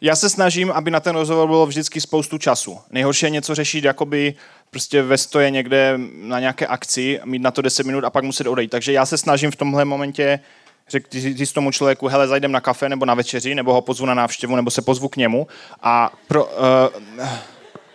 já 0.00 0.16
se 0.16 0.28
snažím, 0.28 0.70
aby 0.70 0.90
na 0.90 1.00
ten 1.00 1.16
rozhovor 1.16 1.46
bylo 1.46 1.66
vždycky 1.66 2.00
spoustu 2.00 2.38
času. 2.38 2.78
Nejhorší 2.90 3.26
je 3.26 3.30
něco 3.30 3.54
řešit 3.54 3.84
jakoby 3.84 4.34
prostě 4.70 5.02
ve 5.02 5.18
stoje 5.18 5.50
někde 5.50 5.98
na 6.14 6.40
nějaké 6.40 6.66
akci, 6.66 7.20
mít 7.24 7.42
na 7.42 7.50
to 7.50 7.62
10 7.62 7.86
minut 7.86 8.04
a 8.04 8.10
pak 8.10 8.24
muset 8.24 8.46
odejít. 8.46 8.70
Takže 8.70 8.92
já 8.92 9.06
se 9.06 9.18
snažím 9.18 9.50
v 9.50 9.56
tomhle 9.56 9.84
momentě 9.84 10.40
řekl 10.88 11.08
říct 11.10 11.52
tomu 11.52 11.70
člověku, 11.70 12.08
hele, 12.08 12.28
zajdem 12.28 12.52
na 12.52 12.60
kafe 12.60 12.88
nebo 12.88 13.04
na 13.04 13.14
večeři, 13.14 13.54
nebo 13.54 13.72
ho 13.72 13.80
pozvu 13.80 14.06
na 14.06 14.14
návštěvu, 14.14 14.56
nebo 14.56 14.70
se 14.70 14.82
pozvu 14.82 15.08
k 15.08 15.16
němu 15.16 15.46
a 15.82 16.12
pro, 16.28 16.44
uh, 16.44 17.28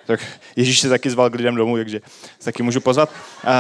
tak 0.06 0.20
Ježíš 0.56 0.80
se 0.80 0.90
taky 0.90 1.10
zval 1.10 1.30
k 1.30 1.36
lidem 1.36 1.56
domů, 1.56 1.78
takže 1.78 2.02
se 2.40 2.46
taky 2.46 2.64
můžu 2.64 2.82
pozvat. 2.82 3.10
Uh, 3.44 3.52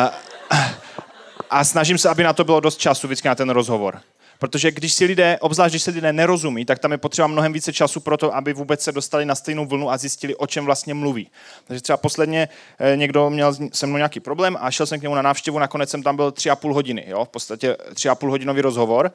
a 1.49 1.63
snažím 1.63 1.97
se, 1.97 2.09
aby 2.09 2.23
na 2.23 2.33
to 2.33 2.43
bylo 2.43 2.59
dost 2.59 2.77
času 2.77 3.07
vždycky 3.07 3.27
na 3.27 3.35
ten 3.35 3.49
rozhovor. 3.49 4.01
Protože 4.41 4.71
když 4.71 4.93
si 4.93 5.05
lidé, 5.05 5.37
obzvlášť 5.41 5.71
když 5.71 5.83
se 5.83 5.91
lidé 5.91 6.13
nerozumí, 6.13 6.65
tak 6.65 6.79
tam 6.79 6.91
je 6.91 6.97
potřeba 6.97 7.27
mnohem 7.27 7.53
více 7.53 7.73
času 7.73 7.99
pro 7.99 8.17
to, 8.17 8.35
aby 8.35 8.53
vůbec 8.53 8.81
se 8.81 8.91
dostali 8.91 9.25
na 9.25 9.35
stejnou 9.35 9.65
vlnu 9.65 9.91
a 9.91 9.97
zjistili, 9.97 10.35
o 10.35 10.47
čem 10.47 10.65
vlastně 10.65 10.93
mluví. 10.93 11.27
Takže 11.67 11.81
třeba 11.81 11.97
posledně 11.97 12.49
eh, 12.79 12.97
někdo 12.97 13.29
měl 13.29 13.55
se 13.73 13.87
mnou 13.87 13.97
nějaký 13.97 14.19
problém 14.19 14.57
a 14.59 14.71
šel 14.71 14.85
jsem 14.85 14.99
k 14.99 15.01
němu 15.01 15.15
na 15.15 15.21
návštěvu, 15.21 15.59
nakonec 15.59 15.89
jsem 15.89 16.03
tam 16.03 16.15
byl 16.15 16.31
tři 16.31 16.49
a 16.49 16.55
půl 16.55 16.73
hodiny, 16.73 17.05
jo? 17.07 17.25
v 17.25 17.29
podstatě 17.29 17.77
tři 17.93 18.09
a 18.09 18.15
půl 18.15 18.29
hodinový 18.29 18.61
rozhovor 18.61 19.11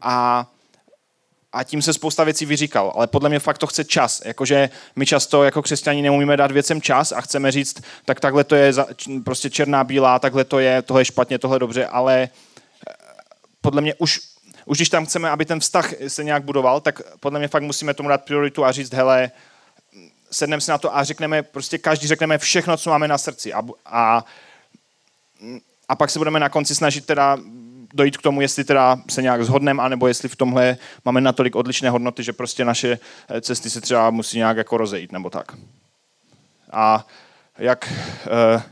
a 0.00 0.46
a 1.52 1.64
tím 1.64 1.82
se 1.82 1.92
spousta 1.92 2.24
věcí 2.24 2.46
vyříkal, 2.46 2.92
ale 2.94 3.06
podle 3.06 3.28
mě 3.28 3.38
fakt 3.38 3.58
to 3.58 3.66
chce 3.66 3.84
čas. 3.84 4.22
Jakože 4.24 4.70
my 4.96 5.06
často 5.06 5.44
jako 5.44 5.62
křesťani 5.62 6.02
neumíme 6.02 6.36
dát 6.36 6.50
věcem 6.50 6.82
čas 6.82 7.12
a 7.12 7.20
chceme 7.20 7.52
říct, 7.52 7.82
tak 8.04 8.20
takhle 8.20 8.44
to 8.44 8.54
je 8.54 8.72
prostě 9.24 9.50
černá, 9.50 9.84
bílá, 9.84 10.18
takhle 10.18 10.44
to 10.44 10.58
je, 10.58 10.82
tohle 10.82 11.00
je 11.00 11.04
špatně, 11.04 11.38
tohle 11.38 11.56
je 11.56 11.60
dobře, 11.60 11.86
ale 11.86 12.22
eh, 12.22 12.92
podle 13.60 13.80
mě 13.80 13.94
už 13.94 14.33
už 14.64 14.78
když 14.78 14.88
tam 14.88 15.06
chceme, 15.06 15.30
aby 15.30 15.44
ten 15.44 15.60
vztah 15.60 15.92
se 16.08 16.24
nějak 16.24 16.44
budoval, 16.44 16.80
tak 16.80 17.00
podle 17.20 17.38
mě 17.38 17.48
fakt 17.48 17.62
musíme 17.62 17.94
tomu 17.94 18.08
dát 18.08 18.24
prioritu 18.24 18.64
a 18.64 18.72
říct, 18.72 18.92
hele, 18.92 19.30
sedneme 20.30 20.60
si 20.60 20.70
na 20.70 20.78
to 20.78 20.96
a 20.96 21.04
řekneme, 21.04 21.42
prostě 21.42 21.78
každý 21.78 22.06
řekneme 22.06 22.38
všechno, 22.38 22.76
co 22.76 22.90
máme 22.90 23.08
na 23.08 23.18
srdci. 23.18 23.52
A, 23.52 23.62
a, 23.86 24.24
a 25.88 25.96
pak 25.96 26.10
se 26.10 26.18
budeme 26.18 26.40
na 26.40 26.48
konci 26.48 26.74
snažit 26.74 27.06
teda 27.06 27.38
dojít 27.94 28.16
k 28.16 28.22
tomu, 28.22 28.40
jestli 28.40 28.64
teda 28.64 28.98
se 29.10 29.22
nějak 29.22 29.44
zhodneme, 29.44 29.82
anebo 29.82 30.08
jestli 30.08 30.28
v 30.28 30.36
tomhle 30.36 30.76
máme 31.04 31.20
natolik 31.20 31.56
odlišné 31.56 31.90
hodnoty, 31.90 32.22
že 32.22 32.32
prostě 32.32 32.64
naše 32.64 32.98
cesty 33.40 33.70
se 33.70 33.80
třeba 33.80 34.10
musí 34.10 34.36
nějak 34.36 34.56
jako 34.56 34.76
rozejít, 34.76 35.12
nebo 35.12 35.30
tak. 35.30 35.52
A 36.72 37.06
jak, 37.58 37.92
eh, 38.26 38.62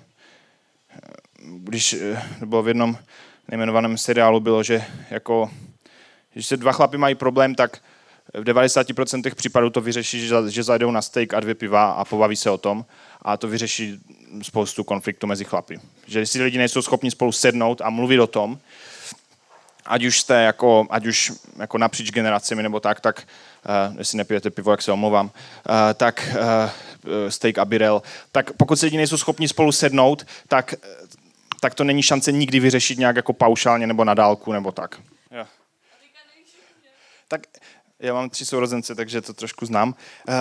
když 1.42 1.92
eh, 1.92 2.22
bylo 2.46 2.62
v 2.62 2.68
jednom 2.68 2.96
nejmenovaném 3.48 3.98
seriálu, 3.98 4.40
bylo, 4.40 4.62
že 4.62 4.84
jako 5.10 5.50
když 6.32 6.46
se 6.46 6.56
dva 6.56 6.72
chlapy 6.72 6.98
mají 6.98 7.14
problém, 7.14 7.54
tak 7.54 7.78
v 8.34 8.44
90% 8.44 9.34
případů 9.34 9.70
to 9.70 9.80
vyřeší, 9.80 10.28
že, 10.48 10.62
zajdou 10.62 10.90
na 10.90 11.02
steak 11.02 11.34
a 11.34 11.40
dvě 11.40 11.54
piva 11.54 11.90
a 11.90 12.04
pobaví 12.04 12.36
se 12.36 12.50
o 12.50 12.58
tom 12.58 12.84
a 13.22 13.36
to 13.36 13.48
vyřeší 13.48 13.98
spoustu 14.42 14.84
konfliktu 14.84 15.26
mezi 15.26 15.44
chlapy. 15.44 15.80
Že 16.06 16.26
si 16.26 16.42
lidi 16.42 16.58
nejsou 16.58 16.82
schopni 16.82 17.10
spolu 17.10 17.32
sednout 17.32 17.80
a 17.80 17.90
mluvit 17.90 18.20
o 18.20 18.26
tom, 18.26 18.58
ať 19.86 20.04
už 20.04 20.20
jste 20.20 20.34
jako, 20.34 20.86
ať 20.90 21.06
už 21.06 21.32
jako 21.58 21.78
napříč 21.78 22.10
generacemi 22.10 22.62
nebo 22.62 22.80
tak, 22.80 23.00
tak 23.00 23.26
uh, 23.90 23.98
jestli 23.98 24.18
nepijete 24.18 24.50
pivo, 24.50 24.70
jak 24.70 24.82
se 24.82 24.92
omlouvám, 24.92 25.26
uh, 25.26 25.32
tak 25.94 26.28
uh, 26.34 26.70
steak 27.28 27.58
a 27.58 27.64
birel, 27.64 28.02
tak 28.32 28.52
pokud 28.52 28.76
se 28.76 28.86
lidi 28.86 28.96
nejsou 28.96 29.16
schopni 29.16 29.48
spolu 29.48 29.72
sednout, 29.72 30.26
tak, 30.48 30.74
tak 31.60 31.74
to 31.74 31.84
není 31.84 32.02
šance 32.02 32.32
nikdy 32.32 32.60
vyřešit 32.60 32.98
nějak 32.98 33.16
jako 33.16 33.32
paušálně 33.32 33.86
nebo 33.86 34.04
na 34.04 34.14
dálku 34.14 34.52
nebo 34.52 34.72
tak. 34.72 34.98
Tak 37.32 37.46
já 38.00 38.14
mám 38.14 38.30
tři 38.30 38.46
sourozence, 38.46 38.94
takže 38.94 39.20
to 39.20 39.32
trošku 39.32 39.66
znám. 39.66 39.94
Uh, 40.28 40.34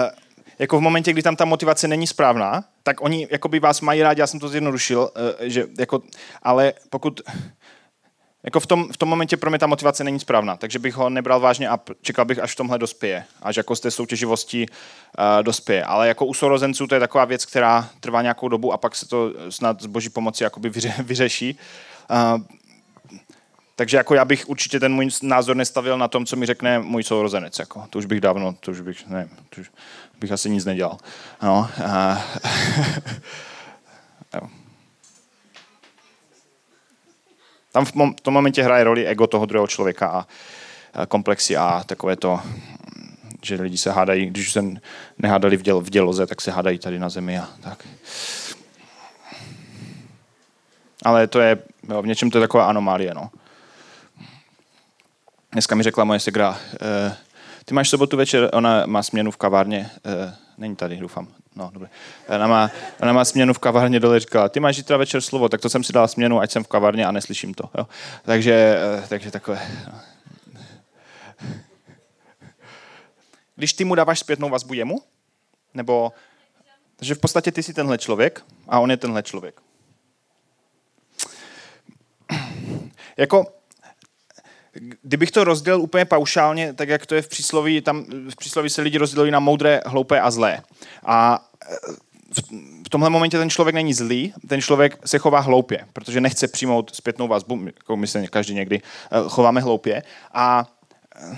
jako 0.59 0.77
v 0.77 0.81
momentě, 0.81 1.13
kdy 1.13 1.21
tam 1.21 1.35
ta 1.35 1.45
motivace 1.45 1.87
není 1.87 2.07
správná, 2.07 2.63
tak 2.83 3.01
oni 3.01 3.27
jakoby 3.31 3.59
vás 3.59 3.81
mají 3.81 4.01
rádi, 4.01 4.19
já 4.19 4.27
jsem 4.27 4.39
to 4.39 4.49
zjednodušil, 4.49 4.99
uh, 4.99 5.47
že 5.47 5.67
jako, 5.79 6.01
ale 6.43 6.73
pokud 6.89 7.21
jako 8.43 8.59
v 8.59 8.67
tom, 8.67 8.93
v 8.93 8.97
tom 8.97 9.09
momentě 9.09 9.37
pro 9.37 9.49
mě 9.49 9.59
ta 9.59 9.67
motivace 9.67 10.03
není 10.03 10.19
správná, 10.19 10.57
takže 10.57 10.79
bych 10.79 10.95
ho 10.95 11.09
nebral 11.09 11.39
vážně 11.39 11.69
a 11.69 11.79
čekal 12.01 12.25
bych, 12.25 12.39
až 12.39 12.51
v 12.51 12.55
tomhle 12.55 12.79
dospěje, 12.79 13.23
až 13.41 13.55
jako 13.55 13.75
z 13.75 13.79
té 13.79 13.91
soutěživosti 13.91 14.65
uh, 14.65 15.43
dospěje. 15.43 15.83
Ale 15.83 16.07
jako 16.07 16.25
u 16.25 16.33
sourozenců 16.33 16.87
to 16.87 16.95
je 16.95 16.99
taková 16.99 17.25
věc, 17.25 17.45
která 17.45 17.89
trvá 17.99 18.21
nějakou 18.21 18.47
dobu 18.47 18.73
a 18.73 18.77
pak 18.77 18.95
se 18.95 19.07
to 19.07 19.31
snad 19.49 19.81
z 19.81 19.85
boží 19.85 20.09
pomoci 20.09 20.43
jakoby 20.43 20.69
vyře, 20.69 20.95
vyřeší. 20.99 21.57
Uh, 22.11 22.41
takže 23.75 23.97
jako 23.97 24.15
já 24.15 24.25
bych 24.25 24.49
určitě 24.49 24.79
ten 24.79 24.93
můj 24.93 25.09
názor 25.23 25.55
nestavil 25.55 25.97
na 25.97 26.07
tom, 26.07 26.25
co 26.25 26.35
mi 26.35 26.45
řekne 26.45 26.79
můj 26.79 27.03
sourozenec. 27.03 27.59
Jako. 27.59 27.87
To 27.89 27.99
už 27.99 28.05
bych 28.05 28.21
dávno, 28.21 28.55
to 28.59 28.71
už 28.71 28.81
bych, 28.81 29.07
nevím, 29.07 29.29
to 29.49 29.61
už 29.61 29.71
bych 30.19 30.31
asi 30.31 30.49
nic 30.49 30.65
nedělal. 30.65 30.97
No, 31.43 31.69
a, 31.85 32.25
Tam 37.71 37.85
v, 37.85 37.91
tom 38.21 38.33
momentě 38.33 38.63
hraje 38.63 38.83
roli 38.83 39.07
ego 39.07 39.27
toho 39.27 39.45
druhého 39.45 39.67
člověka 39.67 40.07
a, 40.07 40.27
a 40.93 41.05
komplexy 41.05 41.57
a 41.57 41.83
takové 41.85 42.15
to, 42.15 42.41
že 43.41 43.55
lidi 43.55 43.77
se 43.77 43.91
hádají, 43.91 44.25
když 44.25 44.51
se 44.51 44.63
nehádali 45.17 45.57
v, 45.57 45.61
děl, 45.61 45.81
v 45.81 45.89
děloze, 45.89 46.27
tak 46.27 46.41
se 46.41 46.51
hádají 46.51 46.79
tady 46.79 46.99
na 46.99 47.09
zemi 47.09 47.39
a 47.39 47.49
tak. 47.61 47.87
Ale 51.03 51.27
to 51.27 51.39
je, 51.39 51.57
jo, 51.89 52.01
v 52.01 52.07
něčem 52.07 52.31
to 52.31 52.37
je 52.37 52.41
taková 52.41 52.65
anomálie, 52.65 53.13
no. 53.13 53.29
Dneska 55.51 55.75
mi 55.75 55.83
řekla 55.83 56.03
moje 56.03 56.19
segra, 56.19 56.59
eh, 56.81 57.15
ty 57.65 57.73
máš 57.73 57.89
sobotu 57.89 58.17
večer, 58.17 58.49
ona 58.53 58.85
má 58.85 59.03
směnu 59.03 59.31
v 59.31 59.37
kavárně, 59.37 59.89
eh, 60.05 60.35
není 60.57 60.75
tady, 60.75 60.97
doufám. 60.97 61.27
No, 61.55 61.69
dobré. 61.73 61.89
Ona 62.35 62.47
má, 62.47 62.71
ona 63.01 63.13
má 63.13 63.25
směnu 63.25 63.53
v 63.53 63.59
kavárně 63.59 63.99
dole, 63.99 64.19
říkala, 64.19 64.49
ty 64.49 64.59
máš 64.59 64.75
zítra 64.75 64.97
večer 64.97 65.21
slovo, 65.21 65.49
tak 65.49 65.61
to 65.61 65.69
jsem 65.69 65.83
si 65.83 65.93
dal 65.93 66.07
směnu, 66.07 66.39
ať 66.39 66.51
jsem 66.51 66.63
v 66.63 66.67
kavárně 66.67 67.05
a 67.05 67.11
neslyším 67.11 67.53
to. 67.53 67.69
Jo. 67.77 67.87
Takže, 68.23 68.53
eh, 68.53 69.07
takže 69.07 69.31
takové. 69.31 69.67
Když 73.55 73.73
ty 73.73 73.83
mu 73.83 73.95
dáváš 73.95 74.19
zpětnou 74.19 74.49
vazbu 74.49 74.73
jemu, 74.73 75.01
nebo 75.73 76.11
takže 76.95 77.15
v 77.15 77.19
podstatě 77.19 77.51
ty 77.51 77.63
jsi 77.63 77.73
tenhle 77.73 77.97
člověk 77.97 78.43
a 78.67 78.79
on 78.79 78.91
je 78.91 78.97
tenhle 78.97 79.23
člověk. 79.23 79.61
Jako 83.17 83.60
kdybych 85.01 85.31
to 85.31 85.43
rozdělil 85.43 85.81
úplně 85.81 86.05
paušálně, 86.05 86.73
tak 86.73 86.89
jak 86.89 87.05
to 87.05 87.15
je 87.15 87.21
v 87.21 87.27
přísloví, 87.27 87.81
tam 87.81 88.05
v 88.29 88.35
přísloví 88.35 88.69
se 88.69 88.81
lidi 88.81 88.97
rozdělují 88.97 89.31
na 89.31 89.39
moudré, 89.39 89.81
hloupé 89.85 90.21
a 90.21 90.31
zlé. 90.31 90.61
A 91.05 91.49
e, 91.69 91.75
v 92.85 92.89
tomhle 92.89 93.09
momentě 93.09 93.37
ten 93.37 93.49
člověk 93.49 93.75
není 93.75 93.93
zlý, 93.93 94.33
ten 94.47 94.61
člověk 94.61 95.07
se 95.07 95.17
chová 95.17 95.39
hloupě, 95.39 95.87
protože 95.93 96.21
nechce 96.21 96.47
přijmout 96.47 96.95
zpětnou 96.95 97.27
vazbu, 97.27 97.59
jako 97.65 97.97
my 97.97 98.07
se 98.07 98.27
každý 98.27 98.53
někdy 98.53 98.75
e, 98.75 98.81
chováme 99.27 99.61
hloupě. 99.61 100.03
A 100.33 100.65
e, 101.15 101.37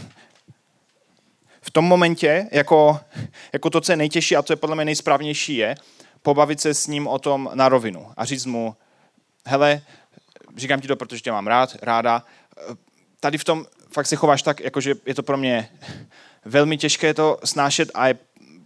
v 1.61 1.71
tom 1.71 1.85
momentě, 1.85 2.47
jako, 2.51 2.99
jako 3.53 3.69
to, 3.69 3.81
co 3.81 3.91
je 3.91 3.95
nejtěžší 3.95 4.35
a 4.35 4.43
co 4.43 4.53
je 4.53 4.57
podle 4.57 4.75
mě 4.75 4.85
nejsprávnější, 4.85 5.55
je 5.55 5.75
pobavit 6.21 6.61
se 6.61 6.73
s 6.73 6.87
ním 6.87 7.07
o 7.07 7.19
tom 7.19 7.49
na 7.53 7.69
rovinu 7.69 8.11
a 8.17 8.25
říct 8.25 8.45
mu, 8.45 8.75
hele, 9.45 9.81
říkám 10.57 10.81
ti 10.81 10.87
to, 10.87 10.95
protože 10.95 11.21
tě 11.21 11.31
mám 11.31 11.47
rád, 11.47 11.75
ráda, 11.81 12.23
tady 13.23 13.37
v 13.37 13.43
tom 13.43 13.65
fakt 13.91 14.07
se 14.07 14.15
chováš 14.15 14.41
tak, 14.41 14.59
jakože 14.59 14.95
je 15.05 15.15
to 15.15 15.23
pro 15.23 15.37
mě 15.37 15.69
velmi 16.45 16.77
těžké 16.77 17.13
to 17.13 17.37
snášet 17.43 17.91
a 17.93 18.07
je 18.07 18.17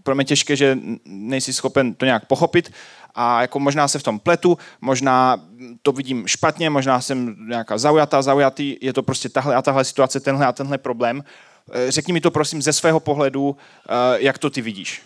pro 0.04 0.16
mě 0.16 0.26
těžké, 0.26 0.56
že 0.56 0.78
nejsi 1.06 1.54
schopen 1.54 1.94
to 1.94 2.06
nějak 2.06 2.26
pochopit 2.26 2.74
a 3.16 3.42
jako 3.42 3.60
možná 3.60 3.88
se 3.88 4.00
v 4.00 4.04
tom 4.04 4.20
pletu, 4.20 4.58
možná 4.82 5.38
to 5.82 5.92
vidím 5.92 6.28
špatně, 6.28 6.70
možná 6.70 7.02
jsem 7.02 7.36
nějaká 7.50 7.78
zaujatá, 7.78 8.22
zaujatý, 8.22 8.78
je 8.82 8.94
to 8.94 9.04
prostě 9.04 9.30
tahle 9.30 9.56
a 9.56 9.62
tahle 9.62 9.86
situace, 9.86 10.20
tenhle 10.20 10.46
a 10.46 10.52
tenhle 10.52 10.78
problém. 10.78 11.24
Eh, 11.72 11.92
řekni 11.92 12.14
mi 12.14 12.22
to 12.22 12.32
prosím 12.32 12.62
ze 12.62 12.74
svého 12.74 13.00
pohledu, 13.00 13.58
eh, 13.58 13.92
jak 14.18 14.38
to 14.38 14.50
ty 14.50 14.62
vidíš. 14.62 15.02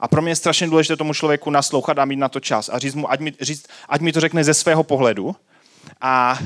A 0.00 0.08
pro 0.08 0.22
mě 0.22 0.30
je 0.30 0.36
strašně 0.36 0.66
důležité 0.66 0.96
tomu 0.96 1.14
člověku 1.14 1.50
naslouchat 1.50 1.98
a 1.98 2.04
mít 2.04 2.16
na 2.16 2.28
to 2.28 2.40
čas 2.40 2.68
a 2.68 2.78
říct 2.78 2.94
mu, 2.94 3.10
ať 3.10 3.20
mi, 3.20 3.32
říct, 3.40 3.66
ať 3.88 4.00
mi 4.00 4.12
to 4.12 4.20
řekne 4.20 4.44
ze 4.44 4.54
svého 4.54 4.82
pohledu 4.82 5.36
a 6.00 6.38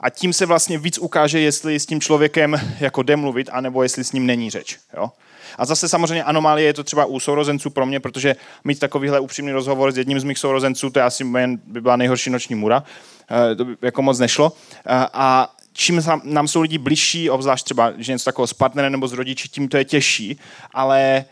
a 0.00 0.10
tím 0.10 0.32
se 0.32 0.46
vlastně 0.46 0.78
víc 0.78 0.98
ukáže, 0.98 1.40
jestli 1.40 1.80
s 1.80 1.86
tím 1.86 2.00
člověkem 2.00 2.60
jako 2.80 3.02
jde 3.02 3.16
mluvit, 3.16 3.50
anebo 3.52 3.82
jestli 3.82 4.04
s 4.04 4.12
ním 4.12 4.26
není 4.26 4.50
řeč. 4.50 4.78
Jo? 4.96 5.10
A 5.58 5.64
zase 5.64 5.88
samozřejmě 5.88 6.24
anomálie 6.24 6.66
je 6.66 6.74
to 6.74 6.84
třeba 6.84 7.04
u 7.04 7.20
sourozenců 7.20 7.70
pro 7.70 7.86
mě, 7.86 8.00
protože 8.00 8.36
mít 8.64 8.78
takovýhle 8.78 9.20
upřímný 9.20 9.52
rozhovor 9.52 9.92
s 9.92 9.98
jedním 9.98 10.20
z 10.20 10.24
mých 10.24 10.38
sourozenců, 10.38 10.90
to 10.90 10.98
je 10.98 11.02
asi 11.02 11.24
jen 11.38 11.60
by 11.66 11.80
byla 11.80 11.96
nejhorší 11.96 12.30
noční 12.30 12.54
mura, 12.54 12.82
eh, 13.30 13.54
to 13.54 13.64
by 13.64 13.76
jako 13.82 14.02
moc 14.02 14.18
nešlo. 14.18 14.52
Eh, 14.76 15.06
a 15.12 15.54
čím 15.72 16.02
nám 16.22 16.48
jsou 16.48 16.60
lidi 16.60 16.78
bližší, 16.78 17.30
obzvlášť 17.30 17.64
třeba, 17.64 17.92
že 17.98 18.12
něco 18.12 18.24
takového 18.24 18.46
s 18.46 18.52
partnerem 18.52 18.92
nebo 18.92 19.08
s 19.08 19.12
rodiči, 19.12 19.48
tím 19.48 19.68
to 19.68 19.76
je 19.76 19.84
těžší, 19.84 20.38
ale 20.74 21.24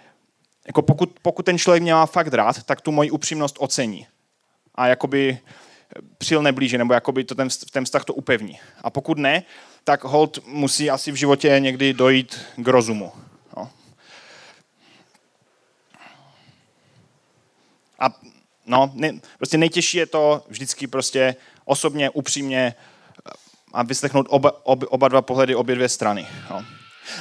jako 0.66 0.82
pokud, 0.82 1.12
pokud 1.22 1.46
ten 1.46 1.58
člověk 1.58 1.82
mě 1.82 1.92
má 1.92 2.06
fakt 2.06 2.34
rád, 2.34 2.62
tak 2.62 2.80
tu 2.80 2.92
moji 2.92 3.10
upřímnost 3.10 3.56
ocení. 3.58 4.06
A 4.74 4.86
jakoby 4.86 5.38
přil 6.18 6.52
blíže, 6.52 6.78
nebo 6.78 6.94
jakoby 6.94 7.24
to 7.24 7.34
ten, 7.34 7.48
ten 7.72 7.84
vztah 7.84 8.04
to 8.04 8.14
upevní. 8.14 8.58
A 8.82 8.90
pokud 8.90 9.18
ne, 9.18 9.42
tak 9.84 10.04
hold 10.04 10.46
musí 10.46 10.90
asi 10.90 11.12
v 11.12 11.14
životě 11.14 11.56
někdy 11.58 11.92
dojít 11.92 12.38
k 12.56 12.68
rozumu. 12.68 13.12
No. 13.56 13.70
A 17.98 18.08
no, 18.66 18.90
ne, 18.94 19.20
prostě 19.36 19.58
nejtěžší 19.58 19.98
je 19.98 20.06
to 20.06 20.44
vždycky 20.48 20.86
prostě 20.86 21.36
osobně, 21.64 22.10
upřímně 22.10 22.74
a 23.72 23.82
vyslechnout 23.82 24.26
oba, 24.30 24.66
ob, 24.66 24.84
oba 24.88 25.08
dva 25.08 25.22
pohledy, 25.22 25.54
obě 25.54 25.74
dvě 25.74 25.88
strany. 25.88 26.26
No. 26.50 26.64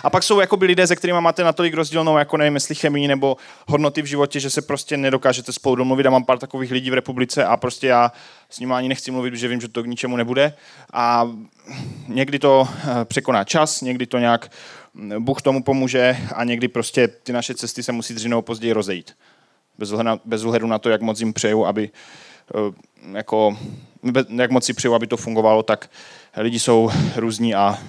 A 0.03 0.09
pak 0.09 0.23
jsou 0.23 0.39
jakoby 0.39 0.65
lidé, 0.65 0.87
se 0.87 0.95
kterými 0.95 1.21
máte 1.21 1.43
natolik 1.43 1.73
rozdílnou, 1.73 2.17
jako 2.17 2.37
nevím, 2.37 2.55
jestli 2.55 2.75
chemii 2.75 3.07
nebo 3.07 3.37
hodnoty 3.67 4.01
v 4.01 4.05
životě, 4.05 4.39
že 4.39 4.49
se 4.49 4.61
prostě 4.61 4.97
nedokážete 4.97 5.53
spolu 5.53 5.75
domluvit. 5.75 6.05
A 6.05 6.09
mám 6.09 6.23
pár 6.23 6.39
takových 6.39 6.71
lidí 6.71 6.89
v 6.89 6.93
republice 6.93 7.45
a 7.45 7.57
prostě 7.57 7.87
já 7.87 8.11
s 8.49 8.59
nimi 8.59 8.73
ani 8.73 8.89
nechci 8.89 9.11
mluvit, 9.11 9.35
že 9.35 9.47
vím, 9.47 9.61
že 9.61 9.67
to 9.67 9.83
k 9.83 9.87
ničemu 9.87 10.17
nebude. 10.17 10.53
A 10.93 11.31
někdy 12.07 12.39
to 12.39 12.67
eh, 12.71 13.05
překoná 13.05 13.43
čas, 13.43 13.81
někdy 13.81 14.05
to 14.05 14.17
nějak 14.17 14.51
hm, 14.95 15.23
Bůh 15.23 15.41
tomu 15.41 15.63
pomůže 15.63 16.17
a 16.35 16.43
někdy 16.43 16.67
prostě 16.67 17.07
ty 17.07 17.33
naše 17.33 17.55
cesty 17.55 17.83
se 17.83 17.91
musí 17.91 18.29
nebo 18.29 18.41
později 18.41 18.73
rozejít. 18.73 19.15
Bez 19.77 19.91
ohledu, 19.91 20.21
bez 20.25 20.43
ohledu 20.43 20.67
na 20.67 20.79
to, 20.79 20.89
jak 20.89 21.01
moc 21.01 21.19
jim 21.19 21.33
přeju, 21.33 21.65
aby 21.65 21.89
eh, 22.55 22.73
jako, 23.17 23.57
jak 24.35 24.51
moc 24.51 24.65
si 24.65 24.73
přeju, 24.73 24.93
aby 24.93 25.07
to 25.07 25.17
fungovalo, 25.17 25.63
tak 25.63 25.89
lidi 26.37 26.59
jsou 26.59 26.91
různí 27.15 27.55
a 27.55 27.79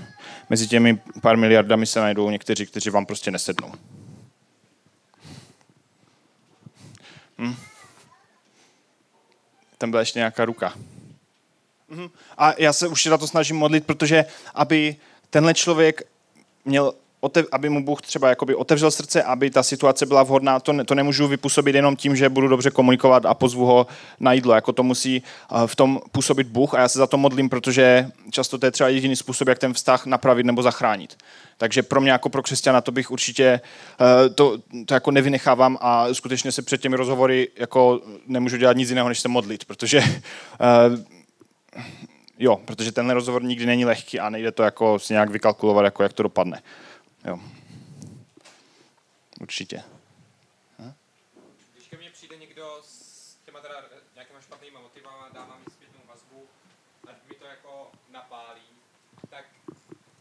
mezi 0.50 0.68
těmi 0.68 1.00
pár 1.20 1.36
miliardami 1.36 1.86
se 1.86 2.00
najdou 2.00 2.30
někteří, 2.30 2.66
kteří 2.66 2.90
vám 2.90 3.06
prostě 3.06 3.30
nesednou. 3.30 3.72
Hm. 7.38 7.54
Tam 9.78 9.90
byla 9.90 10.00
ještě 10.00 10.18
nějaká 10.18 10.44
ruka. 10.44 10.74
Mhm. 11.88 12.10
A 12.38 12.54
já 12.58 12.72
se 12.72 12.88
už 12.88 13.06
na 13.06 13.18
to 13.18 13.26
snažím 13.26 13.56
modlit, 13.56 13.86
protože 13.86 14.24
aby 14.54 14.96
tenhle 15.30 15.54
člověk 15.54 16.02
měl 16.64 16.94
aby 17.52 17.68
mu 17.68 17.84
Bůh 17.84 18.02
třeba 18.02 18.28
jakoby 18.28 18.54
otevřel 18.54 18.90
srdce, 18.90 19.22
aby 19.22 19.50
ta 19.50 19.62
situace 19.62 20.06
byla 20.06 20.22
vhodná, 20.22 20.60
to, 20.60 20.72
ne, 20.72 20.84
to 20.84 20.94
nemůžu 20.94 21.28
vypůsobit 21.28 21.74
jenom 21.74 21.96
tím, 21.96 22.16
že 22.16 22.28
budu 22.28 22.48
dobře 22.48 22.70
komunikovat 22.70 23.26
a 23.26 23.34
pozvu 23.34 23.64
ho 23.64 23.86
na 24.20 24.32
jídlo, 24.32 24.54
jako 24.54 24.72
to 24.72 24.82
musí 24.82 25.22
uh, 25.52 25.66
v 25.66 25.76
tom 25.76 26.00
působit 26.12 26.46
Bůh 26.46 26.74
a 26.74 26.80
já 26.80 26.88
se 26.88 26.98
za 26.98 27.06
to 27.06 27.16
modlím, 27.16 27.48
protože 27.48 28.10
často 28.30 28.58
to 28.58 28.66
je 28.66 28.70
třeba 28.70 28.88
jediný 28.88 29.16
způsob, 29.16 29.48
jak 29.48 29.58
ten 29.58 29.74
vztah 29.74 30.06
napravit 30.06 30.46
nebo 30.46 30.62
zachránit. 30.62 31.16
Takže 31.58 31.82
pro 31.82 32.00
mě 32.00 32.10
jako 32.10 32.28
pro 32.28 32.42
křesťana 32.42 32.80
to 32.80 32.92
bych 32.92 33.10
určitě 33.10 33.60
uh, 34.00 34.34
to, 34.34 34.58
to 34.86 34.94
jako 34.94 35.10
nevynechávám 35.10 35.78
a 35.80 36.14
skutečně 36.14 36.52
se 36.52 36.62
před 36.62 36.80
těmi 36.80 36.96
rozhovory 36.96 37.48
jako 37.56 38.00
nemůžu 38.26 38.56
dělat 38.56 38.76
nic 38.76 38.88
jiného, 38.88 39.08
než 39.08 39.20
se 39.20 39.28
modlit, 39.28 39.64
protože 39.64 39.98
uh, 39.98 40.04
jo, 42.38 42.60
protože 42.64 42.92
tenhle 42.92 43.14
rozhovor 43.14 43.42
nikdy 43.42 43.66
není 43.66 43.84
lehký 43.84 44.20
a 44.20 44.30
nejde 44.30 44.52
to 44.52 44.62
jako 44.62 44.98
si 44.98 45.12
nějak 45.12 45.30
vykalkulovat, 45.30 45.84
jako 45.84 46.02
jak 46.02 46.12
to 46.12 46.22
dopadne. 46.22 46.62
Jo. 47.26 47.40
Určitě. 49.40 49.84
Hm? 50.78 50.94
Když 51.74 51.88
ke 51.88 51.96
mně 51.96 52.10
přijde 52.10 52.36
někdo 52.36 52.82
s 52.84 53.36
těma 53.44 53.60
teda 53.60 53.84
nějakýma 54.14 54.40
špatnýma 54.40 54.80
motivama, 54.80 55.28
dá 55.28 55.44
mi 55.44 55.64
zpětnou 55.72 56.00
vazbu 56.06 56.48
a 57.06 57.10
mi 57.28 57.34
to 57.34 57.44
jako 57.44 57.92
napálí, 58.08 58.68
tak 59.30 59.44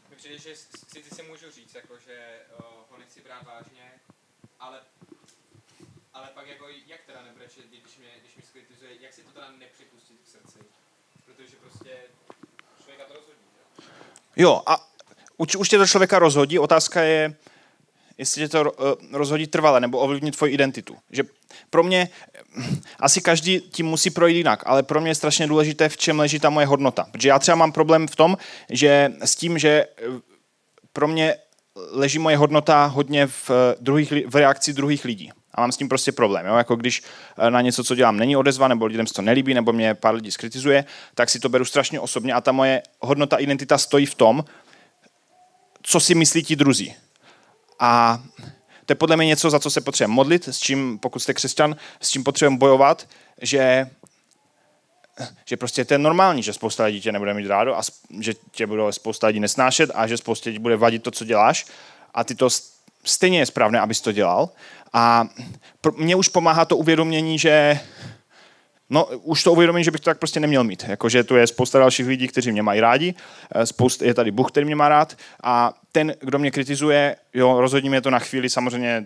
mi 0.09 0.15
přijde, 0.15 0.37
že 0.37 0.55
si, 0.55 1.03
si 1.03 1.23
můžu 1.23 1.51
říct, 1.51 1.75
jako, 1.75 1.99
že 1.99 2.45
uh, 2.59 2.65
ho 2.89 2.97
nechci 2.97 3.21
brát 3.21 3.43
vážně, 3.43 3.91
ale, 4.59 4.81
ale 6.13 6.27
pak 6.27 6.47
jako 6.47 6.67
jak 6.85 7.01
teda 7.05 7.23
nebreče, 7.23 7.61
když 7.61 7.97
mě, 7.97 8.09
když 8.21 8.35
mě 8.35 8.45
skritizuje, 8.45 9.01
jak 9.01 9.13
si 9.13 9.23
to 9.23 9.31
teda 9.31 9.51
nepřipustit 9.51 10.21
v 10.23 10.29
srdci, 10.29 10.59
protože 11.25 11.55
prostě 11.55 12.01
člověka 12.77 13.05
to 13.05 13.13
rozhodí. 13.13 13.39
Jo, 14.35 14.63
a 14.65 14.94
už, 15.37 15.55
už 15.55 15.69
tě 15.69 15.77
to 15.77 15.87
člověka 15.87 16.19
rozhodí, 16.19 16.59
otázka 16.59 17.01
je, 17.01 17.35
jestli 18.17 18.41
tě 18.41 18.49
to 18.49 18.71
uh, 18.71 18.93
rozhodí 19.11 19.47
trvale 19.47 19.79
nebo 19.79 19.99
ovlivní 19.99 20.31
tvoji 20.31 20.53
identitu. 20.53 20.97
Že 21.11 21.23
pro 21.69 21.83
mě, 21.83 22.09
asi 22.99 23.21
každý 23.21 23.59
tím 23.59 23.85
musí 23.85 24.09
projít 24.09 24.37
jinak, 24.37 24.63
ale 24.65 24.83
pro 24.83 25.01
mě 25.01 25.11
je 25.11 25.15
strašně 25.15 25.47
důležité, 25.47 25.89
v 25.89 25.97
čem 25.97 26.19
leží 26.19 26.39
ta 26.39 26.49
moje 26.49 26.65
hodnota. 26.65 27.05
Protože 27.11 27.29
já 27.29 27.39
třeba 27.39 27.55
mám 27.55 27.71
problém 27.71 28.07
v 28.07 28.15
tom, 28.15 28.37
že 28.69 29.13
s 29.23 29.35
tím, 29.35 29.57
že 29.57 29.69
eh, 29.69 30.03
pro 30.93 31.07
mě 31.07 31.35
leží 31.91 32.19
moje 32.19 32.37
hodnota 32.37 32.85
hodně 32.85 33.27
v, 33.27 33.49
eh, 33.49 33.75
druhých, 33.79 34.13
v 34.27 34.35
reakci 34.35 34.73
druhých 34.73 35.05
lidí. 35.05 35.31
A 35.53 35.61
mám 35.61 35.71
s 35.71 35.77
tím 35.77 35.89
prostě 35.89 36.11
problém. 36.11 36.45
Jo? 36.45 36.55
Jako 36.55 36.75
když 36.75 37.03
na 37.49 37.61
něco, 37.61 37.83
co 37.83 37.95
dělám, 37.95 38.17
není 38.17 38.37
odezva, 38.37 38.67
nebo 38.67 38.85
lidem 38.85 39.07
se 39.07 39.13
to 39.13 39.21
nelíbí, 39.21 39.53
nebo 39.53 39.73
mě 39.73 39.93
pár 39.93 40.15
lidí 40.15 40.31
skritizuje, 40.31 40.85
tak 41.13 41.29
si 41.29 41.39
to 41.39 41.49
beru 41.49 41.65
strašně 41.65 41.99
osobně 41.99 42.33
a 42.33 42.41
ta 42.41 42.51
moje 42.51 42.81
hodnota, 42.99 43.37
identita 43.37 43.77
stojí 43.77 44.05
v 44.05 44.15
tom, 44.15 44.45
co 45.85 45.99
si 45.99 46.15
myslí 46.15 46.43
ti 46.43 46.55
druzí. 46.55 46.95
A 47.79 48.23
to 48.85 48.91
je 48.91 48.95
podle 48.95 49.15
mě 49.15 49.25
něco, 49.25 49.49
za 49.49 49.59
co 49.59 49.69
se 49.69 49.81
potřebuje 49.81 50.15
modlit, 50.15 50.47
s 50.47 50.59
čím, 50.59 50.99
pokud 50.99 51.19
jste 51.19 51.33
křesťan, 51.33 51.75
s 52.01 52.09
čím 52.09 52.23
potřebujeme 52.23 52.57
bojovat, 52.57 53.07
že, 53.41 53.89
že 55.45 55.57
prostě 55.57 55.85
to 55.85 55.93
je 55.93 55.97
normální, 55.97 56.43
že 56.43 56.53
spousta 56.53 56.83
lidí 56.83 57.01
tě 57.01 57.11
nebude 57.11 57.33
mít 57.33 57.47
rádo 57.47 57.77
a 57.77 57.81
že 58.19 58.33
tě 58.51 58.67
bude 58.67 58.93
spousta 58.93 59.27
lidí 59.27 59.39
nesnášet 59.39 59.91
a 59.93 60.07
že 60.07 60.17
spousta 60.17 60.49
lidí 60.49 60.59
bude 60.59 60.77
vadit 60.77 61.03
to, 61.03 61.11
co 61.11 61.25
děláš 61.25 61.65
a 62.13 62.23
ty 62.23 62.35
to 62.35 62.49
stejně 63.03 63.39
je 63.39 63.45
správné, 63.45 63.79
abys 63.79 64.01
to 64.01 64.11
dělal. 64.11 64.49
A 64.93 65.27
mně 65.97 66.15
už 66.15 66.27
pomáhá 66.27 66.65
to 66.65 66.77
uvědomění, 66.77 67.39
že 67.39 67.79
No, 68.89 69.05
už 69.05 69.43
to 69.43 69.51
uvědomím, 69.51 69.83
že 69.83 69.91
bych 69.91 70.01
to 70.01 70.05
tak 70.05 70.17
prostě 70.17 70.39
neměl 70.39 70.63
mít. 70.63 70.85
Jakože 70.87 71.23
tu 71.23 71.35
je 71.35 71.47
spousta 71.47 71.79
dalších 71.79 72.07
lidí, 72.07 72.27
kteří 72.27 72.51
mě 72.51 72.63
mají 72.63 72.79
rádi, 72.79 73.13
eh, 73.55 73.65
spousta, 73.65 74.05
je 74.05 74.13
tady 74.13 74.31
Bůh, 74.31 74.51
který 74.51 74.65
mě 74.65 74.75
má 74.75 74.89
rád 74.89 75.17
a 75.43 75.73
ten, 75.91 76.13
kdo 76.19 76.39
mě 76.39 76.51
kritizuje, 76.51 77.15
jo, 77.33 77.61
rozhodně 77.61 77.89
mě 77.89 78.01
to 78.01 78.09
na 78.09 78.19
chvíli, 78.19 78.49
samozřejmě 78.49 79.05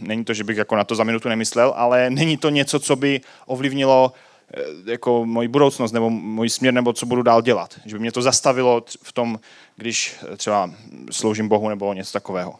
není 0.00 0.24
to, 0.24 0.34
že 0.34 0.44
bych 0.44 0.56
jako 0.56 0.76
na 0.76 0.84
to 0.84 0.94
za 0.94 1.04
minutu 1.04 1.28
nemyslel, 1.28 1.72
ale 1.76 2.10
není 2.10 2.36
to 2.36 2.50
něco, 2.50 2.80
co 2.80 2.96
by 2.96 3.20
ovlivnilo 3.46 4.12
eh, 4.54 4.60
jako 4.90 5.26
moji 5.26 5.48
budoucnost 5.48 5.92
nebo 5.92 6.10
můj 6.10 6.50
směr, 6.50 6.74
nebo 6.74 6.92
co 6.92 7.06
budu 7.06 7.22
dál 7.22 7.42
dělat. 7.42 7.74
Že 7.84 7.96
by 7.96 8.00
mě 8.00 8.12
to 8.12 8.22
zastavilo 8.22 8.84
v 9.02 9.12
tom, 9.12 9.40
když 9.76 10.16
třeba 10.36 10.70
sloužím 11.10 11.48
Bohu 11.48 11.68
nebo 11.68 11.92
něco 11.92 12.12
takového. 12.12 12.54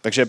Takže 0.00 0.26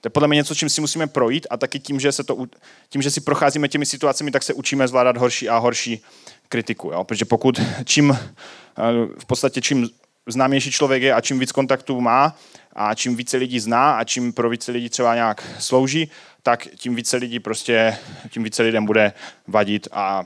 to 0.00 0.06
je 0.06 0.10
podle 0.10 0.28
mě 0.28 0.36
něco, 0.36 0.54
čím 0.54 0.68
si 0.68 0.80
musíme 0.80 1.06
projít 1.06 1.46
a 1.50 1.56
taky 1.56 1.78
tím, 1.78 2.00
že, 2.00 2.12
se 2.12 2.24
to, 2.24 2.46
tím, 2.88 3.02
že 3.02 3.10
si 3.10 3.20
procházíme 3.20 3.68
těmi 3.68 3.86
situacemi, 3.86 4.30
tak 4.30 4.42
se 4.42 4.54
učíme 4.54 4.88
zvládat 4.88 5.16
horší 5.16 5.48
a 5.48 5.58
horší 5.58 6.02
kritiku. 6.48 6.90
Jo? 6.92 7.04
Protože 7.04 7.24
pokud 7.24 7.60
čím, 7.84 8.10
eh, 8.10 8.82
v 9.18 9.24
podstatě 9.26 9.60
čím 9.60 9.88
známější 10.26 10.70
člověk 10.70 11.02
je 11.02 11.14
a 11.14 11.20
čím 11.20 11.38
víc 11.38 11.52
kontaktů 11.52 12.00
má 12.00 12.36
a 12.72 12.94
čím 12.94 13.16
více 13.16 13.36
lidí 13.36 13.60
zná 13.60 13.92
a 13.92 14.04
čím 14.04 14.32
pro 14.32 14.50
více 14.50 14.72
lidí 14.72 14.88
třeba 14.88 15.14
nějak 15.14 15.44
slouží, 15.58 16.10
tak 16.42 16.68
tím 16.76 16.94
více 16.94 17.16
lidí 17.16 17.40
prostě, 17.40 17.98
tím 18.30 18.42
více 18.42 18.62
lidem 18.62 18.86
bude 18.86 19.12
vadit 19.46 19.88
a 19.92 20.24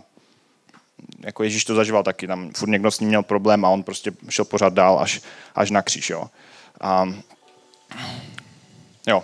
jako 1.21 1.43
Ježíš 1.43 1.65
to 1.65 1.75
zažíval 1.75 2.03
taky, 2.03 2.27
tam 2.27 2.51
furt 2.51 2.69
někdo 2.69 2.91
s 2.91 3.01
ním 3.01 3.09
měl 3.09 3.23
problém 3.23 3.65
a 3.65 3.69
on 3.69 3.83
prostě 3.83 4.13
šel 4.29 4.45
pořád 4.45 4.73
dál 4.73 5.01
až, 5.01 5.21
až 5.55 5.71
na 5.71 5.83
kříž. 5.83 6.11
Jo. 6.11 6.25
A, 6.81 7.09
jo, 9.07 9.23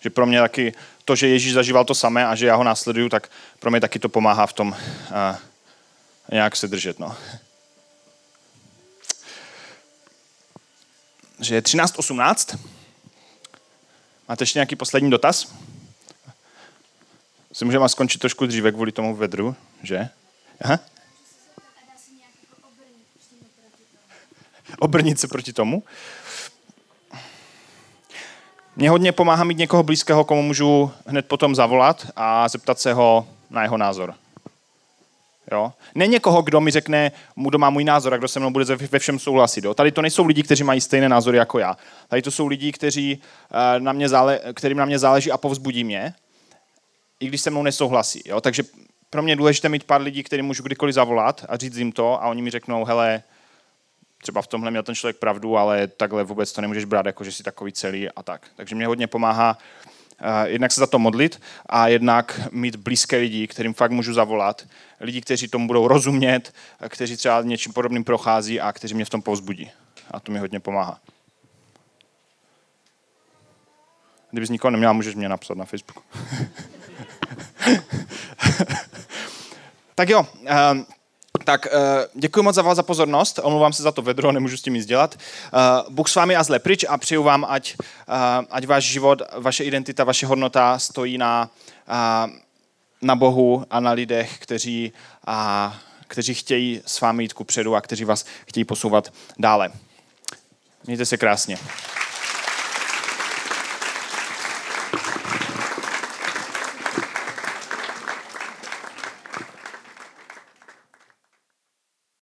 že 0.00 0.10
pro 0.10 0.26
mě 0.26 0.40
taky 0.40 0.74
to, 1.04 1.16
že 1.16 1.28
Ježíš 1.28 1.52
zažíval 1.52 1.84
to 1.84 1.94
samé 1.94 2.26
a 2.26 2.34
že 2.34 2.46
já 2.46 2.56
ho 2.56 2.64
následuju, 2.64 3.08
tak 3.08 3.30
pro 3.58 3.70
mě 3.70 3.80
taky 3.80 3.98
to 3.98 4.08
pomáhá 4.08 4.46
v 4.46 4.52
tom 4.52 4.68
uh, 4.68 5.36
nějak 6.32 6.56
se 6.56 6.68
držet. 6.68 6.98
No. 6.98 7.16
Že 11.40 11.54
je 11.54 11.60
13.18. 11.60 12.58
Máte 14.28 14.42
ještě 14.42 14.58
nějaký 14.58 14.76
poslední 14.76 15.10
dotaz? 15.10 15.54
Si 17.52 17.64
můžeme 17.64 17.88
skončit 17.88 18.18
trošku 18.18 18.46
dříve 18.46 18.72
kvůli 18.72 18.92
tomu 18.92 19.16
vedru, 19.16 19.56
že? 19.82 20.08
Aha. 20.60 20.78
Obrnit 24.78 25.20
se 25.20 25.28
proti 25.28 25.52
tomu. 25.52 25.82
Mně 28.76 28.90
hodně 28.90 29.12
pomáhá 29.12 29.44
mít 29.44 29.58
někoho 29.58 29.82
blízkého, 29.82 30.24
komu 30.24 30.42
můžu 30.42 30.92
hned 31.06 31.26
potom 31.26 31.54
zavolat 31.54 32.06
a 32.16 32.48
zeptat 32.48 32.78
se 32.78 32.92
ho 32.92 33.28
na 33.50 33.62
jeho 33.62 33.76
názor. 33.76 34.14
Jo? 35.52 35.72
Ne 35.94 36.06
někoho, 36.06 36.42
kdo 36.42 36.60
mi 36.60 36.70
řekne, 36.70 37.12
kdo 37.36 37.58
má 37.58 37.70
můj 37.70 37.84
názor 37.84 38.14
a 38.14 38.16
kdo 38.16 38.28
se 38.28 38.40
mnou 38.40 38.50
bude 38.50 38.64
ve 38.64 38.98
všem 38.98 39.18
souhlasit. 39.18 39.64
Jo? 39.64 39.74
Tady 39.74 39.92
to 39.92 40.02
nejsou 40.02 40.26
lidi, 40.26 40.42
kteří 40.42 40.64
mají 40.64 40.80
stejné 40.80 41.08
názory 41.08 41.38
jako 41.38 41.58
já. 41.58 41.76
Tady 42.08 42.22
to 42.22 42.30
jsou 42.30 42.46
lidi, 42.46 42.72
kteří, 42.72 43.22
eh, 43.52 43.80
na 43.80 43.92
mě 43.92 44.08
zále, 44.08 44.40
kterým 44.54 44.78
na 44.78 44.84
mě 44.84 44.98
záleží 44.98 45.32
a 45.32 45.38
povzbudí 45.38 45.84
mě, 45.84 46.14
i 47.20 47.26
když 47.26 47.40
se 47.40 47.50
mnou 47.50 47.62
nesouhlasí. 47.62 48.22
Jo? 48.26 48.40
Takže 48.40 48.62
pro 49.10 49.22
mě 49.22 49.32
je 49.32 49.36
důležité 49.36 49.68
mít 49.68 49.84
pár 49.84 50.00
lidí, 50.00 50.22
kterým 50.22 50.46
můžu 50.46 50.62
kdykoliv 50.62 50.94
zavolat 50.94 51.44
a 51.48 51.56
říct 51.56 51.76
jim 51.76 51.92
to 51.92 52.22
a 52.22 52.28
oni 52.28 52.42
mi 52.42 52.50
řeknou, 52.50 52.84
hele, 52.84 53.22
třeba 54.22 54.42
v 54.42 54.46
tomhle 54.46 54.70
měl 54.70 54.82
ten 54.82 54.94
člověk 54.94 55.16
pravdu, 55.16 55.56
ale 55.56 55.86
takhle 55.86 56.24
vůbec 56.24 56.52
to 56.52 56.60
nemůžeš 56.60 56.84
brát, 56.84 57.06
jako 57.06 57.24
že 57.24 57.32
jsi 57.32 57.42
takový 57.42 57.72
celý 57.72 58.08
a 58.08 58.22
tak. 58.22 58.46
Takže 58.56 58.74
mě 58.74 58.86
hodně 58.86 59.06
pomáhá 59.06 59.58
uh, 60.20 60.26
jednak 60.44 60.72
se 60.72 60.80
za 60.80 60.86
to 60.86 60.98
modlit 60.98 61.40
a 61.66 61.88
jednak 61.88 62.40
mít 62.52 62.76
blízké 62.76 63.16
lidi, 63.16 63.46
kterým 63.46 63.74
fakt 63.74 63.90
můžu 63.90 64.12
zavolat. 64.12 64.66
Lidi, 65.00 65.20
kteří 65.20 65.48
tomu 65.48 65.66
budou 65.66 65.88
rozumět, 65.88 66.54
kteří 66.88 67.16
třeba 67.16 67.42
něčím 67.42 67.72
podobným 67.72 68.04
prochází 68.04 68.60
a 68.60 68.72
kteří 68.72 68.94
mě 68.94 69.04
v 69.04 69.10
tom 69.10 69.22
povzbudí. 69.22 69.70
A 70.10 70.20
to 70.20 70.32
mi 70.32 70.38
hodně 70.38 70.60
pomáhá. 70.60 71.00
Kdybys 74.30 74.50
nikoho 74.50 74.70
neměla, 74.70 74.92
můžeš 74.92 75.14
mě 75.14 75.28
napsat 75.28 75.56
na 75.56 75.64
Facebooku. 75.64 76.02
tak 79.94 80.08
jo, 80.08 80.26
um, 80.72 80.86
tak 81.44 81.66
uh, 81.66 82.20
děkuji 82.20 82.42
moc 82.42 82.54
za 82.54 82.62
vás 82.62 82.76
za 82.76 82.82
pozornost, 82.82 83.40
omlouvám 83.42 83.72
se 83.72 83.82
za 83.82 83.92
to 83.92 84.02
vedro, 84.02 84.32
nemůžu 84.32 84.56
s 84.56 84.62
tím 84.62 84.74
nic 84.74 84.86
dělat. 84.86 85.14
Uh, 85.14 85.94
Bůh 85.94 86.08
s 86.08 86.14
vámi 86.14 86.36
a 86.36 86.42
zle 86.42 86.58
pryč 86.58 86.84
a 86.88 86.98
přeju 86.98 87.22
vám, 87.22 87.46
ať, 87.48 87.74
uh, 87.78 88.14
ať 88.50 88.66
váš 88.66 88.84
život, 88.84 89.22
vaše 89.38 89.64
identita, 89.64 90.04
vaše 90.04 90.26
hodnota 90.26 90.78
stojí 90.78 91.18
na, 91.18 91.50
na 93.02 93.16
Bohu 93.16 93.66
a 93.70 93.80
na 93.80 93.90
lidech, 93.90 94.38
kteří, 94.38 94.92
uh, 95.28 95.72
kteří 96.06 96.34
chtějí 96.34 96.82
s 96.86 97.00
vámi 97.00 97.24
jít 97.24 97.32
ku 97.32 97.44
předu 97.44 97.76
a 97.76 97.80
kteří 97.80 98.04
vás 98.04 98.24
chtějí 98.48 98.64
posouvat 98.64 99.12
dále. 99.38 99.72
Mějte 100.86 101.06
se 101.06 101.16
krásně. 101.16 101.58